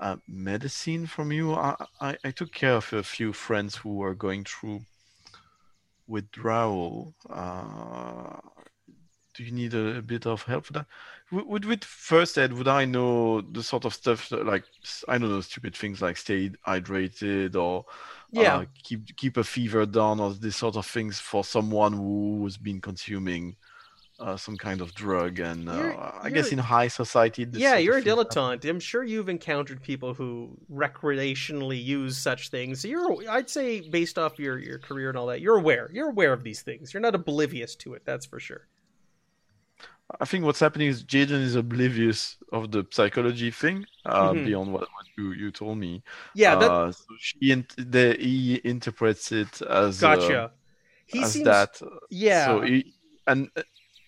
[0.00, 4.16] uh, "Medicine from you." I, I I took care of a few friends who were
[4.16, 4.80] going through
[6.06, 7.14] withdrawal.
[7.28, 8.38] Uh,
[9.34, 10.86] do you need a, a bit of help for that?
[11.30, 14.64] Would, would with first aid, would I know the sort of stuff that, like
[15.08, 17.84] I don't know stupid things like stay hydrated or
[18.30, 18.62] Yeah.
[18.62, 22.56] uh, keep keep a fever down or this sort of things for someone who has
[22.56, 23.56] been consuming
[24.18, 27.44] uh, some kind of drug and uh, You're- I guess you're- in high society.
[27.44, 28.68] this yeah, you're a dilettante.
[28.68, 32.80] I'm sure you've encountered people who recreationally use such things.
[32.80, 35.90] So you're, I'd say, based off your your career and all that, you're aware.
[35.92, 36.94] You're aware of these things.
[36.94, 38.02] You're not oblivious to it.
[38.04, 38.66] That's for sure.
[40.20, 44.44] I think what's happening is Jaden is oblivious of the psychology thing uh, Mhm.
[44.46, 46.02] beyond what, what you, you told me.
[46.34, 50.52] Yeah, that uh, so she int- the, he interprets it as uh, gotcha.
[51.06, 51.80] He as seems, that.
[52.08, 52.94] yeah, So he,
[53.26, 53.50] and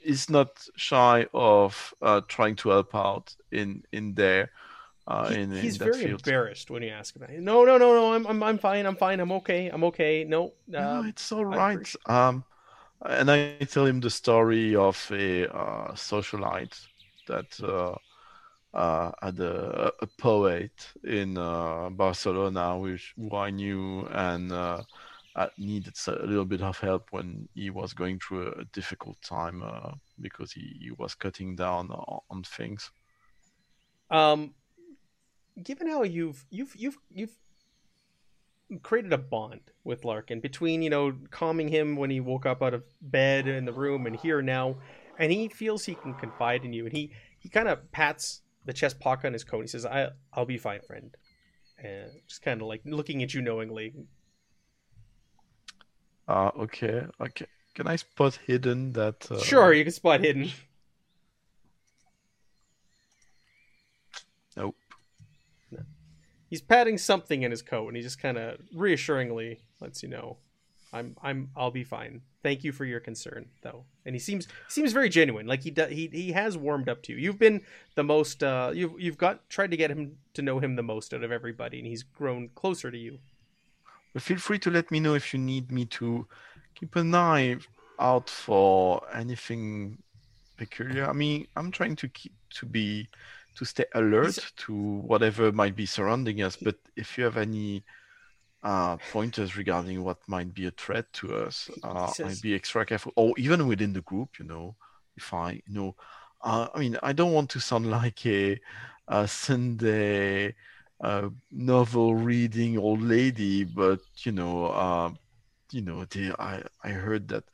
[0.09, 4.51] he's not shy of uh, trying to help out in in there.
[5.07, 6.17] Uh, He- in, in he's that very field.
[6.17, 7.41] embarrassed when you ask about it.
[7.41, 8.15] No, no, no, no.
[8.15, 8.87] I'm, I'm, I'm fine.
[8.87, 9.21] I'm fine.
[9.21, 9.69] I'm okay.
[9.69, 10.25] I'm okay.
[10.25, 11.93] No, No, uh, it's all right.
[12.07, 12.45] Um,
[13.05, 16.79] and I tell him the story of a uh, socialite
[17.29, 17.97] that uh,
[18.77, 20.73] uh, had a, a poet
[21.05, 24.85] in uh, Barcelona, which who I knew and uh,
[25.57, 29.93] needed a little bit of help when he was going through a, difficult time uh,
[30.21, 32.91] because he, he was cutting down on, on things.
[34.11, 34.55] Um,
[35.63, 37.37] given how you've you've you've you've
[38.83, 42.75] created a bond with Larkin between you know calming him when he woke up out
[42.75, 44.77] of bed in the room and here now,
[45.19, 48.73] and he feels he can confide in you, and he he kind of pats the
[48.73, 49.61] chest pocket on his coat.
[49.61, 51.17] And he says, "I I'll be fine, friend,"
[51.83, 53.95] and just kind of like looking at you knowingly.
[56.29, 57.47] Uh, okay, okay.
[57.75, 59.31] Can I spot hidden that?
[59.31, 60.51] Uh, Sure, you can spot hidden.
[64.57, 64.77] Nope.
[66.51, 70.39] He's patting something in his coat, and he just kind of reassuringly lets you know,
[70.93, 72.23] "I'm, I'm, I'll be fine.
[72.43, 75.47] Thank you for your concern, though." And he seems seems very genuine.
[75.47, 77.19] Like he do, he he has warmed up to you.
[77.19, 77.61] You've been
[77.97, 78.43] the most.
[78.43, 81.31] Uh, you've you've got tried to get him to know him the most out of
[81.31, 83.19] everybody, and he's grown closer to you.
[84.19, 86.27] But feel free to let me know if you need me to
[86.75, 87.57] keep an eye
[88.01, 89.97] out for anything
[90.57, 91.09] peculiar.
[91.09, 93.09] I mean, I'm trying to keep to be
[93.55, 96.57] to stay alert to whatever might be surrounding us.
[96.57, 97.85] But if you have any
[98.65, 103.13] uh, pointers regarding what might be a threat to us, uh, I'd be extra careful.
[103.15, 104.75] Or even within the group, you know,
[105.17, 105.95] if I you know,
[106.43, 108.59] uh, I mean, I don't want to sound like a,
[109.07, 110.57] a Sunday
[111.01, 115.11] uh, novel reading old lady, but you know, uh,
[115.71, 117.45] you know, they, I I heard that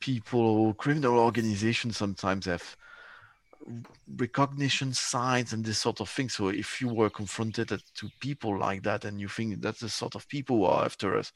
[0.00, 2.76] people, criminal organizations sometimes have
[4.16, 6.28] recognition signs and this sort of thing.
[6.28, 10.14] So if you were confronted to people like that and you think that's the sort
[10.14, 11.32] of people who are after us,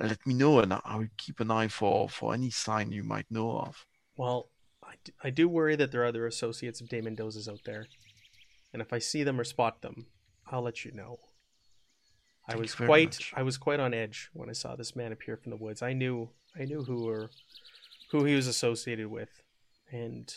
[0.00, 3.30] let me know and I will keep an eye for for any sign you might
[3.30, 3.86] know of.
[4.16, 4.48] Well,
[5.22, 7.86] I do worry that there are other associates of Dave Mendoza's out there,
[8.72, 10.06] and if I see them or spot them,
[10.50, 11.18] I'll let you know.
[12.46, 13.32] I Thank was quite much.
[13.36, 15.82] I was quite on edge when I saw this man appear from the woods.
[15.82, 17.30] I knew I knew who were
[18.10, 19.42] who he was associated with,
[19.90, 20.34] and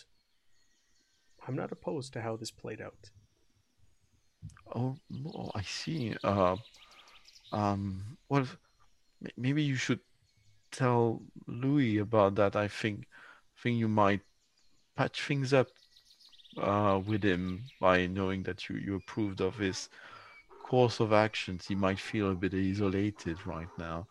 [1.47, 3.09] I'm not opposed to how this played out.
[4.75, 4.97] Oh,
[5.33, 6.15] oh, I see.
[6.23, 6.57] Uh,
[7.51, 8.47] um, well,
[9.37, 9.99] maybe you should
[10.71, 12.55] tell Louis about that.
[12.55, 13.05] I think,
[13.61, 14.21] think you might
[14.95, 15.67] patch things up
[16.57, 19.89] uh, with him by knowing that you, you approved of his
[20.63, 21.67] course of actions.
[21.67, 24.07] He might feel a bit isolated right now.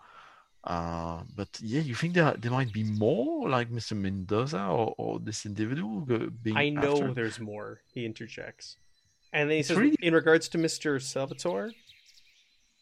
[0.63, 3.97] Uh, but yeah, you think there there might be more like Mr.
[3.97, 6.01] Mendoza or, or this individual
[6.43, 7.15] being I know after?
[7.15, 7.81] there's more.
[7.95, 8.77] He interjects,
[9.33, 11.73] and then he says, really- in regards to Mister Salvatore,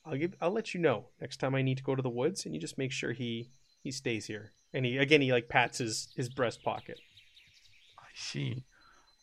[0.04, 2.44] I'll give I'll let you know next time I need to go to the woods,
[2.46, 3.50] and you just make sure he
[3.84, 4.50] he stays here.
[4.74, 6.98] And he again he like pats his his breast pocket.
[7.96, 8.64] I see.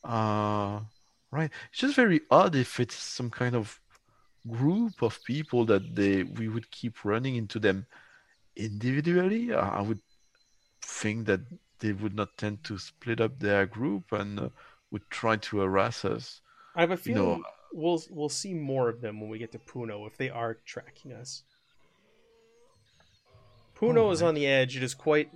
[0.05, 0.81] Uh,
[1.31, 1.49] right.
[1.71, 3.79] It's just very odd if it's some kind of
[4.47, 7.87] group of people that they we would keep running into them
[8.55, 9.53] individually.
[9.53, 9.99] I I would
[10.81, 11.41] think that
[11.79, 14.49] they would not tend to split up their group and uh,
[14.91, 16.41] would try to harass us.
[16.75, 19.51] I have a You feeling know- we'll we'll see more of them when we get
[19.53, 21.43] to Puno if they are tracking us.
[23.75, 24.77] Puno Oh, is on the edge.
[24.77, 25.29] It is quite.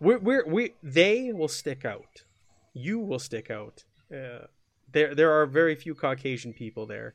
[0.00, 2.24] We're, we're we they will stick out.
[2.72, 3.84] You will stick out.
[4.12, 4.46] Uh,
[4.90, 7.14] there there are very few Caucasian people there.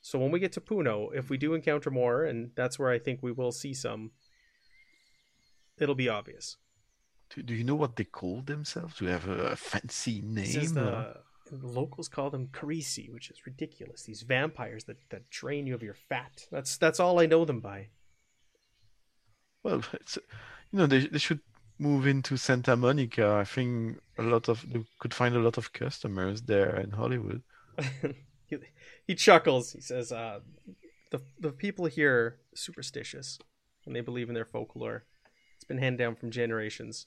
[0.00, 2.98] So when we get to Puno, if we do encounter more, and that's where I
[2.98, 4.10] think we will see some,
[5.78, 6.56] it'll be obvious.
[7.30, 8.96] Do, do you know what they call themselves?
[8.96, 10.74] Do have a, fancy name?
[10.74, 11.16] the,
[11.50, 14.02] the locals call them Carisi, which is ridiculous.
[14.02, 16.46] These vampires that, that drain you of your fat.
[16.50, 17.88] That's that's all I know them by.
[19.62, 20.18] Well, it's,
[20.72, 21.40] you know, they, they should
[21.82, 25.72] move into Santa Monica, I think a lot of you could find a lot of
[25.72, 27.42] customers there in Hollywood.
[28.46, 28.56] he,
[29.06, 29.72] he chuckles.
[29.72, 30.40] He says, uh,
[31.10, 33.38] "the the people here are superstitious,
[33.84, 35.04] and they believe in their folklore.
[35.56, 37.06] It's been handed down from generations.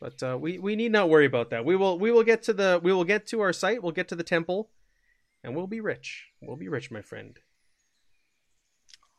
[0.00, 1.64] But uh, we we need not worry about that.
[1.64, 3.82] We will we will get to the we will get to our site.
[3.82, 4.70] We'll get to the temple,
[5.42, 6.26] and we'll be rich.
[6.42, 7.38] We'll be rich, my friend.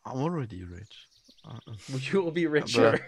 [0.06, 1.08] I'm already rich.
[1.44, 1.74] Uh,
[2.12, 3.00] You will be richer.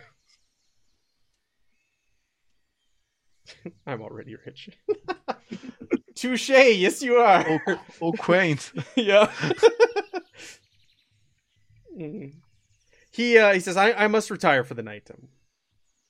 [3.88, 4.70] I'm already rich.
[6.16, 6.50] Touche.
[6.50, 7.62] Yes, you are.
[7.68, 8.72] oh, oh, quaint.
[8.96, 9.32] yeah.
[11.98, 12.34] Mm.
[13.12, 15.10] he uh, he says I, I must retire for the night.
[15.12, 15.30] I'm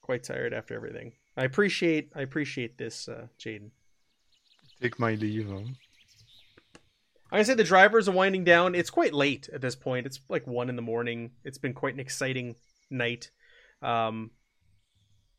[0.02, 1.14] quite tired after everything.
[1.38, 3.72] I appreciate I appreciate this, uh, Jaden.
[4.82, 5.48] Take my leave.
[5.48, 5.62] Huh?
[7.32, 8.76] Like I said, the drivers are winding down.
[8.76, 10.06] It's quite late at this point.
[10.06, 11.32] It's like one in the morning.
[11.44, 12.56] It's been quite an exciting
[12.90, 13.32] night.
[13.82, 14.32] Um,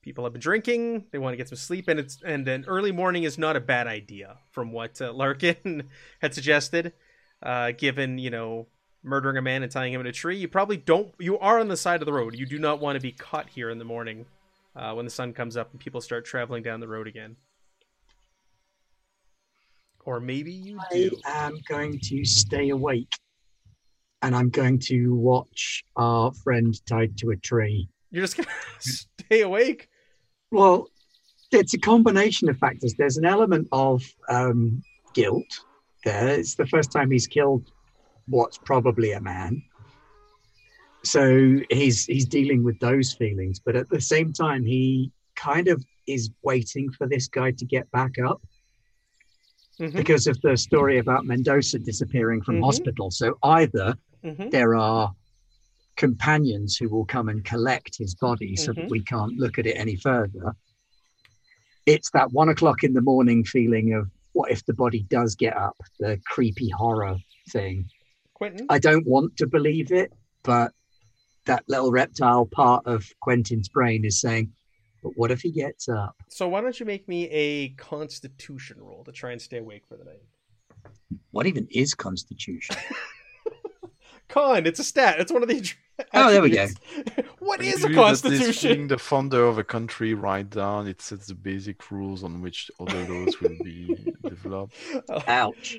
[0.09, 1.05] people have been drinking.
[1.11, 3.61] They want to get some sleep, and it's and an early morning is not a
[3.61, 5.91] bad idea, from what uh, Larkin
[6.21, 6.95] had suggested.
[7.43, 8.67] Uh, given you know
[9.03, 11.15] murdering a man and tying him in a tree, you probably don't.
[11.19, 12.35] You are on the side of the road.
[12.35, 14.25] You do not want to be caught here in the morning
[14.75, 17.37] uh, when the sun comes up and people start traveling down the road again.
[20.07, 21.11] Or maybe you Do.
[21.27, 23.13] I am going to stay awake
[24.23, 27.91] and I'm going to watch our friend tied to a tree.
[28.11, 28.49] You're just gonna
[28.79, 29.89] stay awake.
[30.51, 30.91] Well,
[31.53, 32.95] it's a combination of factors.
[32.95, 34.83] There's an element of um,
[35.15, 35.61] guilt
[36.05, 36.29] there.
[36.29, 37.71] It's the first time he's killed
[38.29, 39.63] what's probably a man.
[41.05, 45.85] So he's he's dealing with those feelings, but at the same time, he kind of
[46.07, 48.43] is waiting for this guy to get back up
[49.81, 52.65] Mhm, because of the story about Mendoza disappearing from Mhm.
[52.65, 53.11] hospital.
[53.11, 54.51] So either mhm.
[54.51, 55.15] there are
[55.99, 58.91] companions who will come and collect his body so that Mhm.
[58.91, 60.57] we can't look at it any further.
[61.85, 65.57] It's that one o'clock in the morning feeling of what if the body does get
[65.57, 67.19] up, the creepy horror
[67.51, 67.91] thing.
[68.35, 68.67] Quentin.
[68.69, 70.13] I don't want to believe it,
[70.45, 70.73] but
[71.47, 74.53] that little reptile part of Quentin's brain is saying,
[75.03, 76.15] but what if he gets up?
[76.29, 79.97] So why don't you make me a Constitution roll to try and stay awake for
[79.97, 80.23] the night?
[81.33, 82.77] What even is Constitution?
[84.29, 85.21] Con, it's a stat.
[85.21, 85.73] It's one of the.
[86.15, 86.69] Oh, there we go.
[87.41, 88.73] what is a Usually that is constitution?
[88.73, 90.87] being the founder of a country write down.
[90.87, 94.77] It sets the basic rules on which other laws will be developed.
[95.27, 95.79] Ouch.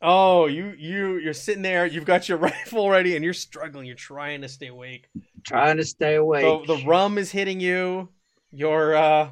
[0.00, 1.86] Oh, you you you're sitting there.
[1.86, 3.86] You've got your rifle ready, and you're struggling.
[3.86, 5.08] You're trying to stay awake.
[5.42, 6.66] Trying to stay awake.
[6.66, 8.10] The, the rum is hitting you.
[8.52, 9.30] You're uh,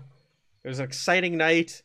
[0.64, 1.82] it was an exciting night,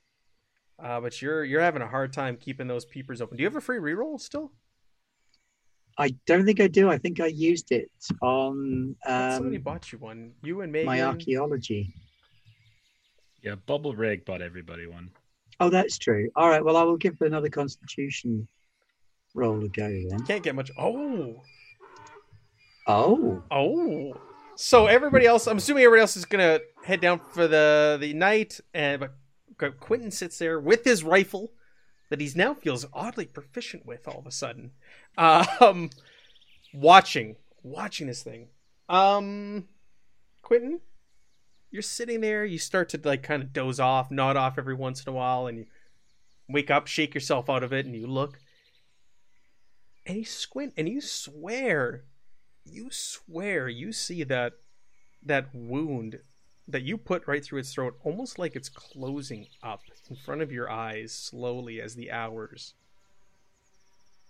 [0.80, 3.38] uh, but you're you're having a hard time keeping those peepers open.
[3.38, 4.52] Do you have a free reroll still?
[5.98, 6.90] I don't think I do.
[6.90, 7.90] I think I used it
[8.22, 10.34] on I thought somebody um, bought you one.
[10.44, 10.86] You and Megan.
[10.88, 11.94] my archaeology.
[13.42, 15.10] Yeah, Bubble Rig bought everybody one.
[15.60, 16.30] Oh, that's true.
[16.36, 16.64] All right.
[16.64, 18.48] Well, I will give another Constitution
[19.34, 20.26] roll a go then.
[20.26, 20.72] Can't get much.
[20.78, 21.42] Oh,
[22.88, 24.14] Oh, oh.
[24.56, 28.60] So everybody else, I'm assuming everybody else is gonna head down for the the night,
[28.74, 29.16] and but
[29.58, 31.52] Qu- Quentin sits there with his rifle
[32.10, 34.72] that he's now feels oddly proficient with all of a sudden,
[35.18, 35.90] um,
[36.74, 38.48] watching watching this thing.
[38.90, 39.68] Um,
[40.42, 40.82] Quentin,
[41.72, 42.46] you're sitting there.
[42.46, 45.48] You start to like kind of doze off, nod off every once in a while,
[45.48, 45.66] and you
[46.48, 48.40] wake up, shake yourself out of it, and you look,
[50.06, 52.04] and you squint, and you swear
[52.66, 54.54] you swear you see that
[55.24, 56.20] that wound
[56.68, 60.52] that you put right through its throat almost like it's closing up in front of
[60.52, 62.74] your eyes slowly as the hours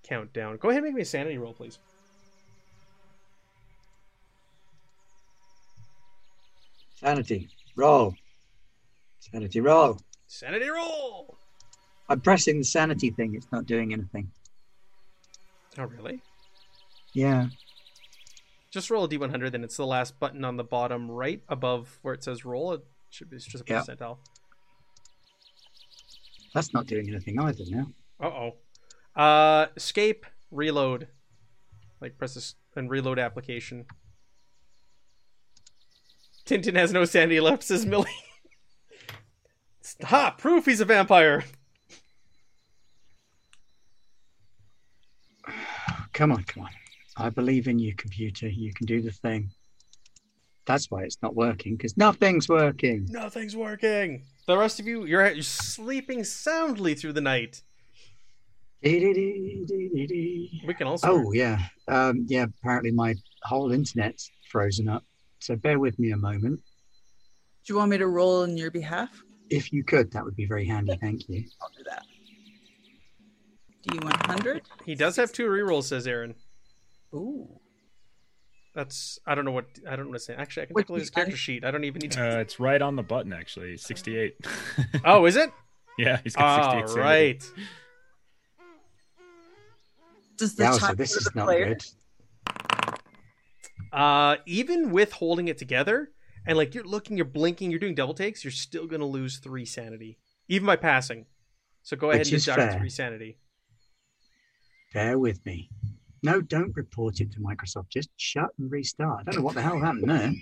[0.07, 1.79] count down go ahead and make me a sanity roll please
[6.95, 8.15] sanity roll.
[9.19, 9.99] Sanity roll.
[10.27, 11.37] sanity roll
[12.07, 13.33] I'm pressing the sanity thing.
[13.35, 14.31] It's not doing anything.
[15.77, 16.21] oh really
[17.13, 17.47] Yeah.
[18.71, 22.13] just roll a d100 then it's the last button on the bottom right above where
[22.13, 24.17] it says roll it should be it's just a percentile
[26.53, 27.87] That's not doing anything either now.
[28.19, 28.55] uh-oh
[29.15, 31.07] uh escape reload
[32.01, 33.85] like press this and reload application
[36.45, 38.09] tintin has no sanity left says millie
[40.03, 41.43] ha proof he's a vampire
[46.15, 46.69] Come on, come on.
[47.17, 48.47] I believe in you, computer.
[48.47, 49.49] You can do the thing.
[50.65, 53.05] That's why it's not working because nothing's working.
[53.11, 57.61] nothing's working the rest of you you're, you're sleeping soundly through the night.
[58.85, 62.45] We can also Oh yeah, um, yeah.
[62.61, 65.03] Apparently my whole internet's frozen up.
[65.39, 66.59] So bear with me a moment.
[67.65, 69.09] Do you want me to roll on your behalf?
[69.49, 70.95] If you could, that would be very handy.
[71.01, 71.43] Thank you.
[71.61, 72.03] I'll do that.
[73.87, 74.61] D100.
[74.85, 76.35] He does have two rerolls, says Aaron.
[77.13, 77.59] Ooh.
[78.75, 80.35] That's I don't know what I don't want to say.
[80.35, 81.65] Actually, I can What's take a look at his character un- sheet.
[81.65, 82.37] I don't even need to.
[82.37, 83.77] Uh, it's right on the button actually.
[83.77, 84.35] 68.
[85.05, 85.49] oh, is it?
[85.97, 86.89] yeah, he's got All 68.
[86.89, 87.01] sanity.
[87.01, 87.51] right.
[90.37, 91.75] Does the Yeah, so this is the not player?
[91.75, 91.85] good.
[93.91, 96.11] Uh, even with holding it together
[96.45, 99.65] and like you're looking, you're blinking, you're doing double takes, you're still gonna lose three
[99.65, 100.17] sanity,
[100.47, 101.25] even by passing.
[101.83, 102.79] So go ahead Which and is deduct fair.
[102.79, 103.37] three sanity.
[104.93, 105.69] Bear with me.
[106.23, 107.89] No, don't report it to Microsoft.
[107.89, 109.21] Just shut and restart.
[109.21, 110.33] I don't know what the hell happened there.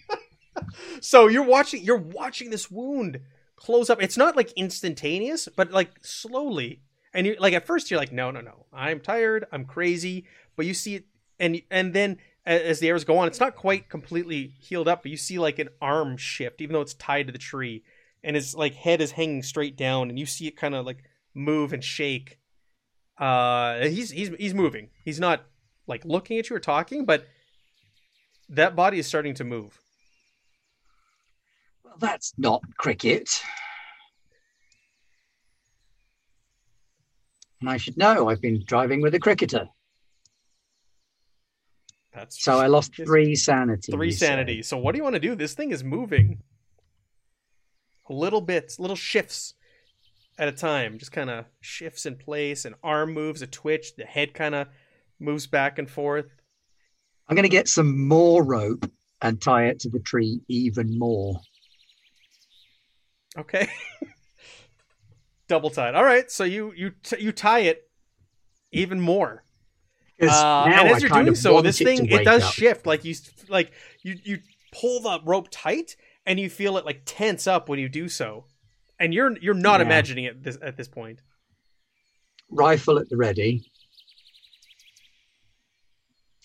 [1.02, 3.20] So you're watching, you're watching this wound
[3.56, 4.02] close up.
[4.02, 6.82] It's not like instantaneous, but like slowly.
[7.14, 10.26] And you like at first you're like, no, no, no, I'm tired, I'm crazy.
[10.56, 11.06] But you see it,
[11.40, 15.11] and and then as the hours go on, it's not quite completely healed up, but
[15.11, 17.84] you see like an arm shift, even though it's tied to the tree,
[18.23, 21.03] and his like head is hanging straight down, and you see it kind of like
[21.34, 22.40] move and shake.
[23.18, 24.90] Uh, he's he's he's moving.
[25.06, 25.45] He's not
[25.88, 27.26] like looking at you or talking, but
[28.49, 29.80] that body is starting to move.
[31.84, 33.41] Well, that's not cricket.
[37.64, 38.27] And I should know.
[38.27, 39.69] I've been driving with a cricketer.
[42.14, 43.90] That's So I lost three sanity.
[43.94, 44.61] three sanity.
[44.64, 45.34] So what do you want to do?
[45.34, 46.41] This thing is moving.
[48.10, 49.53] Little bits, little shifts
[50.38, 50.98] at a time.
[50.99, 52.65] Just kind of shifts in place.
[52.65, 53.95] An arm moves, a twitch.
[53.95, 54.68] The head kind of
[55.22, 56.27] moves back and forth.
[57.30, 58.91] I'm going to get some more rope
[59.22, 61.40] and tie it to the tree even more.
[63.38, 63.69] Okay.
[65.53, 65.93] Double tied.
[65.93, 66.31] All right.
[66.31, 67.88] So you you t- you tie it
[68.71, 69.43] even more.
[70.19, 72.53] Uh, and I as you're doing so, this thing it does up.
[72.53, 72.88] shift.
[72.88, 73.13] Like you
[73.49, 73.71] like
[74.01, 74.39] you you
[74.71, 78.45] pull the rope tight, and you feel it like tense up when you do so.
[78.99, 79.85] And you're you're not Yeah.
[79.85, 81.21] imagining it this, at this point.
[82.49, 83.69] Rifle at the ready.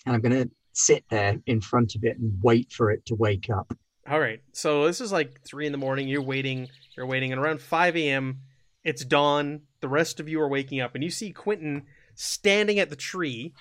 [0.05, 3.15] And I'm going to sit there in front of it and wait for it to
[3.15, 3.75] wake up.
[4.07, 4.41] All right.
[4.51, 6.07] So this is like three in the morning.
[6.07, 6.67] You're waiting.
[6.95, 8.41] You're waiting, and around five a.m.
[8.83, 9.61] It's dawn.
[9.81, 11.85] The rest of you are waking up, and you see Quentin
[12.15, 13.53] standing at the tree,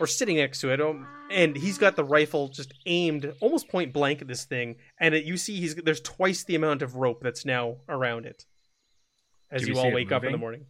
[0.00, 3.92] or sitting next to it, um, and he's got the rifle just aimed almost point
[3.92, 4.76] blank at this thing.
[5.00, 8.44] And it, you see, he's there's twice the amount of rope that's now around it.
[9.50, 10.66] As Do you all wake up in the morning.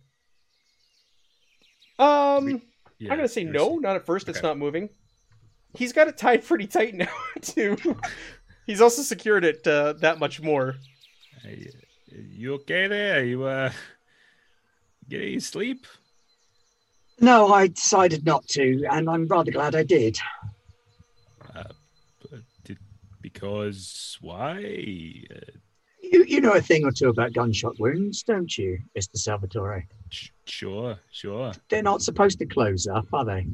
[1.99, 2.63] Um, We-
[2.99, 3.77] Yeah, I'm gonna say no.
[3.77, 4.29] is- Not at first.
[4.29, 4.89] It's not moving.
[5.75, 7.09] He's got it tied pretty tight now
[7.41, 7.77] too.
[8.67, 10.77] He's also secured it uh, that much more.
[11.43, 11.69] Hey,
[12.09, 13.25] you okay there?
[13.25, 13.71] You uh,
[15.09, 15.87] get any sleep?
[17.21, 20.19] No, I decided not to, and I'm rather glad I did.
[21.55, 21.65] Uh,
[22.65, 22.79] did,
[23.23, 25.23] because why?
[25.35, 25.39] Uh,
[26.03, 29.17] You, you know a thing or two about gunshot wounds, don't you, Mr.
[29.17, 29.87] Salvatore?
[30.11, 31.53] sh- sure, sure.
[31.71, 33.47] They're not supposed to close up, are they?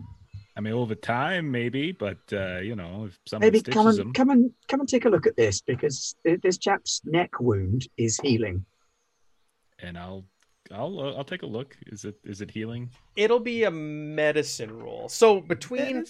[0.55, 4.13] I mean, over time, maybe, but uh, you know, if someone Maybe come and them,
[4.13, 8.19] come and come and take a look at this because this chap's neck wound is
[8.21, 8.65] healing.
[9.79, 10.25] and I'll,
[10.71, 11.77] I'll, uh, I'll take a look.
[11.87, 12.91] Is it, is it healing?
[13.17, 15.09] It'll be a medicine roll.
[15.09, 16.05] So between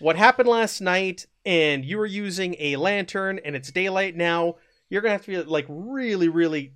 [0.00, 4.56] what happened last night and you were using a lantern and it's daylight now,
[4.90, 6.74] you're gonna have to be like really, really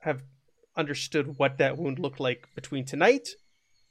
[0.00, 0.22] have
[0.76, 3.28] understood what that wound looked like between tonight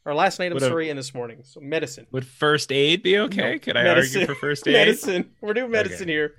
[0.05, 0.47] or last night.
[0.47, 1.41] I'm Would a- sorry, and this morning.
[1.43, 3.53] So medicine, Would first aid be okay?
[3.53, 4.21] No, Could I medicine.
[4.21, 4.73] argue for first aid?
[4.73, 5.31] medicine.
[5.41, 6.11] We're doing medicine Okay.
[6.11, 6.35] here.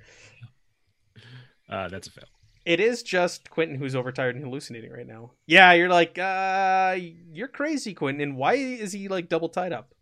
[1.69, 2.25] Uh, that's a fail.
[2.65, 5.31] It is just Quentin who's overtired and hallucinating right now.
[5.45, 6.97] Yeah, you're like, uh,
[7.31, 8.21] you're crazy, Quentin.
[8.21, 9.93] And why is he like double tied up?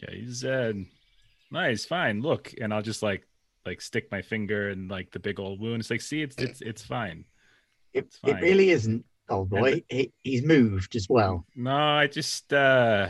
[0.00, 0.72] Yeah, he's uh,
[1.50, 2.22] nice, fine.
[2.22, 3.26] Look, and I'll just like,
[3.66, 5.80] like stick my finger in like the big old wound.
[5.80, 7.24] It's like, see, it's, it's, it's fine.
[7.92, 9.82] It, It's it really isn't, old boy.
[9.88, 11.44] He, he's moved as well.
[11.54, 13.08] No, I just uh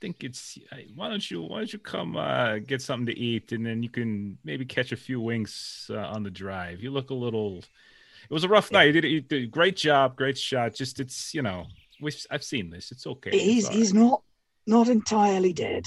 [0.00, 0.58] think it's
[0.96, 3.88] why don't you why don't you come uh get something to eat and then you
[3.88, 6.80] can maybe catch a few winks uh, on the drive.
[6.80, 8.84] You look a little It was a rough night.
[8.84, 10.74] You did, you did a great job, great shot.
[10.74, 11.66] Just it's, you know,
[12.00, 12.90] we've I've seen this.
[12.90, 13.30] It's okay.
[13.30, 14.02] He's he's right.
[14.02, 14.22] not
[14.66, 15.84] not entirely dead.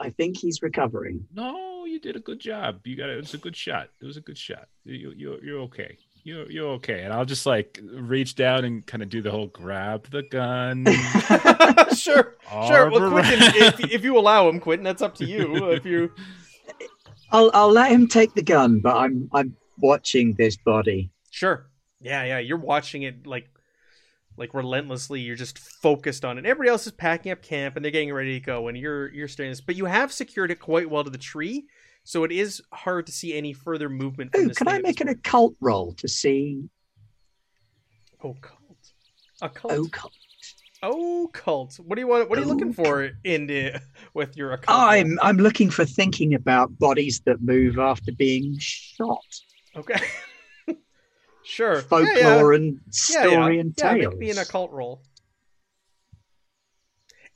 [0.00, 1.26] I think he's recovering.
[1.34, 2.80] No, you did a good job.
[2.86, 3.18] You got it.
[3.18, 3.90] It was a good shot.
[4.00, 4.68] It was a good shot.
[4.84, 5.98] You you you're okay.
[6.26, 7.02] You're you're okay.
[7.02, 10.84] And I'll just like reach down and kind of do the whole grab the gun.
[11.94, 12.82] sure, sure.
[12.82, 15.70] arm Well, Quentin, if, if you allow him, Quentin, that's up to you.
[15.76, 16.10] If you,
[17.30, 21.10] I'll I'll let him take the gun, but I'm I'm watching this body.
[21.30, 21.68] sure,
[22.00, 22.38] yeah, yeah.
[22.40, 23.48] You're watching it like,
[24.36, 25.20] like relentlessly.
[25.20, 26.44] You're just focused on it.
[26.44, 29.28] Everybody else is packing up camp and they're getting ready to go, and you're you're
[29.28, 29.60] staring this.
[29.60, 31.66] But you have secured it quite well to the tree,
[32.06, 34.30] So it is hard to see any further movement.
[34.30, 36.62] From Ooh, this can I make an occult roll to see
[38.22, 38.92] occult?
[39.42, 39.72] Occult.
[39.72, 40.12] occult?
[40.84, 41.80] Occult.
[41.80, 42.30] What do you want?
[42.30, 43.80] What are you looking for in the,
[44.14, 44.78] with your occult?
[44.78, 49.18] I'm I'm looking for thinking about bodies that move after being shot.
[49.74, 49.98] okay.
[51.42, 51.82] sure.
[51.82, 52.78] Folklore and
[53.10, 53.30] Yeah, yeah.
[53.30, 53.60] story yeah.
[53.62, 54.10] and yeah, tales.
[54.12, 55.02] make me an occult roll.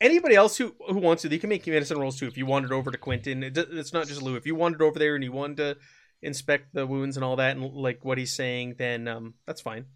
[0.00, 2.26] Anybody else who who wants to, they can make medicine rolls too.
[2.26, 4.36] If you wandered over to Quentin, it, it's not just Lou.
[4.36, 5.76] If you wandered over there and you wanted to
[6.22, 9.86] inspect the wounds and all that, and like what he's saying, then um, that's fine.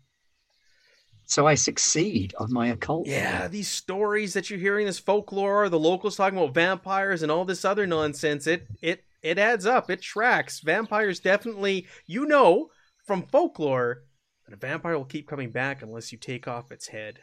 [1.27, 3.07] So I succeed on my occult.
[3.07, 7.47] Yeah, these stories that you're hearing, this folklore, the locals talking about vampires and all
[7.47, 9.91] this other nonsense, it it it adds up.
[9.91, 10.61] It tracks.
[10.61, 12.69] Vampires definitely, you know,
[13.07, 14.03] from folklore
[14.47, 17.21] that a vampire will keep coming back unless you take off its head.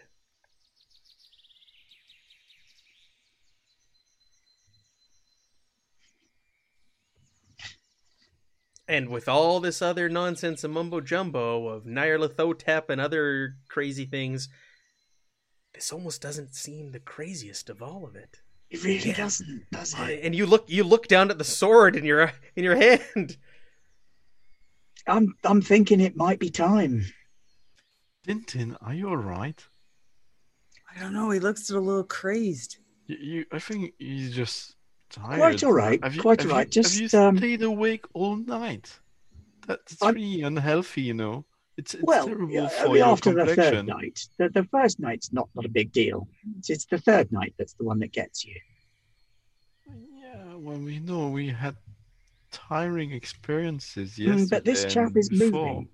[8.87, 14.49] And with all this other nonsense and mumbo jumbo of Nyarlathotep and other crazy things,
[15.73, 18.41] this almost doesn't seem the craziest of all of it.
[18.69, 19.15] It really Yeah.
[19.15, 20.21] doesn't, does it?
[20.23, 23.37] And you look you look down at the sword in your in your hand.
[25.07, 27.05] I'm I'm thinking it might be time.
[28.27, 29.65] Tintin, are you alright?
[30.95, 31.31] I don't know.
[31.31, 32.77] He looks a little crazed.
[33.07, 34.75] You, you, I think he's just
[35.11, 35.37] tired.
[35.39, 36.03] Quite all right.
[36.03, 36.67] Have you, Quite all right.
[36.75, 38.99] You, Just have you um, stayed awake all night?
[39.67, 41.45] That's I'm- really unhealthy, you know.
[41.77, 44.99] It's, it's well, terrible yeah, for I your after the third night, the, the first
[44.99, 46.27] night's not not a big deal.
[46.59, 48.55] It's, it's the third night that's the one that gets you.
[50.21, 51.77] Yeah, well, we know we had
[52.51, 54.47] tiring experiences Mm, yesterday.
[54.51, 55.49] but this chap and is before.
[55.49, 55.87] moving.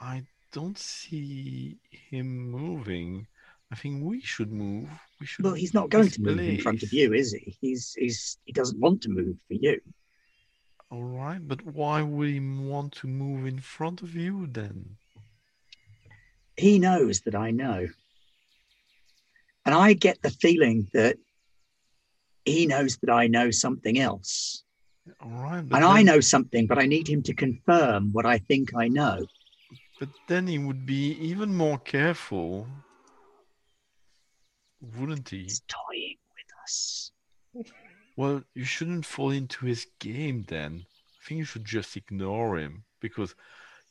[0.00, 3.26] I don't see him moving.
[3.72, 4.88] I think we should move.
[5.20, 5.44] We should.
[5.44, 7.56] Well, he's not going to move in front of you, is he?
[7.60, 9.80] He's he's he doesn't want to move for you.
[10.90, 14.96] All right, but why would he want to move in front of you then?
[16.56, 17.88] He knows that I know,
[19.64, 21.16] and I get the feeling that
[22.44, 24.62] he knows that I know something else,
[25.20, 28.74] All right, and I know something, but I need him to confirm what I think
[28.76, 29.26] I know.
[29.98, 32.68] But then he would be even more careful,
[34.98, 35.42] wouldn't he?
[35.42, 37.12] He's toying with us.
[38.16, 40.84] Well, you shouldn't fall into his game then.
[40.86, 43.34] I think you should just ignore him because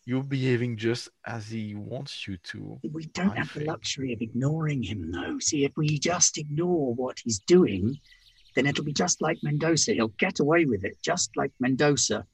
[0.05, 2.79] you're behaving just as he wants you to.
[2.91, 5.39] We don't I have the luxury of ignoring him, though.
[5.39, 7.97] See, if we just ignore what he's doing,
[8.55, 9.93] then it'll be just like Mendoza.
[9.93, 12.25] He'll get away with it, just like Mendoza.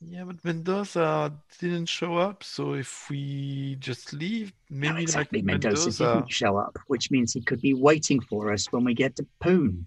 [0.00, 5.38] Yeah, but Mendoza didn't show up, so if we just leave, maybe no, exactly.
[5.40, 6.14] like Mendoza, Mendoza.
[6.14, 9.26] didn't show up, which means he could be waiting for us when we get to
[9.40, 9.86] Poon.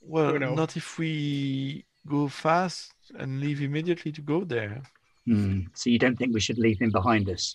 [0.00, 4.82] Well, not if we go fast and leave immediately to go there.
[5.26, 5.60] Hmm.
[5.74, 7.54] So you don't think we should leave him behind us?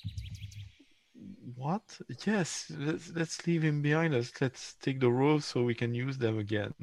[1.55, 1.99] What?
[2.25, 4.31] Yes, let's let's leave him behind us.
[4.39, 6.73] Let's take the road so we can use them again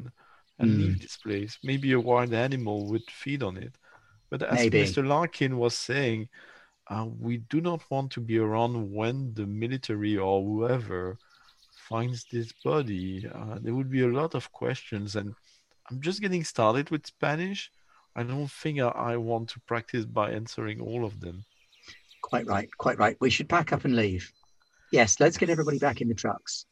[0.58, 0.78] and Hmm.
[0.80, 1.58] leave this place.
[1.62, 3.76] Maybe a wild animal would feed on it.
[4.34, 4.82] But as Maybe.
[4.82, 5.06] Mr.
[5.06, 6.28] Larkin was saying,
[6.88, 11.18] uh, we do not want to be around when the military or whoever
[11.88, 13.28] finds this body.
[13.32, 15.32] Uh, there would be a lot of questions, and
[15.88, 17.70] I'm just getting started with Spanish.
[18.16, 21.44] I don't think I, I want to practice by answering all of them.
[22.20, 22.68] Quite right.
[22.76, 23.16] Quite right.
[23.20, 24.32] We should pack up and leave.
[24.90, 26.66] Yes, let's get everybody back in the trucks.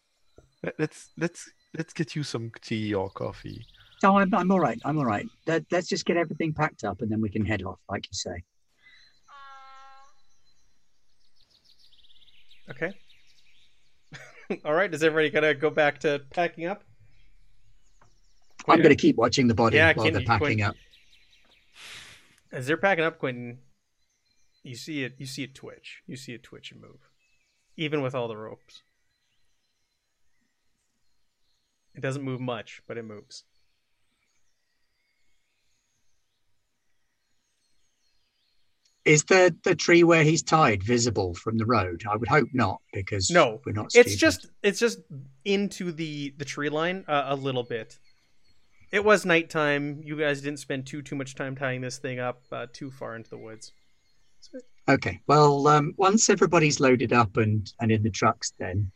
[0.64, 1.48] Let- Let's let's
[1.78, 3.64] let's get you some tea or coffee.
[4.03, 4.81] No, I'm, I'm all right.
[4.85, 5.27] I'm all right.
[5.47, 8.15] Let, let's just get everything packed up and then we can head off, like you
[8.15, 8.43] say.
[12.70, 12.93] Okay.
[14.65, 14.91] All right.
[14.91, 16.85] Does everybody gotta go back to packing up?
[18.69, 20.77] I'm going to keep watching the body Yeah, while can they're packing Quinn- up.
[22.53, 23.59] As they're packing up, Quentin,
[24.62, 25.15] you see it.
[25.19, 26.03] You see it twitch.
[26.07, 27.09] You see it twitch and move,
[27.77, 28.83] even with all the ropes.
[31.95, 33.45] It doesn't move much, but it moves.
[39.05, 42.05] Is the, the tree where he's tied visible from the road?
[42.09, 43.91] I would hope not, because No, we're not.
[43.95, 45.01] It's just it's just
[45.45, 47.99] into the the tree line uh, a little bit.
[48.93, 50.03] It was nighttime.
[50.05, 53.16] You guys didn't spend too too much time tying this thing up uh, too far
[53.16, 53.73] into the woods.
[54.41, 55.20] So- okay.
[55.27, 58.93] Well, um, once everybody's loaded up and and in the trucks, then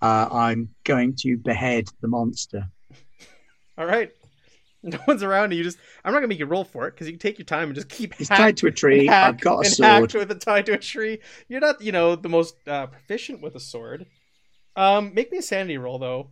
[0.00, 2.70] uh, I'm going to behead the monster.
[3.78, 4.12] all right.
[4.82, 5.76] No one's around, and you just.
[6.04, 7.74] I'm not gonna make you roll for it because you can take your time and
[7.74, 8.14] just keep.
[8.14, 9.08] He's tied to a tree.
[9.10, 10.14] I've got a sword.
[10.14, 11.18] with a tie to a tree.
[11.48, 14.06] You're not, you know, the most uh, proficient with a sword.
[14.76, 16.30] Um, make me a sanity roll though.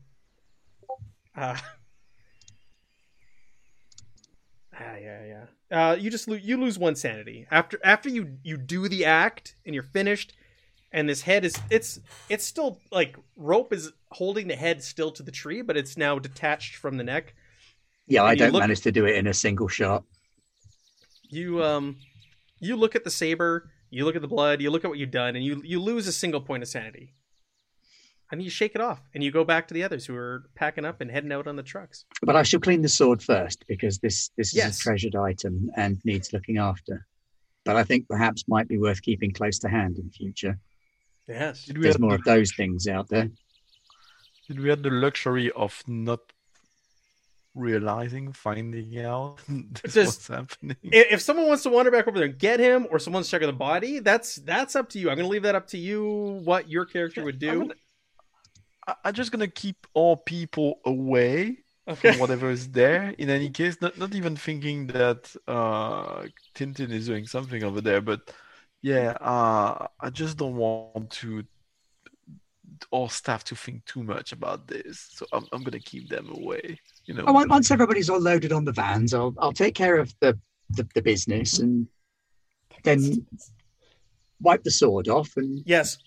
[1.36, 1.56] Uh,
[4.80, 5.24] Ah, yeah,
[5.70, 5.90] yeah.
[5.90, 9.56] Uh, you just lo- you lose one sanity after after you you do the act
[9.66, 10.34] and you're finished,
[10.92, 11.98] and this head is it's
[12.28, 16.18] it's still like rope is holding the head still to the tree, but it's now
[16.18, 17.34] detached from the neck.
[18.08, 20.04] Yeah, I And you don't look- manage to do it in a single shot.
[21.30, 21.96] You um
[22.58, 25.10] you look at the saber, you look at the blood, you look at what you've
[25.10, 27.14] done, and you you lose a single point of sanity.
[28.30, 30.84] And you shake it off, and you go back to the others who are packing
[30.84, 32.04] up and heading out on the trucks.
[32.22, 34.78] But I shall clean the sword first because this this is Yes.
[34.80, 37.06] a treasured item and needs looking after.
[37.64, 40.58] But I think perhaps might be worth keeping close to hand in future.
[41.26, 41.66] Yes.
[41.66, 43.30] Did we, There's more the, of those things out there.
[44.46, 46.20] did we have the luxury of not
[47.58, 49.40] realizing, finding out
[49.82, 50.76] this Just- was happening?
[50.82, 53.52] if someone wants to wander back over there and get him, or someone's checking the
[53.52, 55.10] body, that's that's up to you.
[55.10, 56.40] I'm gonna leave that up to you.
[56.44, 57.58] What your character would I'm do.
[57.60, 57.74] gonna-
[59.04, 62.12] I'm just gonna keep all people away Okay.
[62.12, 63.14] from whatever is there.
[63.18, 68.00] In any case, not not even thinking that uh, Tintin is doing something over there,
[68.00, 68.32] but
[68.80, 71.44] yeah, uh, I just don't want to
[72.90, 75.08] all staff to think too much about this.
[75.12, 76.78] So I'm I'm gonna keep them away.
[77.06, 77.24] You know.
[77.26, 80.38] Oh, once everybody's all loaded on the vans, I'll I'll take care of the
[80.70, 81.86] the, the business and
[82.84, 83.26] then
[84.40, 85.98] wipe the sword off and Yes.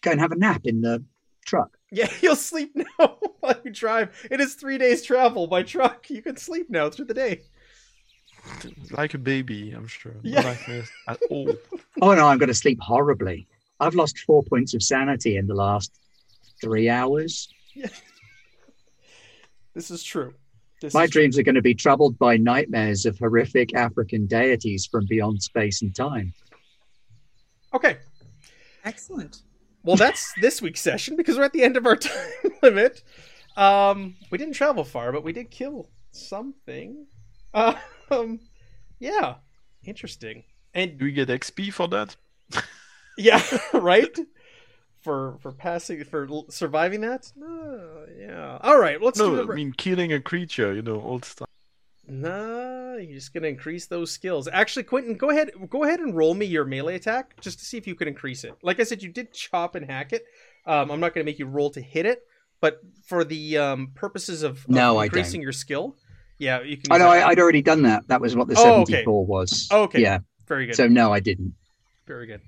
[0.00, 1.04] go and have a nap in the
[1.44, 1.76] truck.
[1.92, 4.26] Yeah, you'll sleep now while you drive.
[4.30, 6.08] It is three days travel by truck.
[6.10, 7.42] You can sleep now through the day.
[8.90, 10.12] like a baby, I'm sure.
[10.22, 10.42] No Yeah.
[10.42, 11.54] nightmares at all.
[12.02, 13.46] Oh no, I'm going to sleep horribly.
[13.80, 15.92] I've lost four points of sanity in the last
[16.60, 17.48] three hours.
[19.74, 20.32] This is true.
[20.80, 21.20] This My is true.
[21.20, 25.82] dreams are going to be troubled by nightmares of horrific African deities from beyond space
[25.82, 26.32] and time.
[27.74, 27.98] Okay.
[28.84, 29.42] Excellent.
[29.82, 33.02] Well, that's this week's session because we're at the end of our time limit.
[33.58, 37.06] Um, we didn't travel far, but we did kill something.
[37.52, 38.40] Um,
[38.98, 39.34] yeah,
[39.84, 40.44] interesting.
[40.72, 42.16] And Do we get XP for that?
[43.16, 44.18] Yeah, right.
[45.00, 47.30] For for passing for surviving that.
[47.40, 48.58] Uh, yeah.
[48.60, 49.00] All right.
[49.00, 49.52] Let's do No, the.
[49.52, 51.48] I mean killing a creature, you know, old stuff.
[52.08, 54.48] Nah, you're just gonna increase those skills.
[54.52, 57.76] Actually, Quentin, go ahead, go ahead and roll me your melee attack just to see
[57.76, 58.54] if you can increase it.
[58.62, 60.24] Like I said, you did chop and hack it.
[60.66, 62.22] Um, I'm not gonna make you roll to hit it,
[62.60, 65.96] but for the um, purposes of, of No, I increasing your skill,
[66.38, 66.92] yeah, you can.
[66.92, 67.08] I know.
[67.08, 68.08] I, I'd already done that.
[68.08, 68.92] That was what the Oh, okay.
[69.04, 69.68] 74 was.
[69.70, 70.02] Okay.
[70.02, 70.18] Yeah.
[70.46, 70.76] Very good.
[70.76, 71.54] So no, I didn't.
[72.06, 72.40] Very good.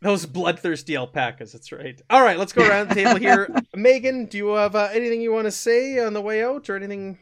[0.00, 1.52] Those bloodthirsty alpacas.
[1.52, 2.00] That's right.
[2.08, 3.48] All right, let's go around the table here.
[3.74, 6.76] Megan, do you have uh, anything you want to say on the way out, or
[6.76, 7.18] anything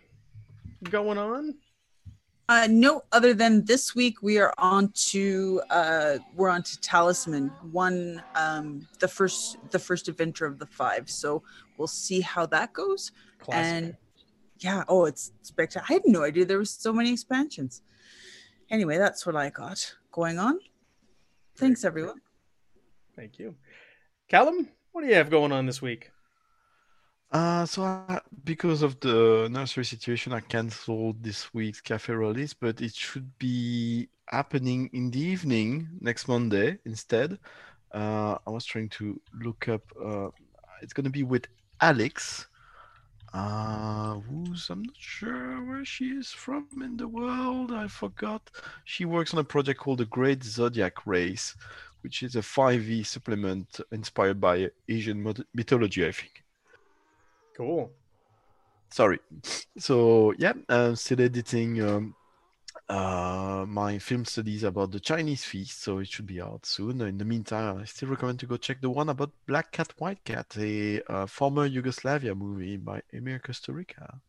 [0.90, 1.55] going on?
[2.48, 7.48] Uh, no, other than this week we are on to uh, we're on to Talisman,
[7.73, 11.11] one um, the first the first adventure of the five.
[11.11, 11.43] So
[11.77, 13.11] we'll see how that goes.
[13.39, 13.65] Classic.
[13.65, 13.97] And
[14.59, 15.86] yeah, oh, it's spectacular.
[15.89, 17.82] I had no idea there was so many expansions.
[18.70, 20.61] Anyway, that's what I got going on.
[21.57, 22.20] Thanks, everyone.
[23.16, 23.55] Thank you,
[24.28, 24.68] Callum.
[24.93, 26.10] What do you have going on this week?
[27.32, 32.80] Uh, so I, because of the nursery situation, I canceled this week's cafe release, but
[32.80, 37.38] it should be happening in the evening next Monday instead.
[37.93, 39.82] Uh, I was trying to look up.
[40.02, 40.28] Uh,
[40.82, 41.47] it's gonna be with
[41.80, 42.47] Alex,
[43.32, 47.72] uh, who's I'm not sure where she is from in the world.
[47.72, 48.51] I forgot.
[48.84, 51.55] She works on a project called the Great Zodiac Race,
[52.07, 55.19] which is a 5e supplement inspired by Asian
[55.53, 56.45] mythology, I think.
[57.57, 57.91] Cool.
[58.91, 59.19] Sorry.
[59.77, 62.15] So yeah, I'm still editing um,
[62.89, 67.01] uh, my film studies about the Chinese feast, so it should be out soon.
[67.01, 70.23] In the meantime, I still recommend to go check the one about Black Cat, White
[70.23, 74.20] Cat, a uh, former Yugoslavia movie by Emir Kusturica.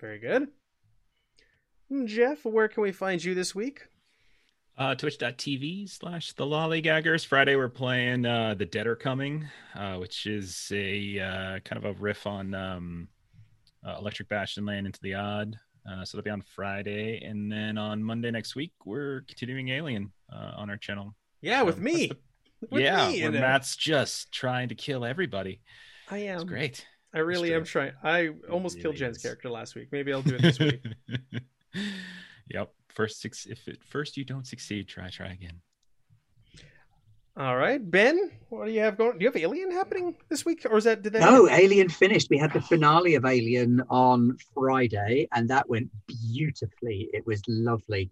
[0.00, 0.48] Very good.
[1.90, 3.88] Hmm, Jeff, where can we find you this week?
[4.78, 7.24] Uh, Twitch.tv slash the Lollygaggers.
[7.24, 11.84] Friday we're playing uh, The Dead Are Coming, uh, which is a uh, kind of
[11.86, 13.08] a riff on um,
[13.86, 15.56] uh, Electric Bastionland into the Odd.
[15.90, 17.22] Uh, so that'll be on Friday.
[17.24, 21.14] And then on Monday next week, we're continuing Alien uh, on our channel.
[21.40, 22.08] Yeah, with me.
[22.08, 22.16] the-
[22.70, 23.32] With yeah, me where.
[23.32, 25.60] Matt's just trying to kill everybody.
[26.10, 26.36] I am.
[26.36, 26.86] It's great.
[27.14, 27.92] I really am trying.
[28.02, 29.88] I almost killed really Jen's character last week.
[29.92, 30.82] Maybe I'll do it this week.
[32.48, 32.72] yep.
[32.96, 33.44] First six.
[33.44, 35.60] If at first you don't succeed, try try again.
[37.38, 39.18] All right, Ben, what do you have going?
[39.18, 41.20] Do you have Alien happening this week, or is that did that?
[41.20, 42.28] No, Alien finished.
[42.30, 47.10] We had the finale of Alien on Friday, and that went beautifully.
[47.12, 48.10] It was lovely.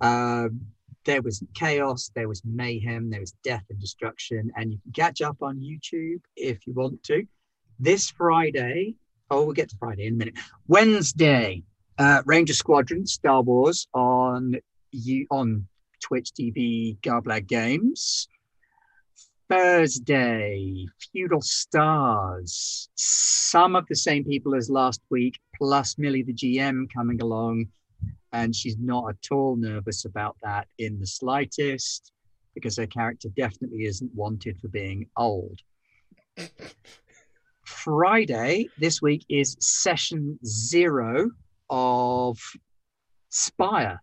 [0.00, 0.62] Um,
[1.04, 5.20] there was chaos, there was mayhem, there was death and destruction, and you can catch
[5.20, 7.26] up on YouTube if you want to.
[7.78, 8.94] This Friday,
[9.32, 10.34] Oh, we'll get to Friday in a minute.
[10.68, 11.62] Wednesday,
[12.02, 14.56] uh, Ranger Squadron Star Wars on
[14.90, 15.68] you on
[16.00, 18.28] Twitch TV Garblag Games.
[19.48, 22.88] Thursday, Feudal Stars.
[22.96, 27.66] Some of the same people as last week, plus Millie the GM coming along.
[28.32, 32.10] And she's not at all nervous about that in the slightest,
[32.54, 35.60] because her character definitely isn't wanted for being old.
[37.64, 41.30] Friday this week is session zero
[41.70, 42.38] of
[43.30, 44.00] Spire.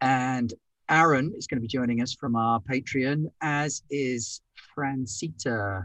[0.00, 0.52] And
[0.88, 4.40] Aaron is going to be joining us from our Patreon, as is
[4.76, 5.84] Francita,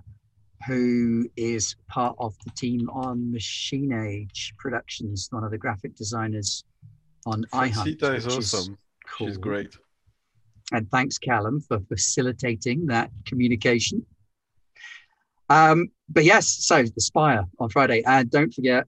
[0.65, 6.63] who is part of the team on Machine Age Productions, one of the graphic designers
[7.25, 7.83] on iHunt.
[7.83, 8.77] Sita is awesome.
[9.17, 9.41] She's cool.
[9.41, 9.77] great.
[10.71, 14.05] And thanks, Callum, for facilitating that communication.
[15.49, 18.03] Um, but yes, so the Spire on Friday.
[18.05, 18.85] And don't forget,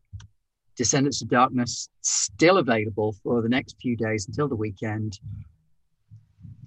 [0.79, 5.19] Descendants of Darkness still available for the next few days until the weekend.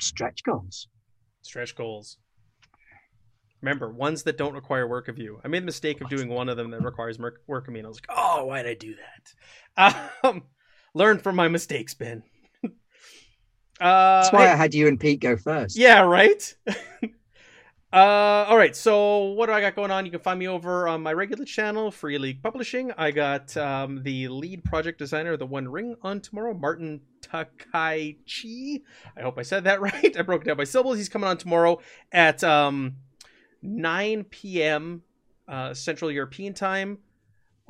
[0.03, 0.87] Stretch goals.
[1.41, 2.19] Stretch goals.
[3.63, 5.41] Remember, ones that don't require work of you.
[5.43, 7.87] I made the mistake of doing one of them that requires work of me, and
[7.87, 10.43] I was like, "Oh, why did I do that?" Um,
[10.93, 12.23] learn from my mistakes, Ben.
[12.65, 12.69] uh,
[13.81, 15.79] That's why hey- I had you and Pete go first.
[15.79, 16.55] Yeah, right.
[17.93, 18.75] uh, all right.
[18.75, 20.07] So what do I got going on?
[20.07, 22.91] You can find me over on my regular channel, Free League Publishing.
[22.97, 28.83] I got um, the lead project designer the One Ring on tomorrow, Martin Takaichi.
[29.17, 30.17] I hope I said that right.
[30.17, 30.97] I broke it down by syllables.
[30.97, 32.97] He's coming on tomorrow at um,
[33.61, 35.03] 9 p.m.
[35.47, 36.99] Uh, Central European time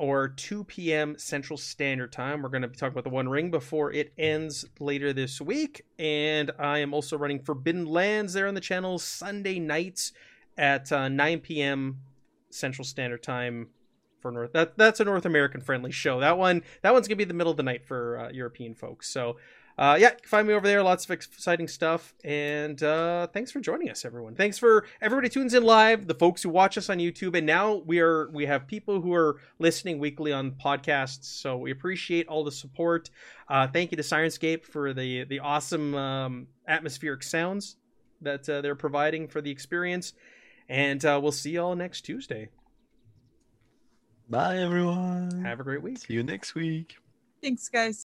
[0.03, 1.17] or 2 p.m.
[1.17, 2.43] Central Standard Time.
[2.43, 5.83] We're going to be talking about the One Ring before it ends later this week.
[5.97, 10.11] And I am also running Forbidden Lands there on the channel Sunday nights
[10.59, 12.01] at uh, 9 p.m.
[12.51, 13.69] Central Standard Time
[14.19, 14.53] for North.
[14.53, 16.19] That that's a North American friendly show.
[16.19, 19.09] That one that one's gonna be the middle of the night for uh, European folks.
[19.09, 19.37] So.
[19.79, 20.83] Uh, yeah, find me over there.
[20.83, 22.15] Lots of exciting stuff.
[22.25, 24.35] And uh, thanks for joining us, everyone.
[24.35, 27.47] Thanks for everybody who tunes in live, the folks who watch us on YouTube, and
[27.47, 31.25] now we are we have people who are listening weekly on podcasts.
[31.25, 33.11] So we appreciate all the support.
[33.49, 37.77] Uh, thank you to Syrinscape for the the awesome um, atmospheric sounds
[38.21, 40.15] that uh, they're providing for the experience.
[40.69, 42.49] And uh, we'll see you all next Tuesday.
[44.29, 45.45] Bye, everyone.
[45.45, 45.99] Have a great week.
[45.99, 46.97] See you next week.
[47.43, 48.02] Thanks, guys.